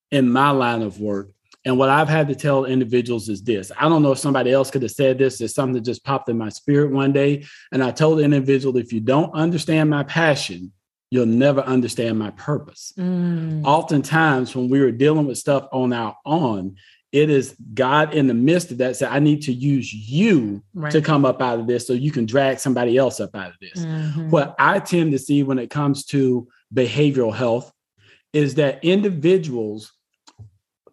in 0.10 0.32
my 0.32 0.50
line 0.50 0.82
of 0.82 1.00
work, 1.00 1.30
and 1.64 1.78
what 1.78 1.90
I've 1.90 2.10
had 2.10 2.28
to 2.30 2.36
tell 2.36 2.66
individuals 2.66 3.30
is 3.30 3.44
this: 3.44 3.72
I 3.78 3.88
don't 3.88 4.02
know 4.02 4.14
if 4.14 4.20
somebody 4.20 4.52
else 4.52 4.72
could 4.72 4.82
have 4.82 4.92
said 4.92 5.20
this. 5.20 5.40
It's 5.40 5.54
something 5.54 5.76
that 5.76 5.82
just 5.82 6.04
popped 6.04 6.28
in 6.28 6.40
my 6.40 6.50
spirit 6.50 6.92
one 6.92 7.14
day, 7.14 7.46
and 7.72 7.84
I 7.84 7.92
told 7.92 8.18
the 8.18 8.24
individual, 8.24 8.78
if 8.78 8.92
you 8.92 9.00
don't 9.00 9.32
understand 9.34 9.92
my 9.92 10.04
passion, 10.04 10.72
you'll 11.10 11.26
never 11.26 11.62
understand 11.62 12.20
my 12.20 12.32
purpose. 12.32 12.94
Mm. 12.98 13.64
Oftentimes, 13.66 14.56
when 14.56 14.70
we 14.70 14.80
were 14.80 14.92
dealing 14.92 15.26
with 15.26 15.38
stuff 15.38 15.68
on 15.72 15.94
our 15.94 16.16
own, 16.26 16.76
it 17.12 17.30
is 17.30 17.56
God 17.74 18.14
in 18.14 18.28
the 18.28 18.34
midst 18.34 18.72
of 18.72 18.80
that 18.80 18.98
said, 18.98 19.12
I 19.12 19.20
need 19.20 19.44
to 19.44 19.54
use 19.54 19.94
you 19.94 20.62
right. 20.74 20.92
to 20.92 21.02
come 21.02 21.24
up 21.24 21.42
out 21.42 21.60
of 21.60 21.68
this 21.68 21.88
so 21.88 21.94
you 21.94 22.12
can 22.12 22.26
drag 22.26 22.60
somebody 22.60 22.98
else 22.98 23.20
up 23.20 23.34
out 23.36 23.52
of 23.52 23.56
this. 23.62 23.86
Mm-hmm. 23.86 24.30
What 24.30 24.56
I 24.60 24.80
tend 24.80 25.14
to 25.14 25.20
see 25.20 25.44
when 25.44 25.60
it 25.60 25.70
comes 25.70 26.04
to 26.08 26.48
behavioral 26.74 27.34
health 27.34 27.72
is 28.34 28.56
that 28.56 28.84
individuals 28.84 29.94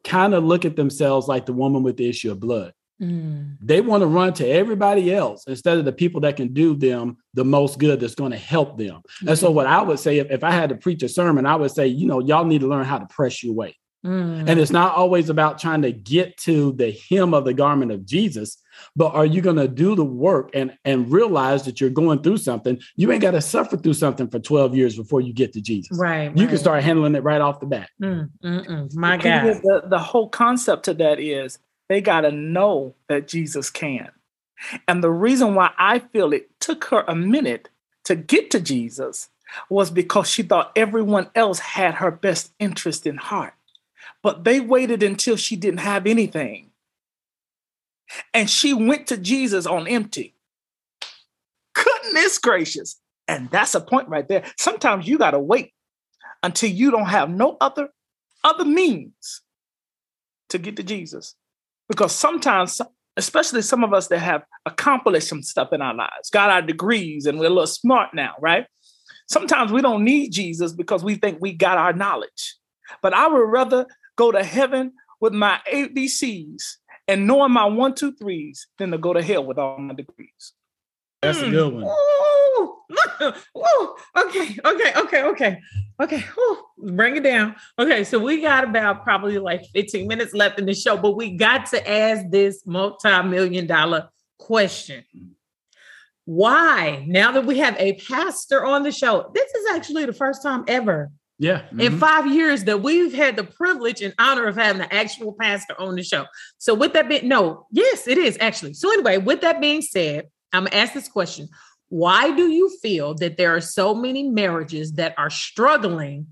kind 0.04 0.34
of 0.34 0.44
look 0.44 0.64
at 0.64 0.76
themselves 0.76 1.26
like 1.26 1.46
the 1.46 1.52
woman 1.52 1.82
with 1.82 1.96
the 1.96 2.08
issue 2.08 2.30
of 2.30 2.38
blood. 2.38 2.73
Mm. 3.02 3.56
They 3.60 3.80
want 3.80 4.02
to 4.02 4.06
run 4.06 4.32
to 4.34 4.48
everybody 4.48 5.12
else 5.12 5.44
instead 5.46 5.78
of 5.78 5.84
the 5.84 5.92
people 5.92 6.20
that 6.22 6.36
can 6.36 6.52
do 6.52 6.76
them 6.76 7.16
the 7.34 7.44
most 7.44 7.78
good 7.78 8.00
that's 8.00 8.14
going 8.14 8.30
to 8.30 8.38
help 8.38 8.78
them. 8.78 8.96
Mm-hmm. 8.96 9.28
And 9.28 9.38
so, 9.38 9.50
what 9.50 9.66
I 9.66 9.82
would 9.82 9.98
say, 9.98 10.18
if, 10.18 10.30
if 10.30 10.44
I 10.44 10.52
had 10.52 10.68
to 10.68 10.76
preach 10.76 11.02
a 11.02 11.08
sermon, 11.08 11.46
I 11.46 11.56
would 11.56 11.72
say, 11.72 11.86
you 11.86 12.06
know, 12.06 12.20
y'all 12.20 12.44
need 12.44 12.60
to 12.60 12.68
learn 12.68 12.84
how 12.84 12.98
to 12.98 13.06
press 13.06 13.42
your 13.42 13.54
way. 13.54 13.76
Mm. 14.04 14.48
And 14.48 14.60
it's 14.60 14.70
not 14.70 14.94
always 14.94 15.30
about 15.30 15.58
trying 15.58 15.82
to 15.82 15.92
get 15.92 16.36
to 16.38 16.72
the 16.72 16.96
hem 17.08 17.32
of 17.32 17.44
the 17.44 17.54
garment 17.54 17.90
of 17.90 18.04
Jesus, 18.04 18.58
but 18.94 19.14
are 19.14 19.24
you 19.24 19.40
going 19.40 19.56
to 19.56 19.68
do 19.68 19.94
the 19.94 20.04
work 20.04 20.50
and, 20.52 20.76
and 20.84 21.10
realize 21.10 21.64
that 21.64 21.80
you're 21.80 21.90
going 21.90 22.22
through 22.22 22.36
something? 22.36 22.78
You 22.96 23.10
ain't 23.12 23.22
got 23.22 23.30
to 23.30 23.40
suffer 23.40 23.78
through 23.78 23.94
something 23.94 24.28
for 24.28 24.38
12 24.38 24.76
years 24.76 24.96
before 24.96 25.22
you 25.22 25.32
get 25.32 25.54
to 25.54 25.60
Jesus. 25.62 25.96
Right. 25.98 26.36
You 26.36 26.44
right. 26.44 26.48
can 26.50 26.58
start 26.58 26.84
handling 26.84 27.14
it 27.14 27.22
right 27.22 27.40
off 27.40 27.60
the 27.60 27.66
bat. 27.66 27.88
Mm, 28.02 28.94
my 28.94 29.16
God. 29.16 29.62
The, 29.62 29.82
the 29.86 29.98
whole 29.98 30.28
concept 30.28 30.84
to 30.84 30.94
that 30.94 31.18
is 31.18 31.58
they 31.88 32.00
got 32.00 32.22
to 32.22 32.32
know 32.32 32.94
that 33.08 33.28
Jesus 33.28 33.70
can. 33.70 34.10
And 34.88 35.02
the 35.02 35.10
reason 35.10 35.54
why 35.54 35.70
I 35.78 35.98
feel 35.98 36.32
it 36.32 36.48
took 36.60 36.84
her 36.86 37.04
a 37.06 37.14
minute 37.14 37.68
to 38.04 38.14
get 38.14 38.50
to 38.50 38.60
Jesus 38.60 39.28
was 39.68 39.90
because 39.90 40.28
she 40.28 40.42
thought 40.42 40.72
everyone 40.76 41.30
else 41.34 41.58
had 41.58 41.94
her 41.96 42.10
best 42.10 42.52
interest 42.58 43.06
in 43.06 43.16
heart. 43.16 43.54
But 44.22 44.44
they 44.44 44.60
waited 44.60 45.02
until 45.02 45.36
she 45.36 45.56
didn't 45.56 45.80
have 45.80 46.06
anything. 46.06 46.70
And 48.32 48.48
she 48.48 48.72
went 48.72 49.06
to 49.08 49.16
Jesus 49.16 49.66
on 49.66 49.86
empty. 49.86 50.34
Goodness 51.74 52.38
gracious. 52.38 53.00
And 53.26 53.50
that's 53.50 53.74
a 53.74 53.80
point 53.80 54.08
right 54.08 54.26
there. 54.26 54.44
Sometimes 54.56 55.06
you 55.06 55.18
got 55.18 55.32
to 55.32 55.38
wait 55.38 55.72
until 56.42 56.70
you 56.70 56.90
don't 56.90 57.06
have 57.06 57.30
no 57.30 57.56
other 57.60 57.90
other 58.42 58.64
means 58.66 59.40
to 60.50 60.58
get 60.58 60.76
to 60.76 60.82
Jesus. 60.82 61.34
Because 61.88 62.14
sometimes, 62.14 62.80
especially 63.16 63.62
some 63.62 63.84
of 63.84 63.92
us 63.92 64.08
that 64.08 64.18
have 64.18 64.44
accomplished 64.66 65.28
some 65.28 65.42
stuff 65.42 65.72
in 65.72 65.82
our 65.82 65.94
lives, 65.94 66.30
got 66.30 66.50
our 66.50 66.62
degrees, 66.62 67.26
and 67.26 67.38
we're 67.38 67.46
a 67.46 67.50
little 67.50 67.66
smart 67.66 68.14
now, 68.14 68.34
right? 68.40 68.66
Sometimes 69.28 69.72
we 69.72 69.82
don't 69.82 70.04
need 70.04 70.32
Jesus 70.32 70.72
because 70.72 71.02
we 71.02 71.16
think 71.16 71.38
we 71.40 71.52
got 71.52 71.78
our 71.78 71.92
knowledge. 71.92 72.56
But 73.02 73.14
I 73.14 73.26
would 73.26 73.38
rather 73.38 73.86
go 74.16 74.32
to 74.32 74.42
heaven 74.42 74.92
with 75.20 75.32
my 75.32 75.58
ABCs 75.72 76.62
and 77.08 77.26
knowing 77.26 77.52
my 77.52 77.64
one, 77.66 77.94
two, 77.94 78.12
threes 78.12 78.66
than 78.78 78.90
to 78.90 78.98
go 78.98 79.12
to 79.12 79.22
hell 79.22 79.44
with 79.44 79.58
all 79.58 79.78
my 79.78 79.94
degrees. 79.94 80.52
That's 81.22 81.38
a 81.38 81.44
mm. 81.44 81.50
good 81.50 81.72
one. 81.72 81.84
Ooh, 81.84 82.73
okay, 84.16 84.58
okay, 84.64 84.92
okay, 84.96 85.24
okay, 85.24 85.60
okay. 86.00 86.24
Bring 86.78 87.16
it 87.16 87.22
down. 87.22 87.56
Okay, 87.78 88.04
so 88.04 88.18
we 88.18 88.40
got 88.40 88.64
about 88.64 89.04
probably 89.04 89.38
like 89.38 89.64
15 89.74 90.06
minutes 90.06 90.34
left 90.34 90.58
in 90.58 90.66
the 90.66 90.74
show, 90.74 90.96
but 90.96 91.16
we 91.16 91.36
got 91.36 91.66
to 91.66 91.90
ask 91.90 92.28
this 92.30 92.66
multi-million 92.66 93.66
dollar 93.66 94.08
question. 94.38 95.04
Why, 96.26 97.04
now 97.06 97.32
that 97.32 97.44
we 97.44 97.58
have 97.58 97.76
a 97.78 97.94
pastor 97.94 98.64
on 98.64 98.82
the 98.82 98.92
show, 98.92 99.30
this 99.34 99.52
is 99.52 99.66
actually 99.74 100.06
the 100.06 100.12
first 100.12 100.42
time 100.42 100.64
ever 100.68 101.10
yeah. 101.38 101.62
Mm-hmm. 101.62 101.80
In 101.80 101.98
five 101.98 102.26
years 102.26 102.64
that 102.64 102.82
we've 102.82 103.12
had 103.12 103.36
the 103.36 103.44
privilege 103.44 104.02
and 104.02 104.14
honor 104.18 104.46
of 104.46 104.56
having 104.56 104.80
the 104.80 104.94
actual 104.94 105.34
pastor 105.38 105.78
on 105.80 105.96
the 105.96 106.02
show. 106.02 106.26
So 106.58 106.74
with 106.74 106.92
that 106.92 107.08
being 107.08 107.28
no, 107.28 107.66
yes, 107.70 108.06
it 108.06 108.18
is 108.18 108.38
actually. 108.40 108.74
So 108.74 108.92
anyway, 108.92 109.18
with 109.18 109.40
that 109.40 109.60
being 109.60 109.82
said, 109.82 110.26
I'm 110.52 110.64
gonna 110.64 110.76
ask 110.76 110.94
this 110.94 111.08
question. 111.08 111.48
Why 111.88 112.34
do 112.34 112.48
you 112.50 112.70
feel 112.82 113.14
that 113.14 113.36
there 113.36 113.54
are 113.54 113.60
so 113.60 113.94
many 113.94 114.28
marriages 114.28 114.92
that 114.94 115.14
are 115.18 115.30
struggling 115.30 116.28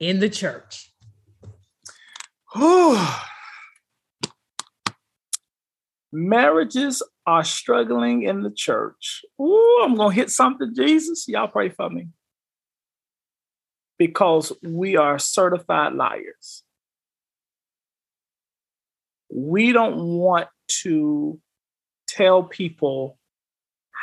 in 0.00 0.20
the 0.20 0.30
church? 0.30 0.92
marriages 6.12 7.02
are 7.26 7.44
struggling 7.44 8.22
in 8.22 8.42
the 8.42 8.50
church. 8.50 9.24
Ooh, 9.40 9.82
I'm 9.84 9.96
gonna 9.96 10.14
hit 10.14 10.30
something, 10.30 10.74
Jesus. 10.74 11.26
Y'all 11.28 11.48
pray 11.48 11.68
for 11.68 11.90
me. 11.90 12.08
Because 13.98 14.52
we 14.62 14.96
are 14.96 15.18
certified 15.18 15.94
liars. 15.94 16.62
we 19.36 19.72
don't 19.72 19.98
want 19.98 20.48
to 20.68 21.38
tell 22.08 22.42
people 22.42 23.18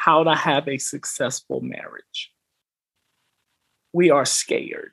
how 0.04 0.24
to 0.24 0.36
have 0.36 0.68
a 0.68 0.78
successful 0.78 1.62
marriage. 1.62 2.34
We 3.94 4.10
are 4.10 4.26
scared 4.26 4.92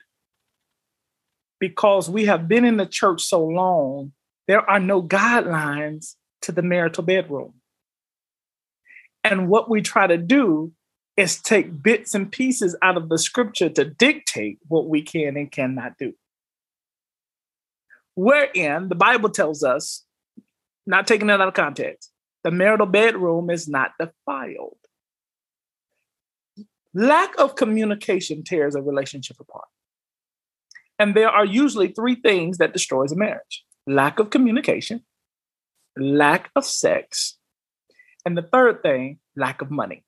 because 1.58 2.08
we 2.08 2.26
have 2.26 2.46
been 2.46 2.64
in 2.64 2.76
the 2.76 2.86
church 2.86 3.22
so 3.22 3.44
long, 3.44 4.12
there 4.46 4.68
are 4.70 4.78
no 4.78 5.02
guidelines 5.02 6.14
to 6.42 6.52
the 6.52 6.62
marital 6.62 7.02
bedroom. 7.02 7.54
And 9.24 9.48
what 9.48 9.68
we 9.68 9.82
try 9.82 10.06
to 10.06 10.16
do 10.16 10.72
is 11.16 11.42
take 11.42 11.82
bits 11.82 12.14
and 12.14 12.30
pieces 12.30 12.76
out 12.80 12.96
of 12.96 13.08
the 13.08 13.18
scripture 13.18 13.68
to 13.68 13.84
dictate 13.84 14.58
what 14.68 14.86
we 14.86 15.02
can 15.02 15.36
and 15.36 15.50
cannot 15.50 15.98
do. 15.98 16.14
Wherein 18.14 18.88
the 18.88 18.94
Bible 18.94 19.30
tells 19.30 19.64
us, 19.64 20.04
not 20.86 21.08
taking 21.08 21.30
it 21.30 21.40
out 21.40 21.48
of 21.48 21.54
context, 21.54 22.12
the 22.44 22.52
marital 22.52 22.86
bedroom 22.86 23.50
is 23.50 23.68
not 23.68 23.92
defiled. 23.98 24.79
Lack 26.94 27.38
of 27.38 27.54
communication 27.54 28.42
tears 28.42 28.74
a 28.74 28.82
relationship 28.82 29.38
apart. 29.40 29.68
And 30.98 31.14
there 31.14 31.30
are 31.30 31.44
usually 31.44 31.88
three 31.88 32.16
things 32.16 32.58
that 32.58 32.72
destroys 32.72 33.12
a 33.12 33.16
marriage 33.16 33.64
lack 33.86 34.18
of 34.18 34.30
communication, 34.30 35.02
lack 35.96 36.50
of 36.54 36.64
sex, 36.64 37.38
and 38.24 38.36
the 38.36 38.42
third 38.42 38.82
thing, 38.82 39.18
lack 39.36 39.62
of 39.62 39.70
money. 39.70 40.04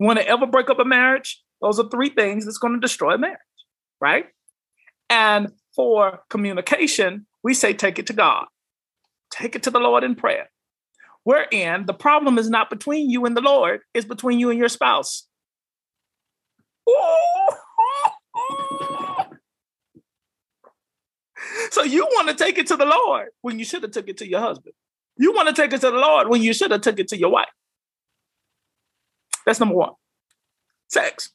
Want 0.00 0.18
to 0.18 0.26
ever 0.26 0.46
break 0.46 0.70
up 0.70 0.78
a 0.78 0.84
marriage? 0.84 1.42
Those 1.60 1.78
are 1.78 1.88
three 1.88 2.08
things 2.08 2.44
that's 2.44 2.58
going 2.58 2.74
to 2.74 2.80
destroy 2.80 3.14
a 3.14 3.18
marriage, 3.18 3.38
right? 4.00 4.26
And 5.08 5.52
for 5.74 6.20
communication, 6.30 7.26
we 7.42 7.54
say 7.54 7.74
take 7.74 7.98
it 7.98 8.06
to 8.08 8.12
God, 8.12 8.46
take 9.30 9.54
it 9.54 9.62
to 9.64 9.70
the 9.70 9.78
Lord 9.78 10.02
in 10.02 10.14
prayer. 10.14 10.50
Wherein 11.24 11.86
the 11.86 11.94
problem 11.94 12.38
is 12.38 12.48
not 12.48 12.70
between 12.70 13.10
you 13.10 13.24
and 13.24 13.36
the 13.36 13.40
Lord, 13.40 13.80
it's 13.92 14.06
between 14.06 14.38
you 14.38 14.50
and 14.50 14.58
your 14.58 14.68
spouse. 14.68 15.26
So 21.70 21.82
you 21.82 22.06
want 22.12 22.28
to 22.28 22.34
take 22.34 22.58
it 22.58 22.68
to 22.68 22.76
the 22.76 22.86
Lord 22.86 23.28
when 23.42 23.58
you 23.58 23.64
should 23.64 23.82
have 23.82 23.92
took 23.92 24.08
it 24.08 24.18
to 24.18 24.28
your 24.28 24.40
husband. 24.40 24.74
You 25.16 25.32
want 25.32 25.48
to 25.48 25.54
take 25.54 25.72
it 25.72 25.80
to 25.80 25.90
the 25.90 25.98
Lord 25.98 26.28
when 26.28 26.42
you 26.42 26.52
should 26.52 26.70
have 26.70 26.80
took 26.80 26.98
it 26.98 27.08
to 27.08 27.18
your 27.18 27.30
wife. 27.30 27.48
That's 29.44 29.60
number 29.60 29.74
one. 29.74 29.92
Sex. 30.88 31.30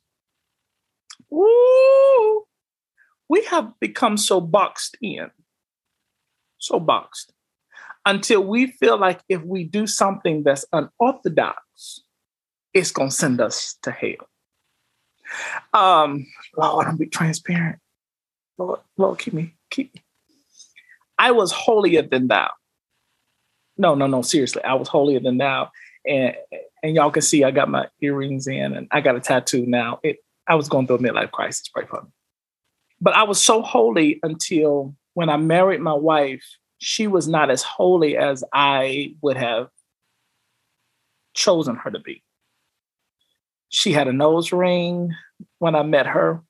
Ooh, 1.32 2.44
we 3.28 3.44
have 3.46 3.74
become 3.80 4.18
so 4.18 4.42
boxed 4.42 4.98
in, 5.02 5.30
so 6.58 6.80
boxed, 6.80 7.34
until 8.06 8.44
we 8.44 8.68
feel 8.68 8.98
like 8.98 9.22
if 9.30 9.42
we 9.44 9.64
do 9.64 9.88
something 9.88 10.44
that's 10.44 10.66
unorthodox, 10.72 12.02
it's 12.74 12.92
gonna 12.92 13.12
send 13.12 13.42
us 13.42 13.78
to 13.84 13.92
hell. 13.92 14.28
Um, 15.74 16.26
Lord, 16.58 16.88
I'm 16.88 16.98
be 16.98 17.08
transparent. 17.08 17.80
Lord, 18.58 18.80
Lord, 18.98 19.20
keep 19.20 19.34
me, 19.34 19.54
keep 19.70 19.94
me. 19.94 20.04
I 21.18 21.32
was 21.32 21.52
holier 21.52 22.02
than 22.02 22.28
thou. 22.28 22.50
No, 23.78 23.96
no, 23.96 24.08
no, 24.08 24.22
seriously, 24.22 24.64
I 24.64 24.74
was 24.74 24.88
holier 24.88 25.20
than 25.20 25.38
thou. 25.38 25.70
And 26.06 26.36
and 26.82 26.96
y'all 26.96 27.12
can 27.12 27.22
see 27.22 27.44
I 27.44 27.52
got 27.52 27.70
my 27.70 27.88
earrings 28.02 28.48
in 28.48 28.74
and 28.74 28.88
I 28.92 29.02
got 29.02 29.16
a 29.16 29.20
tattoo 29.20 29.66
now. 29.66 30.00
It 30.04 30.18
I 30.48 30.56
was 30.56 30.70
going 30.70 30.88
through 30.88 30.98
a 30.98 31.00
midlife 31.00 31.32
crisis, 31.32 31.68
pray 31.68 31.86
for 31.86 32.02
me. 32.02 32.10
But 33.02 33.16
I 33.16 33.24
was 33.24 33.44
so 33.44 33.62
holy 33.62 34.20
until 34.24 34.96
when 35.14 35.30
I 35.30 35.38
married 35.38 35.82
my 35.82 35.94
wife, 35.94 36.44
she 36.80 37.08
was 37.08 37.28
not 37.28 37.52
as 37.52 37.62
holy 37.62 38.18
as 38.18 38.44
I 38.54 39.16
would 39.22 39.38
have 39.38 39.68
chosen 41.34 41.76
her 41.76 41.92
to 41.92 42.00
be. 42.00 42.24
She 43.70 43.92
had 43.92 44.08
a 44.08 44.14
nose 44.14 44.52
ring 44.52 45.14
when 45.60 45.76
I 45.76 45.84
met 45.84 46.08
her. 46.08 46.42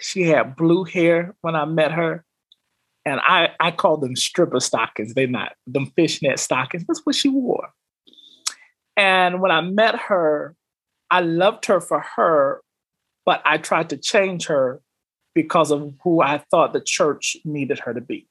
She 0.00 0.22
had 0.22 0.56
blue 0.56 0.84
hair 0.84 1.34
when 1.40 1.56
I 1.56 1.64
met 1.64 1.92
her. 1.92 2.24
And 3.04 3.20
I, 3.20 3.50
I 3.60 3.70
call 3.70 3.98
them 3.98 4.16
stripper 4.16 4.60
stockings. 4.60 5.14
They're 5.14 5.26
not 5.26 5.52
them 5.66 5.92
fishnet 5.96 6.38
stockings. 6.38 6.84
That's 6.86 7.04
what 7.04 7.14
she 7.14 7.28
wore. 7.28 7.68
And 8.96 9.40
when 9.40 9.50
I 9.50 9.60
met 9.60 9.96
her, 9.96 10.56
I 11.10 11.20
loved 11.20 11.66
her 11.66 11.80
for 11.80 12.00
her, 12.16 12.62
but 13.24 13.42
I 13.44 13.58
tried 13.58 13.90
to 13.90 13.96
change 13.96 14.46
her 14.46 14.80
because 15.34 15.70
of 15.70 15.94
who 16.02 16.20
I 16.20 16.38
thought 16.50 16.72
the 16.72 16.80
church 16.80 17.36
needed 17.44 17.78
her 17.80 17.92
to 17.94 18.00
be. 18.00 18.26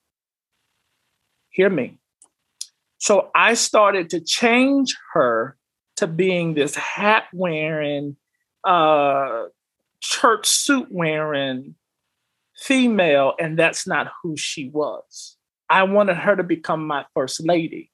Hear 1.56 1.70
me. 1.70 1.98
So 2.98 3.32
I 3.34 3.54
started 3.54 4.10
to 4.10 4.20
change 4.20 4.94
her 5.14 5.56
to 5.96 6.06
being 6.06 6.54
this 6.54 6.76
hat 6.76 7.28
wearing, 7.32 8.18
uh, 8.66 9.46
church 10.02 10.48
suit 10.48 10.90
wearing 10.92 11.76
female, 12.58 13.36
and 13.40 13.58
that's 13.58 13.88
not 13.88 14.12
who 14.22 14.36
she 14.36 14.68
was. 14.68 15.38
I 15.70 15.84
wanted 15.84 16.18
her 16.18 16.36
to 16.36 16.44
become 16.44 16.86
my 16.86 17.06
first 17.14 17.42
lady 17.46 17.90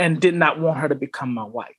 and 0.00 0.20
did 0.20 0.34
not 0.34 0.58
want 0.58 0.80
her 0.80 0.88
to 0.88 0.96
become 0.96 1.32
my 1.32 1.44
wife. 1.44 1.76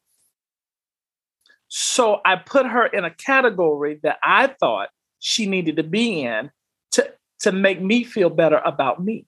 So 1.67 2.21
I 2.23 2.37
put 2.37 2.65
her 2.65 2.85
in 2.85 3.03
a 3.03 3.11
category 3.11 3.99
that 4.03 4.17
I 4.23 4.47
thought 4.47 4.87
she 5.19 5.45
needed 5.45 5.75
to 5.75 5.83
be 5.83 6.21
in 6.21 6.51
to, 6.91 7.13
to 7.41 7.51
make 7.51 7.81
me 7.81 8.05
feel 8.05 8.29
better 8.29 8.61
about 8.63 9.03
me. 9.03 9.25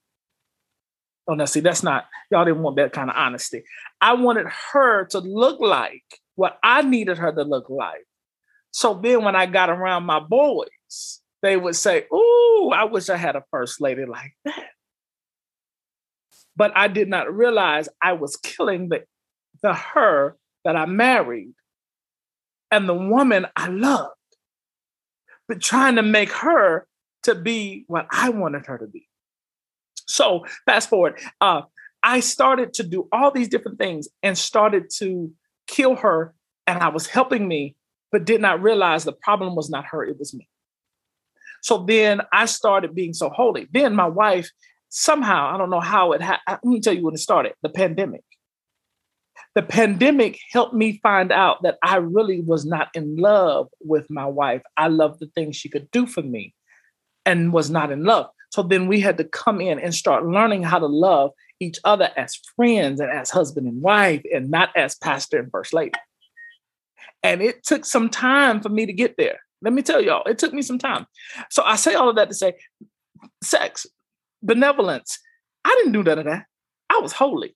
Oh, 1.32 1.34
now 1.34 1.46
see, 1.46 1.62
that's 1.62 1.82
not, 1.82 2.10
y'all 2.30 2.44
didn't 2.44 2.62
want 2.62 2.76
that 2.76 2.92
kind 2.92 3.10
of 3.10 3.16
honesty. 3.16 3.64
I 4.02 4.16
wanted 4.16 4.48
her 4.74 5.06
to 5.12 5.20
look 5.20 5.62
like 5.62 6.04
what 6.36 6.60
I 6.62 6.82
needed 6.82 7.20
her 7.20 7.32
to 7.32 7.44
look 7.44 7.70
like. 7.70 8.06
So 8.72 9.00
then 9.02 9.24
when 9.24 9.34
I 9.34 9.46
got 9.46 9.70
around 9.70 10.04
my 10.04 10.20
boys, 10.20 11.22
they 11.42 11.56
would 11.56 11.78
say, 11.78 12.06
Ooh, 12.14 12.72
I 12.76 12.84
wish 12.84 13.10
I 13.10 13.16
had 13.16 13.38
a 13.38 13.46
first 13.50 13.80
lady 13.80 14.04
like 14.06 14.34
that. 14.44 14.72
But 16.58 16.74
I 16.76 16.90
did 16.90 17.08
not 17.08 17.34
realize 17.34 17.88
I 18.02 18.12
was 18.12 18.36
killing 18.36 18.90
the, 18.90 19.06
the 19.62 19.74
her 19.74 20.36
that 20.66 20.76
I 20.76 20.86
married 20.86 21.54
and 22.72 22.90
the 22.90 22.94
woman 22.94 23.46
I 23.56 23.70
loved, 23.70 24.12
but 25.48 25.62
trying 25.62 25.96
to 25.96 26.04
make 26.04 26.34
her 26.34 26.88
to 27.24 27.36
be 27.36 27.86
what 27.88 28.08
I 28.12 28.32
wanted 28.32 28.66
her 28.66 28.78
to 28.78 28.88
be. 28.88 29.08
So 30.12 30.46
fast 30.66 30.90
forward, 30.90 31.20
uh, 31.40 31.62
I 32.04 32.20
started 32.20 32.74
to 32.74 32.84
do 32.84 33.08
all 33.12 33.32
these 33.32 33.48
different 33.48 33.80
things 33.80 34.10
and 34.22 34.38
started 34.38 34.90
to 34.98 35.32
kill 35.68 35.96
her, 35.96 36.34
and 36.68 36.80
I 36.80 36.90
was 36.90 37.08
helping 37.08 37.48
me, 37.48 37.76
but 38.12 38.26
did 38.26 38.42
not 38.42 38.62
realize 38.62 39.04
the 39.04 39.14
problem 39.14 39.56
was 39.56 39.70
not 39.70 39.86
her, 39.86 40.04
it 40.04 40.20
was 40.20 40.34
me. 40.34 40.48
So 41.62 41.86
then 41.86 42.22
I 42.34 42.46
started 42.46 42.96
being 42.96 43.14
so 43.14 43.30
holy. 43.30 43.68
Then 43.72 43.96
my 43.96 44.08
wife 44.08 44.50
somehow, 44.90 45.54
I 45.54 45.58
don't 45.58 45.70
know 45.70 45.80
how 45.80 46.12
it 46.12 46.22
happened. 46.22 46.60
Let 46.64 46.66
me 46.66 46.82
tell 46.82 46.94
you 46.94 47.06
when 47.06 47.14
it 47.14 47.20
started 47.20 47.54
the 47.62 47.70
pandemic. 47.70 48.24
The 49.56 49.62
pandemic 49.62 50.40
helped 50.52 50.74
me 50.74 51.00
find 51.04 51.32
out 51.32 51.62
that 51.64 51.78
I 51.84 51.98
really 51.98 52.42
was 52.42 52.66
not 52.66 52.90
in 52.94 53.16
love 53.16 53.68
with 53.80 54.10
my 54.10 54.26
wife. 54.26 54.62
I 54.76 54.88
loved 54.88 55.20
the 55.20 55.28
things 55.28 55.56
she 55.56 55.70
could 55.70 55.90
do 55.92 56.06
for 56.06 56.22
me 56.22 56.54
and 57.26 57.54
was 57.54 57.70
not 57.70 57.92
in 57.92 58.04
love. 58.04 58.28
So 58.52 58.64
then 58.64 58.88
we 58.88 59.00
had 59.00 59.18
to 59.18 59.24
come 59.24 59.62
in 59.62 59.80
and 59.80 59.96
start 59.96 60.26
learning 60.26 60.64
how 60.64 60.80
to 60.80 60.86
love 60.86 61.32
each 61.60 61.80
other 61.84 62.12
as 62.18 62.36
friends 62.56 63.00
and 63.00 63.10
as 63.10 63.30
husband 63.30 63.68
and 63.68 63.82
wife 63.82 64.22
and 64.34 64.52
not 64.52 64.70
as 64.76 64.96
pastor 64.96 65.40
and 65.40 65.50
first 65.52 65.74
lady. 65.74 65.94
And 67.24 67.42
it 67.42 67.64
took 67.64 67.86
some 67.86 68.10
time 68.10 68.62
for 68.62 68.70
me 68.70 68.86
to 68.86 68.94
get 68.94 69.16
there. 69.18 69.40
Let 69.62 69.74
me 69.74 69.82
tell 69.82 70.02
y'all, 70.02 70.24
it 70.26 70.38
took 70.38 70.54
me 70.54 70.64
some 70.64 70.80
time. 70.80 71.06
So 71.50 71.64
I 71.64 71.76
say 71.76 71.94
all 71.94 72.10
of 72.10 72.16
that 72.16 72.30
to 72.30 72.36
say 72.36 72.56
sex, 73.44 73.86
benevolence. 74.42 75.20
I 75.64 75.74
didn't 75.78 75.94
do 75.94 76.04
none 76.04 76.20
of 76.20 76.26
that. 76.26 76.46
I 76.90 77.00
was 77.00 77.14
holy. 77.14 77.56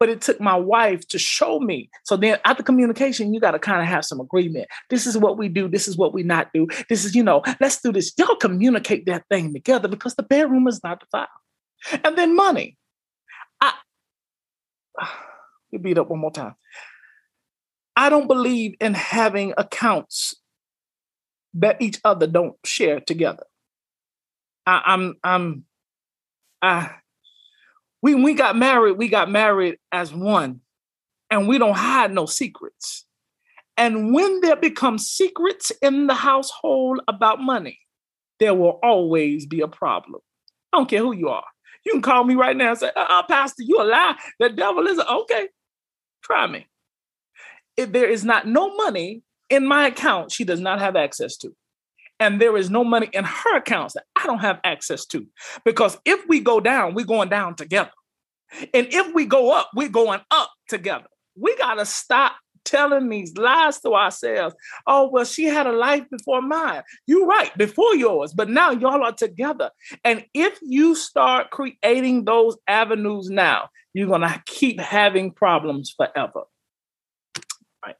But 0.00 0.08
it 0.08 0.20
took 0.20 0.40
my 0.40 0.56
wife 0.56 1.06
to 1.08 1.18
show 1.18 1.60
me. 1.60 1.88
So 2.04 2.16
then 2.16 2.38
after 2.44 2.62
communication, 2.62 3.32
you 3.32 3.40
got 3.40 3.52
to 3.52 3.58
kind 3.58 3.80
of 3.80 3.86
have 3.86 4.04
some 4.04 4.20
agreement. 4.20 4.68
This 4.90 5.06
is 5.06 5.16
what 5.16 5.38
we 5.38 5.48
do. 5.48 5.68
This 5.68 5.86
is 5.86 5.96
what 5.96 6.12
we 6.12 6.22
not 6.22 6.50
do. 6.52 6.66
This 6.88 7.04
is, 7.04 7.14
you 7.14 7.22
know, 7.22 7.42
let's 7.60 7.80
do 7.80 7.92
this. 7.92 8.12
Y'all 8.18 8.36
communicate 8.36 9.06
that 9.06 9.24
thing 9.30 9.52
together 9.52 9.88
because 9.88 10.14
the 10.16 10.22
bedroom 10.22 10.66
is 10.66 10.82
not 10.82 11.00
the 11.00 11.06
file. 11.12 12.00
And 12.04 12.18
then 12.18 12.34
money. 12.34 12.76
I 13.60 13.72
you 15.70 15.78
beat 15.78 15.98
up 15.98 16.08
one 16.08 16.20
more 16.20 16.32
time. 16.32 16.54
I 17.96 18.10
don't 18.10 18.26
believe 18.26 18.74
in 18.80 18.94
having 18.94 19.54
accounts 19.56 20.34
that 21.54 21.80
each 21.80 22.00
other 22.04 22.26
don't 22.26 22.56
share 22.64 23.00
together. 23.00 23.44
I, 24.66 24.82
I'm 24.86 25.14
I'm 25.22 25.64
I 26.60 26.90
we 28.04 28.14
we 28.14 28.34
got 28.34 28.54
married, 28.54 28.98
we 28.98 29.08
got 29.08 29.30
married 29.30 29.78
as 29.90 30.12
one, 30.12 30.60
and 31.30 31.48
we 31.48 31.56
don't 31.56 31.74
hide 31.74 32.12
no 32.12 32.26
secrets. 32.26 33.06
And 33.78 34.12
when 34.12 34.42
there 34.42 34.56
become 34.56 34.98
secrets 34.98 35.72
in 35.80 36.06
the 36.06 36.12
household 36.12 37.00
about 37.08 37.40
money, 37.40 37.80
there 38.40 38.54
will 38.54 38.78
always 38.82 39.46
be 39.46 39.62
a 39.62 39.68
problem. 39.68 40.20
I 40.70 40.76
don't 40.76 40.90
care 40.90 41.00
who 41.00 41.14
you 41.14 41.30
are. 41.30 41.46
You 41.86 41.92
can 41.92 42.02
call 42.02 42.24
me 42.24 42.34
right 42.34 42.54
now 42.54 42.70
and 42.70 42.78
say, 42.78 42.90
uh-uh, 42.94 43.22
Pastor, 43.22 43.62
you 43.62 43.80
a 43.80 43.84
lie. 43.84 44.16
The 44.38 44.50
devil 44.50 44.86
is 44.86 44.98
okay. 44.98 45.48
Try 46.22 46.46
me. 46.46 46.66
If 47.78 47.90
there 47.92 48.10
is 48.10 48.22
not 48.22 48.46
no 48.46 48.76
money 48.76 49.22
in 49.48 49.66
my 49.66 49.86
account, 49.86 50.30
she 50.30 50.44
does 50.44 50.60
not 50.60 50.78
have 50.78 50.94
access 50.94 51.38
to. 51.38 51.56
And 52.20 52.40
there 52.40 52.56
is 52.56 52.70
no 52.70 52.84
money 52.84 53.08
in 53.12 53.24
her 53.24 53.56
accounts 53.56 53.94
that 53.94 54.04
I 54.16 54.26
don't 54.26 54.38
have 54.38 54.60
access 54.64 55.04
to. 55.06 55.26
Because 55.64 55.98
if 56.04 56.26
we 56.28 56.40
go 56.40 56.60
down, 56.60 56.94
we're 56.94 57.04
going 57.04 57.28
down 57.28 57.56
together. 57.56 57.90
And 58.72 58.86
if 58.90 59.12
we 59.14 59.26
go 59.26 59.52
up, 59.52 59.70
we're 59.74 59.88
going 59.88 60.20
up 60.30 60.50
together. 60.68 61.06
We 61.36 61.56
got 61.56 61.74
to 61.74 61.86
stop 61.86 62.36
telling 62.64 63.08
these 63.08 63.36
lies 63.36 63.80
to 63.80 63.94
ourselves. 63.94 64.54
Oh, 64.86 65.10
well, 65.10 65.24
she 65.24 65.44
had 65.44 65.66
a 65.66 65.72
life 65.72 66.04
before 66.10 66.40
mine. 66.40 66.82
You're 67.06 67.26
right, 67.26 67.56
before 67.58 67.94
yours, 67.94 68.32
but 68.32 68.48
now 68.48 68.70
y'all 68.70 69.04
are 69.04 69.12
together. 69.12 69.70
And 70.04 70.24
if 70.34 70.58
you 70.62 70.94
start 70.94 71.50
creating 71.50 72.24
those 72.24 72.56
avenues 72.66 73.28
now, 73.28 73.68
you're 73.92 74.08
going 74.08 74.22
to 74.22 74.42
keep 74.46 74.80
having 74.80 75.30
problems 75.30 75.94
forever. 75.96 76.44
Right. 77.84 77.96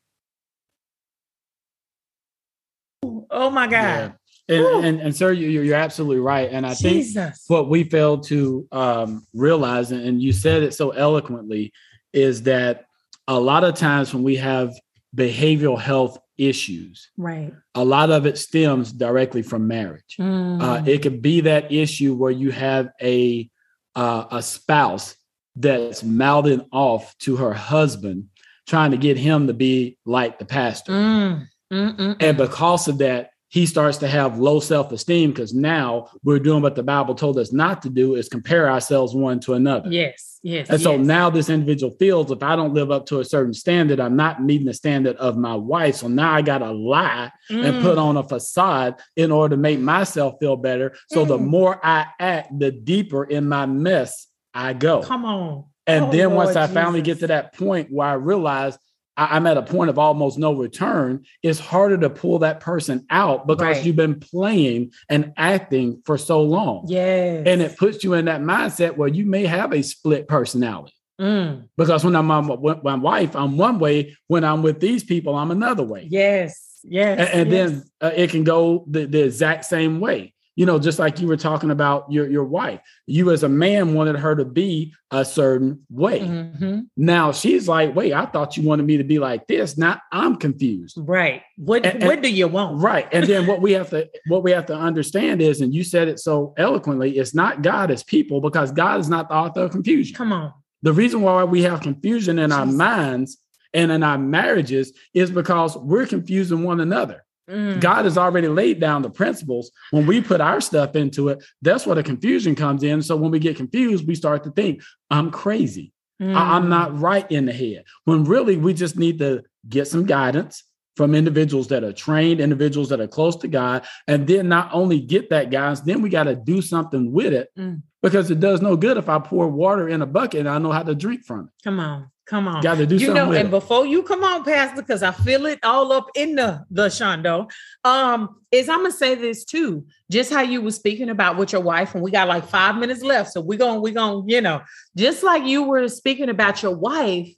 Oh 3.31 3.51
my 3.51 3.67
God. 3.67 4.15
Yeah. 4.49 4.57
And, 4.57 4.85
and, 4.85 5.01
and 5.01 5.17
sir, 5.17 5.33
you, 5.33 5.63
you're 5.63 5.75
absolutely 5.75 6.21
right. 6.21 6.51
And 6.51 6.67
I 6.67 6.75
Jesus. 6.75 7.15
think 7.15 7.35
what 7.47 7.71
we 7.71 7.85
fail 7.85 8.19
to 8.21 8.69
um, 8.73 9.27
realize, 9.33 9.91
and 9.91 10.23
you 10.23 10.33
said 10.33 10.63
it 10.63 10.75
so 10.75 10.91
eloquently, 10.91 11.73
is 12.13 12.43
that 12.43 12.85
a 13.27 13.41
lot 13.41 13.65
of 13.65 13.75
times 13.75 14.13
when 14.13 14.23
we 14.23 14.37
have 14.37 14.75
behavioral 15.17 15.81
health 15.81 16.19
issues, 16.37 17.09
right, 17.17 17.55
a 17.75 17.85
lot 17.85 18.11
of 18.11 18.27
it 18.27 18.37
stems 18.37 18.93
directly 18.93 19.43
from 19.43 19.67
marriage. 19.67 20.17
Mm. 20.21 20.63
Uh, 20.63 20.83
it 20.85 21.01
could 21.01 21.23
be 21.23 21.41
that 21.43 21.73
issue 21.73 22.15
where 22.15 22.31
you 22.31 22.51
have 22.51 22.91
a 23.01 23.49
uh, 23.97 24.27
a 24.31 24.43
spouse 24.43 25.17
that's 25.57 26.03
mouthing 26.03 26.67
off 26.73 27.17
to 27.19 27.37
her 27.37 27.55
husband, 27.55 28.29
trying 28.67 28.91
to 28.91 28.97
get 28.97 29.17
him 29.17 29.47
to 29.47 29.55
be 29.55 29.97
like 30.05 30.39
the 30.39 30.45
pastor. 30.45 30.93
Mm. 30.93 31.47
And 31.71 32.37
because 32.37 32.89
of 32.89 32.99
that, 32.99 33.31
he 33.55 33.67
starts 33.67 33.99
to 33.99 34.09
have 34.09 34.41
low 34.41 34.59
self-esteem 34.59 35.31
because 35.31 35.55
now 35.55 36.09
we're 36.25 36.41
doing 36.41 36.61
what 36.61 36.75
the 36.75 36.83
Bible 36.83 37.15
told 37.15 37.39
us 37.39 37.53
not 37.53 37.83
to 37.83 37.89
do 37.89 38.17
is 38.17 38.29
compare 38.29 38.69
ourselves 38.69 39.15
one 39.15 39.39
to 39.41 39.55
another. 39.55 39.89
Yes, 39.93 40.41
yes. 40.43 40.69
And 40.71 40.81
so 40.81 40.97
yes. 40.97 41.07
now 41.07 41.31
this 41.31 41.49
individual 41.49 41.95
feels 41.97 42.33
if 42.33 42.43
I 42.43 42.57
don't 42.57 42.75
live 42.75 42.91
up 42.91 43.07
to 43.07 43.21
a 43.21 43.25
certain 43.25 43.55
standard, 43.55 44.01
I'm 44.01 44.17
not 44.17 44.43
meeting 44.43 44.67
the 44.67 44.75
standard 44.75 45.15
of 45.19 45.37
my 45.37 45.55
wife. 45.55 45.95
So 45.95 46.09
now 46.09 46.33
I 46.33 46.43
gotta 46.43 46.73
lie 46.73 47.31
mm. 47.49 47.65
and 47.65 47.81
put 47.81 47.97
on 47.97 48.17
a 48.17 48.25
facade 48.25 48.97
in 49.15 49.31
order 49.31 49.55
to 49.55 49.62
make 49.62 49.79
myself 49.79 50.35
feel 50.41 50.57
better. 50.57 50.97
So 51.12 51.25
mm. 51.25 51.29
the 51.29 51.39
more 51.39 51.79
I 51.87 52.07
act, 52.19 52.59
the 52.59 52.73
deeper 52.73 53.23
in 53.23 53.49
my 53.49 53.67
mess 53.67 54.27
I 54.53 54.73
go. 54.73 55.05
Come 55.05 55.25
on. 55.25 55.67
And 55.87 56.07
oh, 56.07 56.11
then 56.11 56.31
Lord 56.31 56.47
once 56.47 56.57
I 56.57 56.62
Jesus. 56.62 56.75
finally 56.75 57.03
get 57.03 57.21
to 57.21 57.29
that 57.29 57.55
point 57.55 57.93
where 57.93 58.09
I 58.09 58.15
realize 58.15 58.77
I'm 59.17 59.47
at 59.47 59.57
a 59.57 59.62
point 59.62 59.91
of 59.91 59.99
almost 59.99 60.39
no 60.39 60.53
return, 60.55 61.25
it's 61.43 61.61
harder 61.61 61.99
to 61.99 62.11
pull 62.11 62.41
that 62.41 62.61
person 62.61 63.07
out 63.11 63.47
because 63.47 63.77
right. 63.77 63.85
you've 63.85 63.97
been 63.97 64.19
playing 64.19 64.93
and 65.09 65.33
acting 65.37 66.03
for 66.05 66.19
so 66.19 66.43
long. 66.43 66.87
Yes. 66.89 67.45
And 67.47 67.62
it 67.62 67.77
puts 67.77 68.03
you 68.03 68.15
in 68.15 68.25
that 68.25 68.41
mindset 68.41 68.97
where 68.97 69.09
you 69.09 69.25
may 69.25 69.47
have 69.47 69.73
a 69.73 69.83
split 69.83 70.27
personality. 70.27 70.95
Mm. 71.21 71.69
Because 71.77 72.05
when 72.05 72.17
I'm 72.17 72.49
with 72.61 72.83
my 72.83 72.97
wife, 72.97 73.37
I'm 73.37 73.57
one 73.57 73.79
way. 73.79 74.17
When 74.27 74.43
I'm 74.43 74.62
with 74.62 74.81
these 74.81 75.05
people, 75.05 75.37
I'm 75.37 75.53
another 75.53 75.85
way. 75.85 76.09
Yes. 76.11 76.81
Yes. 76.83 77.21
And, 77.21 77.29
and 77.29 77.51
yes. 77.51 77.71
then 77.71 77.85
uh, 78.01 78.15
it 78.15 78.31
can 78.31 78.45
go 78.45 78.85
the, 78.89 79.07
the 79.07 79.23
exact 79.23 79.65
same 79.65 80.01
way 80.01 80.34
you 80.57 80.67
know, 80.67 80.79
just 80.79 80.99
like 80.99 81.21
you 81.21 81.27
were 81.27 81.37
talking 81.37 81.71
about 81.71 82.11
your, 82.11 82.29
your 82.31 82.45
wife, 82.45 82.81
you 83.07 83.31
as 83.31 83.43
a 83.43 83.49
man 83.49 83.95
wanted 83.95 84.17
her 84.17 84.37
to 84.37 84.45
be 84.45 84.95
a 85.11 85.25
certain 85.25 85.85
way. 85.91 86.21
Mm-hmm. 86.21 86.81
Now 86.97 87.33
she's 87.33 87.69
like, 87.69 87.95
wait, 87.95 88.13
I 88.13 88.27
thought 88.27 88.57
you 88.57 88.63
wanted 88.63 88.87
me 88.87 88.97
to 88.97 89.05
be 89.05 89.19
like 89.19 89.47
this. 89.47 89.77
Now 89.77 90.01
I'm 90.13 90.37
confused. 90.37 90.97
Right. 91.01 91.43
What 91.57 91.85
and, 91.85 92.05
what 92.05 92.23
do 92.23 92.31
you 92.31 92.47
want? 92.49 92.81
Right. 92.81 93.09
And 93.13 93.27
then 93.27 93.47
what 93.47 93.61
we 93.61 93.73
have 93.73 93.91
to 93.91 94.09
what 94.29 94.43
we 94.43 94.53
have 94.53 94.67
to 94.67 94.77
understand 94.77 95.43
is, 95.43 95.61
and 95.61 95.75
you 95.75 95.83
said 95.83 96.09
it 96.09 96.21
so 96.21 96.55
eloquently, 96.57 97.19
it's 97.19 97.35
not 97.35 97.63
God, 97.63 97.91
it's 97.91 98.03
people, 98.03 98.41
because 98.41 98.71
God 98.71 99.01
is 99.01 99.09
not 99.09 99.29
the 99.29 99.35
author 99.35 99.63
of 99.63 99.73
confusion. 99.73 100.15
Come 100.17 100.33
on. 100.33 100.53
The 100.83 100.93
reason 100.93 101.23
why 101.23 101.45
we 101.45 101.63
have 101.63 101.81
confusion 101.81 102.39
in 102.39 102.51
Jesus. 102.51 102.59
our 102.59 102.67
minds 102.67 103.39
and 103.73 103.91
in 103.91 104.03
our 104.03 104.19
marriages 104.19 104.93
is 105.15 105.31
because 105.31 105.77
we're 105.77 106.07
confusing 106.07 106.63
one 106.63 106.81
another. 106.81 107.25
Mm. 107.49 107.81
God 107.81 108.05
has 108.05 108.17
already 108.17 108.49
laid 108.49 108.81
down 108.81 109.03
the 109.03 109.11
principles. 109.11 109.71
When 109.91 110.07
we 110.07 110.21
put 110.21 110.41
our 110.41 110.61
stuff 110.61 110.97
into 110.97 111.29
it, 111.29 111.45
that's 111.63 111.87
where 111.87 111.97
the 111.97 112.03
confusion 112.03 112.55
comes 112.55 112.83
in. 112.83 113.03
So 113.03 113.17
when 113.17 113.31
we 113.31 113.39
get 113.39 113.57
confused, 113.57 114.07
we 114.07 114.15
start 114.15 114.45
to 114.45 114.51
think, 114.51 114.83
I'm 115.11 115.31
crazy. 115.31 115.93
Mm. 116.21 116.35
I- 116.35 116.57
I'm 116.57 116.69
not 116.69 116.99
right 116.99 117.31
in 117.31 117.47
the 117.47 117.53
head. 117.53 117.85
When 118.05 118.25
really 118.25 118.57
we 118.57 118.75
just 118.75 118.97
need 118.97 119.19
to 119.19 119.43
get 119.69 119.89
some 119.89 120.07
guidance 120.07 120.65
from 120.97 121.15
individuals 121.15 121.69
that 121.69 121.83
are 121.83 121.93
trained, 121.93 122.41
individuals 122.41 122.89
that 122.89 123.01
are 123.01 123.09
close 123.09 123.37
to 123.37 123.49
God, 123.49 123.85
and 124.07 124.27
then 124.27 124.49
not 124.49 124.71
only 124.73 125.01
get 125.01 125.31
that 125.31 125.51
guidance, 125.51 125.81
then 125.81 126.03
we 126.03 126.09
got 126.09 126.25
to 126.25 126.37
do 126.37 126.63
something 126.63 127.13
with 127.13 127.33
it 127.33 127.51
mm. 127.59 127.83
because 128.01 128.31
it 128.31 128.39
does 128.39 128.63
no 128.63 128.77
good 128.77 128.97
if 128.97 129.09
I 129.09 129.19
pour 129.19 129.49
water 129.49 129.89
in 129.89 130.03
a 130.03 130.07
bucket 130.07 130.41
and 130.41 130.49
I 130.49 130.59
know 130.59 130.71
how 130.71 130.85
to 130.85 130.95
drink 130.95 131.25
from 131.25 131.47
it. 131.47 131.65
Come 131.65 131.81
on. 131.81 132.11
Come 132.27 132.49
on. 132.49 132.62
Got 132.62 132.79
to 132.79 132.87
do 132.87 132.95
you 132.95 133.09
something. 133.09 133.25
know, 133.25 133.33
and 133.33 133.51
before 133.51 133.85
you 133.85 134.03
come 134.03 134.25
on, 134.25 134.45
Pastor, 134.45 134.81
because 134.81 135.03
I 135.03 135.12
feel 135.12 135.45
it 135.45 135.59
all 135.62 135.93
up 135.93 136.09
in 136.14 136.37
the 136.37 136.64
the 136.70 136.87
Shondo. 136.87 137.51
Um, 137.85 138.41
is 138.51 138.68
I'm 138.70 138.79
gonna 138.79 138.93
say 138.93 139.14
this 139.14 139.45
too, 139.45 139.87
just 140.11 140.33
how 140.33 140.41
you 140.41 140.62
were 140.62 140.70
speaking 140.70 141.11
about 141.11 141.37
with 141.37 141.53
your 141.53 141.61
wife, 141.61 141.95
and 141.95 142.03
we 142.03 142.11
got 142.11 142.29
like 142.29 142.47
five 142.47 142.77
minutes 142.77 143.03
left. 143.03 143.33
So 143.33 143.43
we're 143.43 143.59
gonna, 143.59 143.81
we're 143.81 143.93
gonna, 143.93 144.22
you 144.27 144.41
know, 144.41 144.62
just 144.97 145.22
like 145.22 145.45
you 145.45 145.64
were 145.64 145.87
speaking 145.89 146.31
about 146.31 146.62
your 146.62 146.75
wife, 146.75 147.29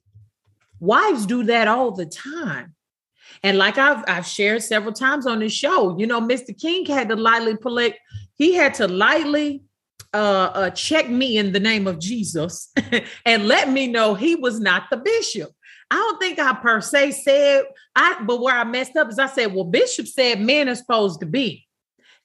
wives 0.79 1.27
do 1.27 1.43
that 1.45 1.67
all 1.67 1.91
the 1.91 2.07
time. 2.07 2.75
And 3.43 3.59
like 3.59 3.79
I've 3.79 4.05
I've 4.07 4.27
shared 4.27 4.63
several 4.63 4.93
times 4.93 5.27
on 5.27 5.41
this 5.41 5.53
show, 5.53 5.99
you 5.99 6.07
know, 6.07 6.21
Mr. 6.21 6.59
King 6.59 6.87
had 6.87 7.09
to 7.09 7.17
lightly 7.17 7.57
collect, 7.57 7.99
he 8.35 8.55
had 8.55 8.75
to 8.75 8.87
lightly 8.87 9.63
uh, 10.17 10.51
uh, 10.55 10.71
check 10.71 11.11
me 11.11 11.37
in 11.37 11.53
the 11.53 11.61
name 11.61 11.87
of 11.87 11.99
Jesus 11.99 12.73
and 13.27 13.47
let 13.47 13.71
me 13.71 13.87
know 13.87 14.15
he 14.15 14.35
was 14.35 14.59
not 14.59 14.85
the 14.91 14.97
bishop. 14.97 15.51
I 15.91 15.97
don't 15.97 16.19
think 16.19 16.39
I 16.39 16.55
per 16.55 16.81
se 16.81 17.13
said 17.13 17.65
I, 17.95 18.23
but 18.25 18.41
where 18.41 18.57
I 18.57 18.65
messed 18.65 18.97
up 18.97 19.11
is 19.11 19.19
I 19.19 19.27
said, 19.27 19.55
well, 19.55 19.65
Bishop 19.65 20.07
said 20.07 20.41
men 20.41 20.69
are 20.69 20.75
supposed 20.75 21.21
to 21.21 21.27
be. 21.27 21.67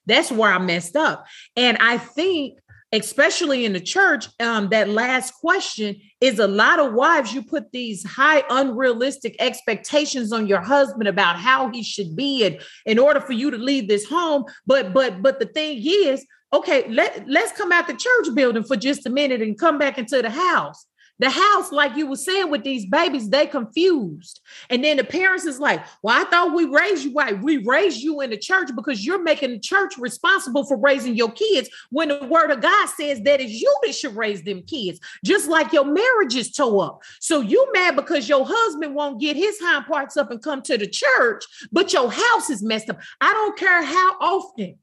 That's 0.06 0.32
where 0.32 0.50
I 0.50 0.58
messed 0.58 0.96
up. 0.96 1.26
And 1.54 1.76
I 1.78 1.98
think, 1.98 2.58
especially 2.92 3.64
in 3.64 3.72
the 3.72 3.80
church, 3.80 4.26
um, 4.40 4.70
that 4.70 4.88
last 4.88 5.34
question 5.34 5.96
is 6.20 6.38
a 6.38 6.48
lot 6.48 6.80
of 6.80 6.94
wives, 6.94 7.32
you 7.32 7.42
put 7.42 7.70
these 7.72 8.04
high, 8.04 8.42
unrealistic 8.50 9.36
expectations 9.38 10.32
on 10.32 10.48
your 10.48 10.60
husband 10.60 11.08
about 11.08 11.36
how 11.36 11.70
he 11.70 11.82
should 11.82 12.16
be 12.16 12.44
and 12.44 12.60
in 12.84 12.98
order 12.98 13.20
for 13.20 13.32
you 13.32 13.50
to 13.50 13.58
leave 13.58 13.86
this 13.86 14.06
home. 14.06 14.44
But 14.66 14.92
but 14.92 15.22
but 15.22 15.38
the 15.38 15.46
thing 15.46 15.80
is, 15.84 16.26
okay, 16.52 16.88
let, 16.88 17.28
let's 17.28 17.52
come 17.52 17.72
out 17.72 17.86
the 17.86 17.94
church 17.94 18.34
building 18.34 18.64
for 18.64 18.76
just 18.76 19.06
a 19.06 19.10
minute 19.10 19.42
and 19.42 19.58
come 19.58 19.78
back 19.78 19.98
into 19.98 20.20
the 20.22 20.30
house. 20.30 20.86
The 21.18 21.30
house, 21.30 21.70
like 21.70 21.94
you 21.96 22.08
were 22.08 22.16
saying 22.16 22.50
with 22.50 22.64
these 22.64 22.84
babies, 22.86 23.30
they 23.30 23.46
confused. 23.46 24.40
And 24.70 24.82
then 24.82 24.96
the 24.96 25.04
parents 25.04 25.44
is 25.44 25.60
like, 25.60 25.84
well, 26.02 26.20
I 26.20 26.28
thought 26.28 26.54
we 26.54 26.64
raised 26.64 27.04
you 27.04 27.12
right. 27.14 27.40
We 27.40 27.58
raised 27.58 28.00
you 28.00 28.22
in 28.22 28.30
the 28.30 28.36
church 28.36 28.70
because 28.74 29.06
you're 29.06 29.22
making 29.22 29.52
the 29.52 29.60
church 29.60 29.96
responsible 29.98 30.64
for 30.64 30.76
raising 30.76 31.14
your 31.14 31.30
kids 31.30 31.68
when 31.90 32.08
the 32.08 32.24
word 32.26 32.50
of 32.50 32.60
God 32.60 32.88
says 32.88 33.20
that 33.22 33.40
it's 33.40 33.52
you 33.52 33.72
that 33.84 33.94
should 33.94 34.16
raise 34.16 34.42
them 34.42 34.62
kids, 34.62 34.98
just 35.24 35.48
like 35.48 35.72
your 35.72 35.84
marriage 35.84 36.34
is 36.34 36.50
tore 36.50 36.86
up. 36.86 37.02
So 37.20 37.40
you 37.40 37.68
mad 37.72 37.94
because 37.94 38.28
your 38.28 38.44
husband 38.48 38.96
won't 38.96 39.20
get 39.20 39.36
his 39.36 39.60
hind 39.60 39.86
parts 39.86 40.16
up 40.16 40.32
and 40.32 40.42
come 40.42 40.60
to 40.62 40.76
the 40.76 40.88
church, 40.88 41.44
but 41.70 41.92
your 41.92 42.10
house 42.10 42.50
is 42.50 42.64
messed 42.64 42.90
up. 42.90 42.98
I 43.20 43.32
don't 43.32 43.56
care 43.56 43.84
how 43.84 44.16
often 44.18 44.76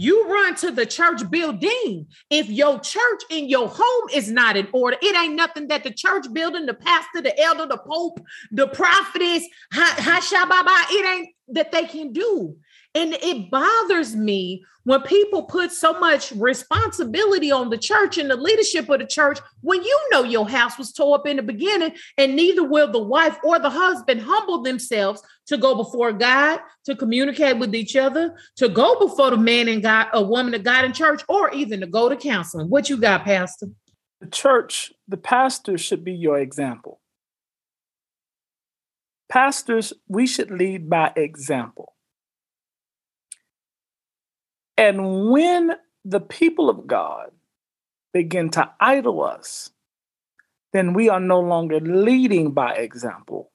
you 0.00 0.28
run 0.32 0.54
to 0.54 0.70
the 0.70 0.86
church 0.86 1.28
building. 1.28 2.06
If 2.30 2.48
your 2.48 2.78
church 2.78 3.22
in 3.30 3.48
your 3.48 3.68
home 3.68 4.08
is 4.14 4.30
not 4.30 4.56
in 4.56 4.68
order, 4.72 4.96
it 5.02 5.16
ain't 5.16 5.34
nothing 5.34 5.66
that 5.68 5.82
the 5.82 5.90
church 5.90 6.32
building, 6.32 6.66
the 6.66 6.74
pastor, 6.74 7.20
the 7.20 7.36
elder, 7.42 7.66
the 7.66 7.78
pope, 7.78 8.20
the 8.52 8.68
prophetess, 8.68 9.44
Hashababa, 9.72 10.84
it 10.90 11.04
ain't 11.04 11.28
that 11.48 11.72
they 11.72 11.84
can 11.84 12.12
do. 12.12 12.56
And 12.98 13.14
it 13.14 13.48
bothers 13.48 14.16
me 14.16 14.64
when 14.82 15.02
people 15.02 15.44
put 15.44 15.70
so 15.70 16.00
much 16.00 16.32
responsibility 16.32 17.52
on 17.52 17.70
the 17.70 17.78
church 17.78 18.18
and 18.18 18.28
the 18.28 18.34
leadership 18.34 18.88
of 18.88 18.98
the 18.98 19.06
church 19.06 19.38
when 19.60 19.84
you 19.84 20.08
know 20.10 20.24
your 20.24 20.48
house 20.48 20.76
was 20.76 20.92
tore 20.92 21.14
up 21.14 21.24
in 21.24 21.36
the 21.36 21.42
beginning, 21.44 21.92
and 22.16 22.34
neither 22.34 22.64
will 22.64 22.90
the 22.90 22.98
wife 22.98 23.38
or 23.44 23.60
the 23.60 23.70
husband 23.70 24.20
humble 24.20 24.64
themselves 24.64 25.22
to 25.46 25.56
go 25.56 25.76
before 25.76 26.12
God, 26.12 26.58
to 26.86 26.96
communicate 26.96 27.58
with 27.58 27.72
each 27.72 27.94
other, 27.94 28.36
to 28.56 28.68
go 28.68 28.98
before 28.98 29.30
the 29.30 29.36
man 29.36 29.68
and 29.68 29.80
God, 29.80 30.08
a 30.12 30.20
woman 30.20 30.54
of 30.54 30.64
God 30.64 30.84
in 30.84 30.92
church, 30.92 31.22
or 31.28 31.50
even 31.54 31.78
to 31.80 31.86
go 31.86 32.08
to 32.08 32.16
counseling. 32.16 32.68
What 32.68 32.90
you 32.90 32.96
got, 32.96 33.22
Pastor? 33.22 33.68
The 34.20 34.26
church, 34.26 34.92
the 35.06 35.16
pastor 35.16 35.78
should 35.78 36.02
be 36.02 36.14
your 36.14 36.40
example. 36.40 37.00
Pastors, 39.28 39.92
we 40.08 40.26
should 40.26 40.50
lead 40.50 40.90
by 40.90 41.12
example. 41.14 41.92
And 44.78 45.28
when 45.30 45.72
the 46.04 46.20
people 46.20 46.70
of 46.70 46.86
God 46.86 47.32
begin 48.14 48.48
to 48.50 48.70
idle 48.80 49.24
us, 49.24 49.70
then 50.72 50.94
we 50.94 51.08
are 51.08 51.18
no 51.18 51.40
longer 51.40 51.80
leading 51.80 52.52
by 52.52 52.74
example. 52.74 53.50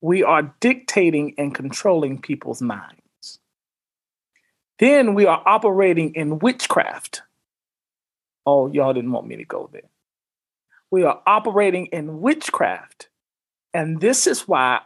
We 0.00 0.24
are 0.24 0.54
dictating 0.58 1.34
and 1.38 1.54
controlling 1.54 2.20
people's 2.20 2.60
minds. 2.60 3.38
Then 4.80 5.14
we 5.14 5.26
are 5.26 5.42
operating 5.46 6.12
in 6.16 6.40
witchcraft. 6.40 7.22
Oh, 8.44 8.70
y'all 8.70 8.92
didn't 8.92 9.12
want 9.12 9.28
me 9.28 9.36
to 9.36 9.44
go 9.44 9.70
there. 9.72 9.88
We 10.90 11.04
are 11.04 11.22
operating 11.24 11.86
in 11.86 12.20
witchcraft. 12.20 13.08
And 13.72 14.00
this 14.00 14.26
is 14.26 14.48
why 14.48 14.80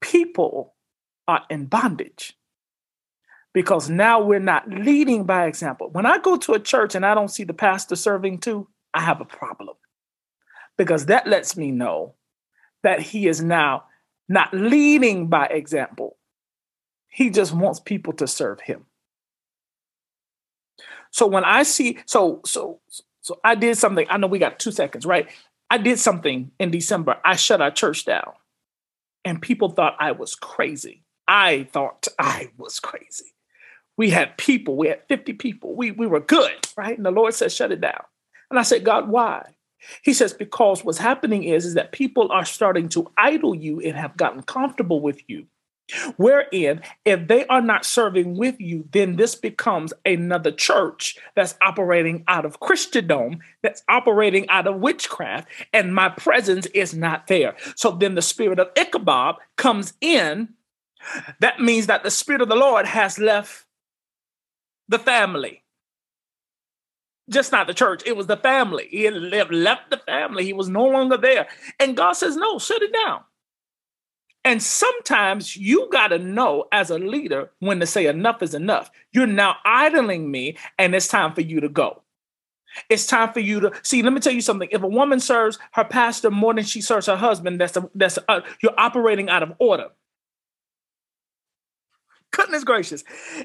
people 0.00 0.74
are 1.28 1.42
in 1.50 1.66
bondage 1.66 2.36
because 3.56 3.88
now 3.88 4.20
we're 4.20 4.38
not 4.38 4.68
leading 4.68 5.24
by 5.24 5.46
example. 5.46 5.88
When 5.90 6.04
I 6.04 6.18
go 6.18 6.36
to 6.36 6.52
a 6.52 6.60
church 6.60 6.94
and 6.94 7.06
I 7.06 7.14
don't 7.14 7.30
see 7.30 7.42
the 7.42 7.54
pastor 7.54 7.96
serving 7.96 8.40
too, 8.40 8.68
I 8.92 9.00
have 9.00 9.22
a 9.22 9.24
problem 9.24 9.76
because 10.76 11.06
that 11.06 11.26
lets 11.26 11.56
me 11.56 11.70
know 11.70 12.16
that 12.82 13.00
he 13.00 13.26
is 13.26 13.42
now 13.42 13.84
not 14.28 14.52
leading 14.52 15.28
by 15.28 15.46
example. 15.46 16.18
He 17.08 17.30
just 17.30 17.54
wants 17.54 17.80
people 17.80 18.12
to 18.18 18.26
serve 18.26 18.60
him. 18.60 18.84
So 21.10 21.26
when 21.26 21.44
I 21.44 21.62
see, 21.62 21.96
so, 22.04 22.42
so, 22.44 22.80
so 23.22 23.40
I 23.42 23.54
did 23.54 23.78
something. 23.78 24.06
I 24.10 24.18
know 24.18 24.26
we 24.26 24.38
got 24.38 24.58
two 24.58 24.70
seconds, 24.70 25.06
right? 25.06 25.30
I 25.70 25.78
did 25.78 25.98
something 25.98 26.50
in 26.58 26.70
December. 26.70 27.16
I 27.24 27.36
shut 27.36 27.62
our 27.62 27.70
church 27.70 28.04
down 28.04 28.34
and 29.24 29.40
people 29.40 29.70
thought 29.70 29.96
I 29.98 30.12
was 30.12 30.34
crazy. 30.34 31.04
I 31.26 31.70
thought 31.72 32.06
I 32.18 32.50
was 32.58 32.80
crazy. 32.80 33.32
We 33.96 34.10
had 34.10 34.36
people, 34.36 34.76
we 34.76 34.88
had 34.88 35.02
50 35.08 35.32
people. 35.34 35.74
We, 35.74 35.90
we 35.90 36.06
were 36.06 36.20
good, 36.20 36.68
right? 36.76 36.96
And 36.96 37.06
the 37.06 37.10
Lord 37.10 37.34
said, 37.34 37.52
shut 37.52 37.72
it 37.72 37.80
down. 37.80 38.02
And 38.50 38.58
I 38.58 38.62
said, 38.62 38.84
God, 38.84 39.08
why? 39.08 39.54
He 40.02 40.12
says, 40.12 40.32
because 40.32 40.84
what's 40.84 40.98
happening 40.98 41.44
is, 41.44 41.64
is 41.64 41.74
that 41.74 41.92
people 41.92 42.30
are 42.32 42.44
starting 42.44 42.88
to 42.90 43.10
idle 43.16 43.54
you 43.54 43.80
and 43.80 43.96
have 43.96 44.16
gotten 44.16 44.42
comfortable 44.42 45.00
with 45.00 45.20
you. 45.28 45.46
Wherein, 46.16 46.82
if 47.04 47.28
they 47.28 47.46
are 47.46 47.60
not 47.60 47.86
serving 47.86 48.36
with 48.36 48.60
you, 48.60 48.88
then 48.90 49.16
this 49.16 49.36
becomes 49.36 49.92
another 50.04 50.50
church 50.50 51.16
that's 51.36 51.54
operating 51.60 52.24
out 52.26 52.44
of 52.44 52.58
Christendom, 52.58 53.38
that's 53.62 53.84
operating 53.88 54.48
out 54.48 54.66
of 54.66 54.80
witchcraft, 54.80 55.48
and 55.72 55.94
my 55.94 56.08
presence 56.08 56.66
is 56.66 56.92
not 56.92 57.28
there. 57.28 57.54
So 57.76 57.92
then 57.92 58.16
the 58.16 58.22
spirit 58.22 58.58
of 58.58 58.70
Ichabod 58.76 59.36
comes 59.56 59.92
in. 60.00 60.54
That 61.38 61.60
means 61.60 61.86
that 61.86 62.02
the 62.02 62.10
spirit 62.10 62.42
of 62.42 62.48
the 62.48 62.56
Lord 62.56 62.86
has 62.86 63.20
left 63.20 63.65
the 64.88 64.98
family. 64.98 65.62
Just 67.28 67.50
not 67.50 67.66
the 67.66 67.74
church, 67.74 68.02
it 68.06 68.16
was 68.16 68.28
the 68.28 68.36
family. 68.36 68.86
He 68.88 69.02
had 69.02 69.14
left 69.50 69.90
the 69.90 69.96
family, 69.98 70.44
he 70.44 70.52
was 70.52 70.68
no 70.68 70.84
longer 70.84 71.16
there. 71.16 71.48
And 71.80 71.96
God 71.96 72.12
says, 72.12 72.36
No, 72.36 72.58
shut 72.58 72.82
it 72.82 72.92
down. 72.92 73.22
And 74.44 74.62
sometimes 74.62 75.56
you 75.56 75.88
got 75.90 76.08
to 76.08 76.20
know 76.20 76.66
as 76.70 76.90
a 76.90 76.98
leader 77.00 77.50
when 77.58 77.80
to 77.80 77.86
say 77.86 78.06
enough 78.06 78.42
is 78.42 78.54
enough. 78.54 78.92
You're 79.10 79.26
now 79.26 79.56
idling 79.64 80.30
me, 80.30 80.56
and 80.78 80.94
it's 80.94 81.08
time 81.08 81.34
for 81.34 81.40
you 81.40 81.60
to 81.60 81.68
go. 81.68 82.02
It's 82.88 83.06
time 83.06 83.32
for 83.32 83.40
you 83.40 83.58
to 83.58 83.72
see. 83.82 84.02
Let 84.02 84.12
me 84.12 84.20
tell 84.20 84.32
you 84.32 84.40
something. 84.40 84.68
If 84.70 84.84
a 84.84 84.88
woman 84.88 85.18
serves 85.18 85.58
her 85.72 85.84
pastor 85.84 86.30
more 86.30 86.54
than 86.54 86.62
she 86.62 86.80
serves 86.80 87.06
her 87.06 87.16
husband, 87.16 87.60
that's 87.60 87.76
a, 87.76 87.90
that's 87.96 88.18
a, 88.28 88.42
you're 88.62 88.78
operating 88.78 89.28
out 89.28 89.42
of 89.42 89.52
order 89.58 89.88
goodness 92.36 92.64
gracious. 92.64 93.02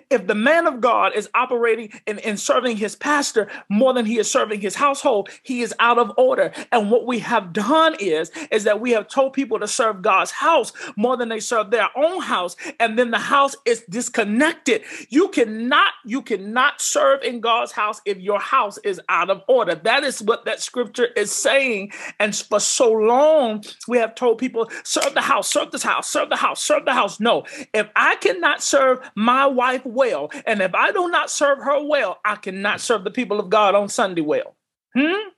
If 0.10 0.28
the 0.28 0.36
man 0.36 0.68
of 0.68 0.82
God 0.82 1.14
is 1.16 1.30
operating 1.34 1.94
and, 2.08 2.20
and 2.20 2.38
serving 2.38 2.76
his 2.76 2.94
pastor 2.94 3.48
more 3.70 3.94
than 3.94 4.06
he 4.06 4.20
is 4.20 4.30
serving 4.30 4.60
his 4.60 4.76
household, 4.76 5.30
he 5.44 5.62
is 5.62 5.74
out 5.80 5.98
of 5.98 6.12
order. 6.18 6.52
And 6.74 6.92
what 6.92 7.06
we 7.06 7.20
have 7.20 7.54
done 7.54 7.96
is, 8.02 8.32
is 8.52 8.66
that 8.66 8.82
we 8.82 8.92
have 8.92 9.08
told 9.08 9.32
people 9.32 9.60
to 9.60 9.68
serve 9.68 10.02
God's 10.02 10.32
house 10.32 10.74
more 10.98 11.16
than 11.16 11.30
they 11.30 11.40
serve 11.40 11.72
their 11.72 11.88
own 11.96 12.22
house. 12.22 12.58
And 12.82 13.00
then 13.00 13.12
the 13.12 13.18
house 13.18 13.56
is 13.66 13.82
disconnected. 13.90 14.82
You 15.08 15.30
cannot, 15.30 15.94
you 16.06 16.22
cannot 16.22 16.82
serve 16.82 17.24
in 17.24 17.40
God's 17.40 17.72
house 17.72 18.02
if 18.04 18.18
your 18.18 18.42
house 18.42 18.78
is 18.80 19.00
out 19.08 19.30
of 19.30 19.42
order. 19.48 19.76
That 19.76 20.04
is 20.04 20.22
what 20.22 20.44
that 20.44 20.62
scripture 20.62 21.08
is 21.16 21.32
saying. 21.32 21.94
And 22.20 22.36
for 22.36 22.60
so 22.60 22.92
long, 22.92 23.64
we 23.88 24.00
have 24.00 24.16
told 24.16 24.38
people, 24.38 24.70
serve 24.84 25.14
the 25.14 25.22
house, 25.22 25.50
serve 25.50 25.72
this 25.72 25.84
house, 25.84 26.10
serve 26.10 26.30
the 26.30 26.36
house, 26.36 26.62
serve 26.62 26.84
the 26.84 26.94
house. 26.94 27.22
No, 27.22 27.46
if 27.74 27.88
I 27.96 28.18
cannot 28.18 28.62
serve 28.62 28.81
serve 28.82 29.12
my 29.16 29.46
wife 29.46 29.86
well. 29.86 30.32
And 30.46 30.62
if 30.62 30.74
I 30.74 30.92
do 30.92 31.10
not 31.10 31.30
serve 31.30 31.60
her 31.60 31.84
well, 31.86 32.20
I 32.26 32.36
cannot 32.36 32.82
serve 32.82 33.04
the 33.04 33.12
people 33.12 33.40
of 33.40 33.50
God 33.50 33.76
on 33.76 33.90
Sunday 33.90 34.22
well. 34.22 34.56
Hmm? 34.96 35.30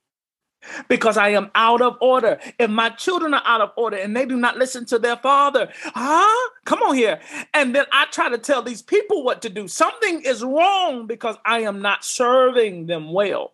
Because 0.87 1.17
I 1.17 1.29
am 1.29 1.51
out 1.55 1.81
of 1.81 1.97
order. 1.99 2.39
If 2.57 2.69
my 2.69 2.89
children 2.89 3.33
are 3.33 3.43
out 3.43 3.59
of 3.59 3.71
order 3.75 3.97
and 3.97 4.15
they 4.15 4.25
do 4.25 4.37
not 4.37 4.57
listen 4.57 4.85
to 4.87 4.99
their 4.99 5.17
father, 5.17 5.69
huh? 5.83 6.49
Come 6.65 6.81
on 6.83 6.95
here. 6.95 7.19
And 7.53 7.75
then 7.75 7.85
I 7.91 8.05
try 8.05 8.29
to 8.29 8.37
tell 8.37 8.61
these 8.61 8.81
people 8.81 9.23
what 9.23 9.41
to 9.41 9.49
do. 9.49 9.67
Something 9.67 10.21
is 10.21 10.41
wrong 10.41 11.05
because 11.05 11.35
I 11.45 11.61
am 11.61 11.81
not 11.81 12.05
serving 12.05 12.85
them 12.85 13.11
well. 13.11 13.51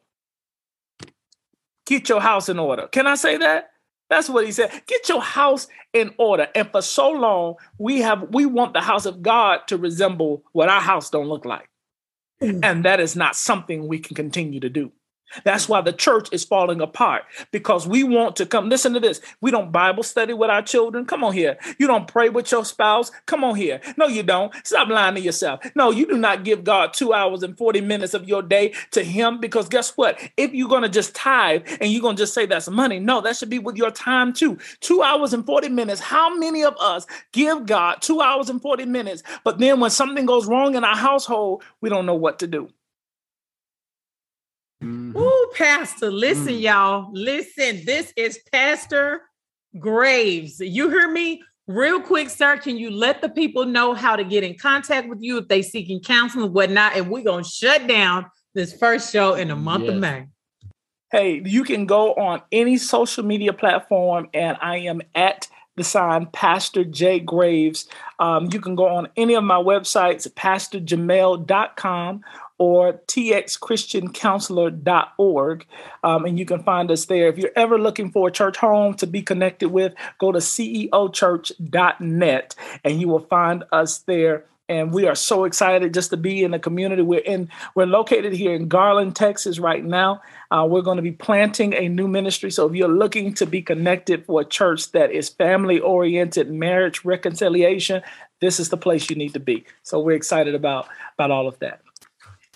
Get 1.88 2.10
your 2.10 2.22
house 2.22 2.48
in 2.48 2.60
order. 2.60 2.88
Can 2.88 3.08
I 3.08 3.16
say 3.16 3.38
that? 3.38 3.72
That's 4.10 4.30
what 4.30 4.46
he 4.46 4.52
said. 4.52 4.72
Get 4.88 5.08
your 5.08 5.22
house 5.22 5.68
in 5.94 6.14
order. 6.18 6.48
And 6.56 6.70
for 6.72 6.82
so 6.82 7.10
long, 7.10 7.56
we 7.78 8.02
have 8.02 8.34
we 8.34 8.46
want 8.46 8.74
the 8.74 8.82
house 8.82 9.06
of 9.06 9.22
God 9.22 9.62
to 9.68 9.78
resemble 9.78 10.44
what 10.52 10.70
our 10.70 10.82
house 10.82 11.10
don't 11.10 11.28
look 11.28 11.46
like. 11.46 11.70
Mm. 12.42 12.60
And 12.64 12.86
that 12.86 13.00
is 13.00 13.16
not 13.16 13.36
something 13.36 13.88
we 13.88 14.00
can 14.00 14.16
continue 14.16 14.60
to 14.62 14.70
do. 14.70 14.92
That's 15.44 15.70
why 15.70 15.82
the 15.82 15.94
church 15.94 16.30
is 16.32 16.44
falling 16.44 16.82
apart 16.82 17.24
because 17.52 17.88
we 17.88 18.04
want 18.04 18.36
to 18.38 18.46
come. 18.46 18.70
Listen 18.70 18.94
to 18.94 19.00
this. 19.00 19.22
We 19.42 19.52
don't 19.52 19.72
Bible 19.72 20.04
study 20.04 20.34
with 20.34 20.50
our 20.50 20.62
children. 20.62 21.06
Come 21.06 21.24
on 21.24 21.34
here. 21.34 21.58
You 21.78 21.88
don't 21.88 22.08
pray 22.08 22.30
with 22.30 22.52
your 22.52 22.66
spouse. 22.66 23.12
Come 23.26 23.44
on 23.44 23.56
here. 23.56 23.82
No, 23.98 24.08
you 24.08 24.24
don't. 24.24 24.54
Stop 24.66 24.90
lying 24.90 25.16
to 25.16 25.22
yourself. 25.22 25.62
No, 25.76 25.92
you 25.92 26.06
do 26.08 26.18
not 26.18 26.44
give 26.44 26.64
God 26.64 26.94
two 26.94 27.14
hours 27.14 27.44
and 27.44 27.58
40 27.58 27.82
minutes 27.82 28.14
of 28.14 28.28
your 28.28 28.42
day 28.42 28.74
to 28.92 29.04
Him 29.04 29.40
because 29.40 29.70
guess 29.70 29.92
what? 29.98 30.20
If 30.38 30.54
you're 30.54 30.70
going 30.70 30.84
to 30.84 30.90
just 30.90 31.16
tithe 31.16 31.64
and 31.82 31.92
you're 31.92 32.02
going 32.02 32.16
to 32.16 32.22
just 32.22 32.34
say 32.34 32.46
that's 32.46 32.70
money, 32.70 33.00
no, 33.00 33.22
that 33.22 33.38
should 33.38 33.50
be 33.50 33.60
with 33.60 33.78
your 33.78 33.92
time 33.92 34.34
too. 34.34 34.58
Two 34.82 35.02
hours 35.02 35.34
and 35.34 35.46
40 35.46 35.70
minutes. 35.70 36.02
How 36.02 36.36
many 36.36 36.64
of 36.64 36.76
us 36.78 37.06
give 37.32 37.66
God 37.66 38.02
two 38.02 38.22
hours 38.22 38.50
and 38.50 38.62
40 38.62 38.86
minutes, 38.86 39.24
but 39.44 39.60
then 39.60 39.80
when 39.80 39.92
something 39.92 40.26
goes 40.26 40.48
wrong 40.48 40.76
in 40.76 40.84
our 40.84 40.96
household, 40.96 41.64
we 41.82 41.90
don't 41.90 42.06
know 42.06 42.16
what 42.16 42.40
to 42.40 42.48
do? 42.48 42.70
Mm-hmm. 44.84 45.18
Ooh, 45.18 45.52
Pastor, 45.56 46.10
listen, 46.10 46.54
mm. 46.54 46.62
y'all. 46.62 47.10
Listen, 47.12 47.84
this 47.86 48.14
is 48.16 48.40
Pastor 48.52 49.22
Graves. 49.78 50.60
You 50.60 50.90
hear 50.90 51.10
me? 51.10 51.44
Real 51.68 52.00
quick, 52.00 52.30
sir, 52.30 52.58
can 52.58 52.78
you 52.78 52.90
let 52.90 53.22
the 53.22 53.30
people 53.30 53.66
know 53.66 53.94
how 53.94 54.16
to 54.16 54.24
get 54.24 54.44
in 54.44 54.58
contact 54.58 55.08
with 55.08 55.22
you 55.22 55.38
if 55.38 55.48
they 55.48 55.62
seeking 55.62 56.00
counseling, 56.00 56.52
whatnot? 56.52 56.96
And 56.96 57.12
we're 57.12 57.24
gonna 57.24 57.44
shut 57.44 57.88
down 57.88 58.26
this 58.56 58.74
first 58.74 59.12
show 59.14 59.36
in 59.36 59.50
the 59.50 59.56
month 59.56 59.84
yes. 59.84 59.94
of 59.94 60.00
May. 60.00 60.28
Hey, 61.12 61.42
you 61.46 61.64
can 61.64 61.86
go 61.86 62.14
on 62.14 62.42
any 62.52 62.78
social 62.78 63.24
media 63.24 63.54
platform, 63.54 64.30
and 64.34 64.58
I 64.62 64.78
am 64.78 65.02
at 65.14 65.48
the 65.76 65.84
sign 65.84 66.26
Pastor 66.28 66.84
J 66.84 67.20
Graves. 67.20 67.88
Um, 68.18 68.50
you 68.52 68.60
can 68.60 68.76
go 68.76 68.88
on 68.88 69.08
any 69.16 69.36
of 69.36 69.44
my 69.44 69.58
websites, 69.58 70.28
pastorjamel.com 70.28 72.24
or 72.60 73.02
txchristiancounselor.org. 73.08 75.66
Um, 76.04 76.26
and 76.26 76.38
you 76.38 76.46
can 76.46 76.62
find 76.62 76.92
us 76.92 77.06
there. 77.06 77.30
If 77.30 77.40
you're 77.40 77.50
ever 77.56 77.80
looking 77.80 78.12
for 78.12 78.28
a 78.28 78.32
church 78.32 78.58
home 78.58 78.94
to 78.96 79.08
be 79.08 79.24
connected 79.24 79.70
with, 79.70 79.96
go 80.20 80.32
to 80.32 80.38
ceochurch.net 80.40 82.56
and 82.84 83.02
you 83.02 83.08
will 83.08 83.26
find 83.26 83.64
us 83.72 83.98
there. 84.00 84.46
And 84.68 84.92
we 84.94 85.08
are 85.08 85.16
so 85.16 85.46
excited 85.46 85.94
just 85.96 86.12
to 86.12 86.18
be 86.18 86.44
in 86.44 86.52
the 86.52 86.60
community. 86.60 87.02
We're 87.02 87.22
in. 87.22 87.50
We're 87.74 87.88
located 87.88 88.34
here 88.34 88.54
in 88.54 88.68
Garland, 88.68 89.16
Texas, 89.16 89.58
right 89.58 89.84
now. 89.84 90.22
Uh, 90.52 90.68
we're 90.70 90.84
going 90.84 90.98
to 90.98 91.02
be 91.02 91.12
planting 91.12 91.74
a 91.74 91.90
new 91.90 92.08
ministry. 92.08 92.52
So 92.52 92.68
if 92.68 92.76
you're 92.76 92.88
looking 92.88 93.34
to 93.36 93.48
be 93.48 93.64
connected 93.64 94.28
for 94.28 94.42
a 94.42 94.46
church 94.46 94.92
that 94.92 95.12
is 95.12 95.28
family 95.28 95.80
oriented, 95.80 96.52
marriage 96.52 97.04
reconciliation, 97.04 98.04
this 98.42 98.60
is 98.60 98.70
the 98.70 98.78
place 98.78 99.10
you 99.10 99.16
need 99.16 99.34
to 99.34 99.40
be. 99.40 99.66
So 99.82 100.00
we're 100.00 100.16
excited 100.16 100.54
about 100.54 100.88
about 101.16 101.32
all 101.32 101.48
of 101.48 101.58
that. 101.60 101.82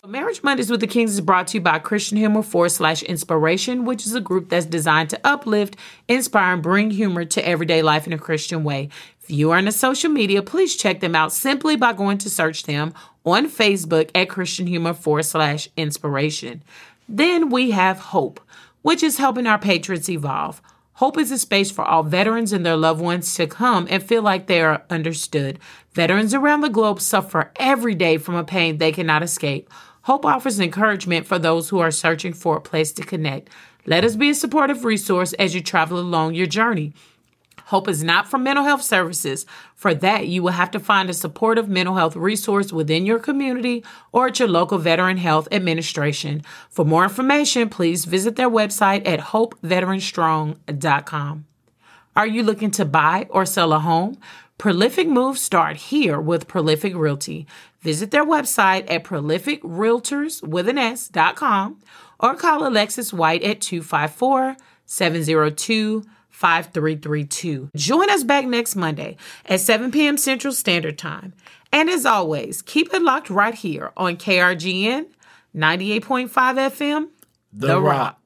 Marriage 0.06 0.44
Mondays 0.44 0.70
with 0.70 0.82
the 0.82 0.88
Kings 0.88 1.14
is 1.14 1.22
brought 1.22 1.48
to 1.48 1.58
you 1.58 1.62
by 1.62 1.80
Christian 1.80 2.18
Humor 2.18 2.44
forward 2.44 2.74
slash 2.74 3.04
inspiration, 3.04 3.86
which 3.86 4.06
is 4.06 4.14
a 4.14 4.20
group 4.20 4.50
that's 4.50 4.66
designed 4.66 5.10
to 5.12 5.20
uplift, 5.24 5.78
inspire, 6.10 6.56
and 6.56 6.62
bring 6.62 6.92
humor 6.92 7.24
to 7.24 7.48
everyday 7.48 7.82
life 7.82 8.06
in 8.06 8.12
a 8.12 8.18
Christian 8.18 8.66
way. 8.66 8.90
If 9.22 9.32
you 9.32 9.52
are 9.52 9.58
in 9.58 9.64
the 9.64 9.72
social 9.72 10.10
media, 10.10 10.44
please 10.44 10.76
check 10.76 11.00
them 11.00 11.16
out 11.16 11.32
simply 11.32 11.78
by 11.78 11.94
going 11.94 12.18
to 12.18 12.30
search 12.30 12.64
them 12.64 12.94
on 13.24 13.50
Facebook 13.50 14.12
at 14.14 14.28
Christian 14.28 14.68
Humor 14.68 14.94
forward 14.94 15.24
slash 15.24 15.70
inspiration. 15.78 16.64
Then 17.08 17.50
we 17.50 17.72
have 17.72 18.00
Hope, 18.00 18.42
which 18.82 19.04
is 19.04 19.20
helping 19.20 19.48
our 19.48 19.58
patriots 19.58 20.10
evolve. 20.10 20.62
Hope 20.98 21.18
is 21.18 21.32
a 21.32 21.38
space 21.38 21.72
for 21.72 21.86
all 21.86 22.04
veterans 22.04 22.52
and 22.52 22.66
their 22.66 22.76
loved 22.76 23.02
ones 23.02 23.34
to 23.36 23.48
come 23.48 23.88
and 23.90 24.04
feel 24.04 24.22
like 24.22 24.48
they 24.48 24.62
are 24.62 24.84
understood. 24.90 25.60
Veterans 25.94 26.34
around 26.34 26.60
the 26.60 26.70
globe 26.70 27.00
suffer 27.00 27.52
every 27.56 27.96
day 27.96 28.18
from 28.18 28.36
a 28.36 28.44
pain 28.44 28.78
they 28.78 28.92
cannot 28.92 29.24
escape. 29.24 29.70
Hope 30.04 30.26
offers 30.26 30.60
encouragement 30.60 31.26
for 31.26 31.40
those 31.40 31.70
who 31.70 31.80
are 31.80 31.92
searching 31.92 32.34
for 32.34 32.58
a 32.58 32.62
place 32.62 32.92
to 32.94 33.04
connect. 33.04 33.50
Let 33.86 34.04
us 34.04 34.16
be 34.16 34.30
a 34.30 34.36
supportive 34.36 34.86
resource 34.86 35.34
as 35.34 35.56
you 35.56 35.62
travel 35.62 36.00
along 36.00 36.36
your 36.36 36.48
journey. 36.48 36.94
Hope 37.66 37.88
is 37.88 38.04
not 38.04 38.28
for 38.28 38.38
mental 38.38 38.66
health 38.66 38.82
services. 38.82 39.46
For 39.76 39.94
that, 39.96 40.28
you 40.28 40.44
will 40.44 40.52
have 40.52 40.72
to 40.72 40.80
find 40.80 41.10
a 41.10 41.14
supportive 41.14 41.70
mental 41.70 41.96
health 41.96 42.18
resource 42.18 42.74
within 42.74 43.06
your 43.06 43.20
community 43.20 43.86
or 44.12 44.28
at 44.28 44.40
your 44.40 44.50
local 44.50 44.78
Veteran 44.78 45.16
Health 45.18 45.48
Administration. 45.52 46.44
For 46.70 46.84
more 46.84 47.04
information, 47.04 47.70
please 47.70 48.04
visit 48.04 48.36
their 48.36 48.50
website 48.50 49.08
at 49.08 49.22
hopeveteranstrong.com. 49.22 51.46
Are 52.16 52.28
you 52.28 52.44
looking 52.44 52.70
to 52.72 52.86
buy 52.86 53.26
or 53.30 53.46
sell 53.46 53.74
a 53.74 53.80
home? 53.80 54.18
Prolific 54.58 55.08
moves 55.08 55.42
start 55.42 55.78
here 55.78 56.22
with 56.22 56.48
Prolific 56.48 56.96
Realty. 56.96 57.48
Visit 57.84 58.12
their 58.12 58.26
website 58.26 58.90
at 58.90 59.04
prolificrealtors 59.04 60.42
with 60.42 60.70
an 60.70 60.78
S.com 60.78 61.80
or 62.20 62.36
call 62.36 62.66
Alexis 62.66 63.12
White 63.12 63.44
at 63.44 63.62
254 63.62 64.56
702 64.86 66.04
5332. 66.30 67.70
Join 67.76 68.10
us 68.10 68.24
back 68.24 68.46
next 68.46 68.76
Monday 68.76 69.18
at 69.46 69.60
7 69.60 69.92
p.m. 69.92 70.18
Central 70.18 70.54
Standard 70.54 70.98
Time. 70.98 71.34
And 71.72 71.90
as 71.90 72.06
always, 72.06 72.62
keep 72.62 72.94
it 72.94 73.02
locked 73.02 73.30
right 73.30 73.54
here 73.54 73.92
on 73.98 74.18
KRGN 74.18 75.06
98.5 75.56 76.30
FM, 76.30 77.10
The, 77.52 77.80
Rock. 77.80 78.20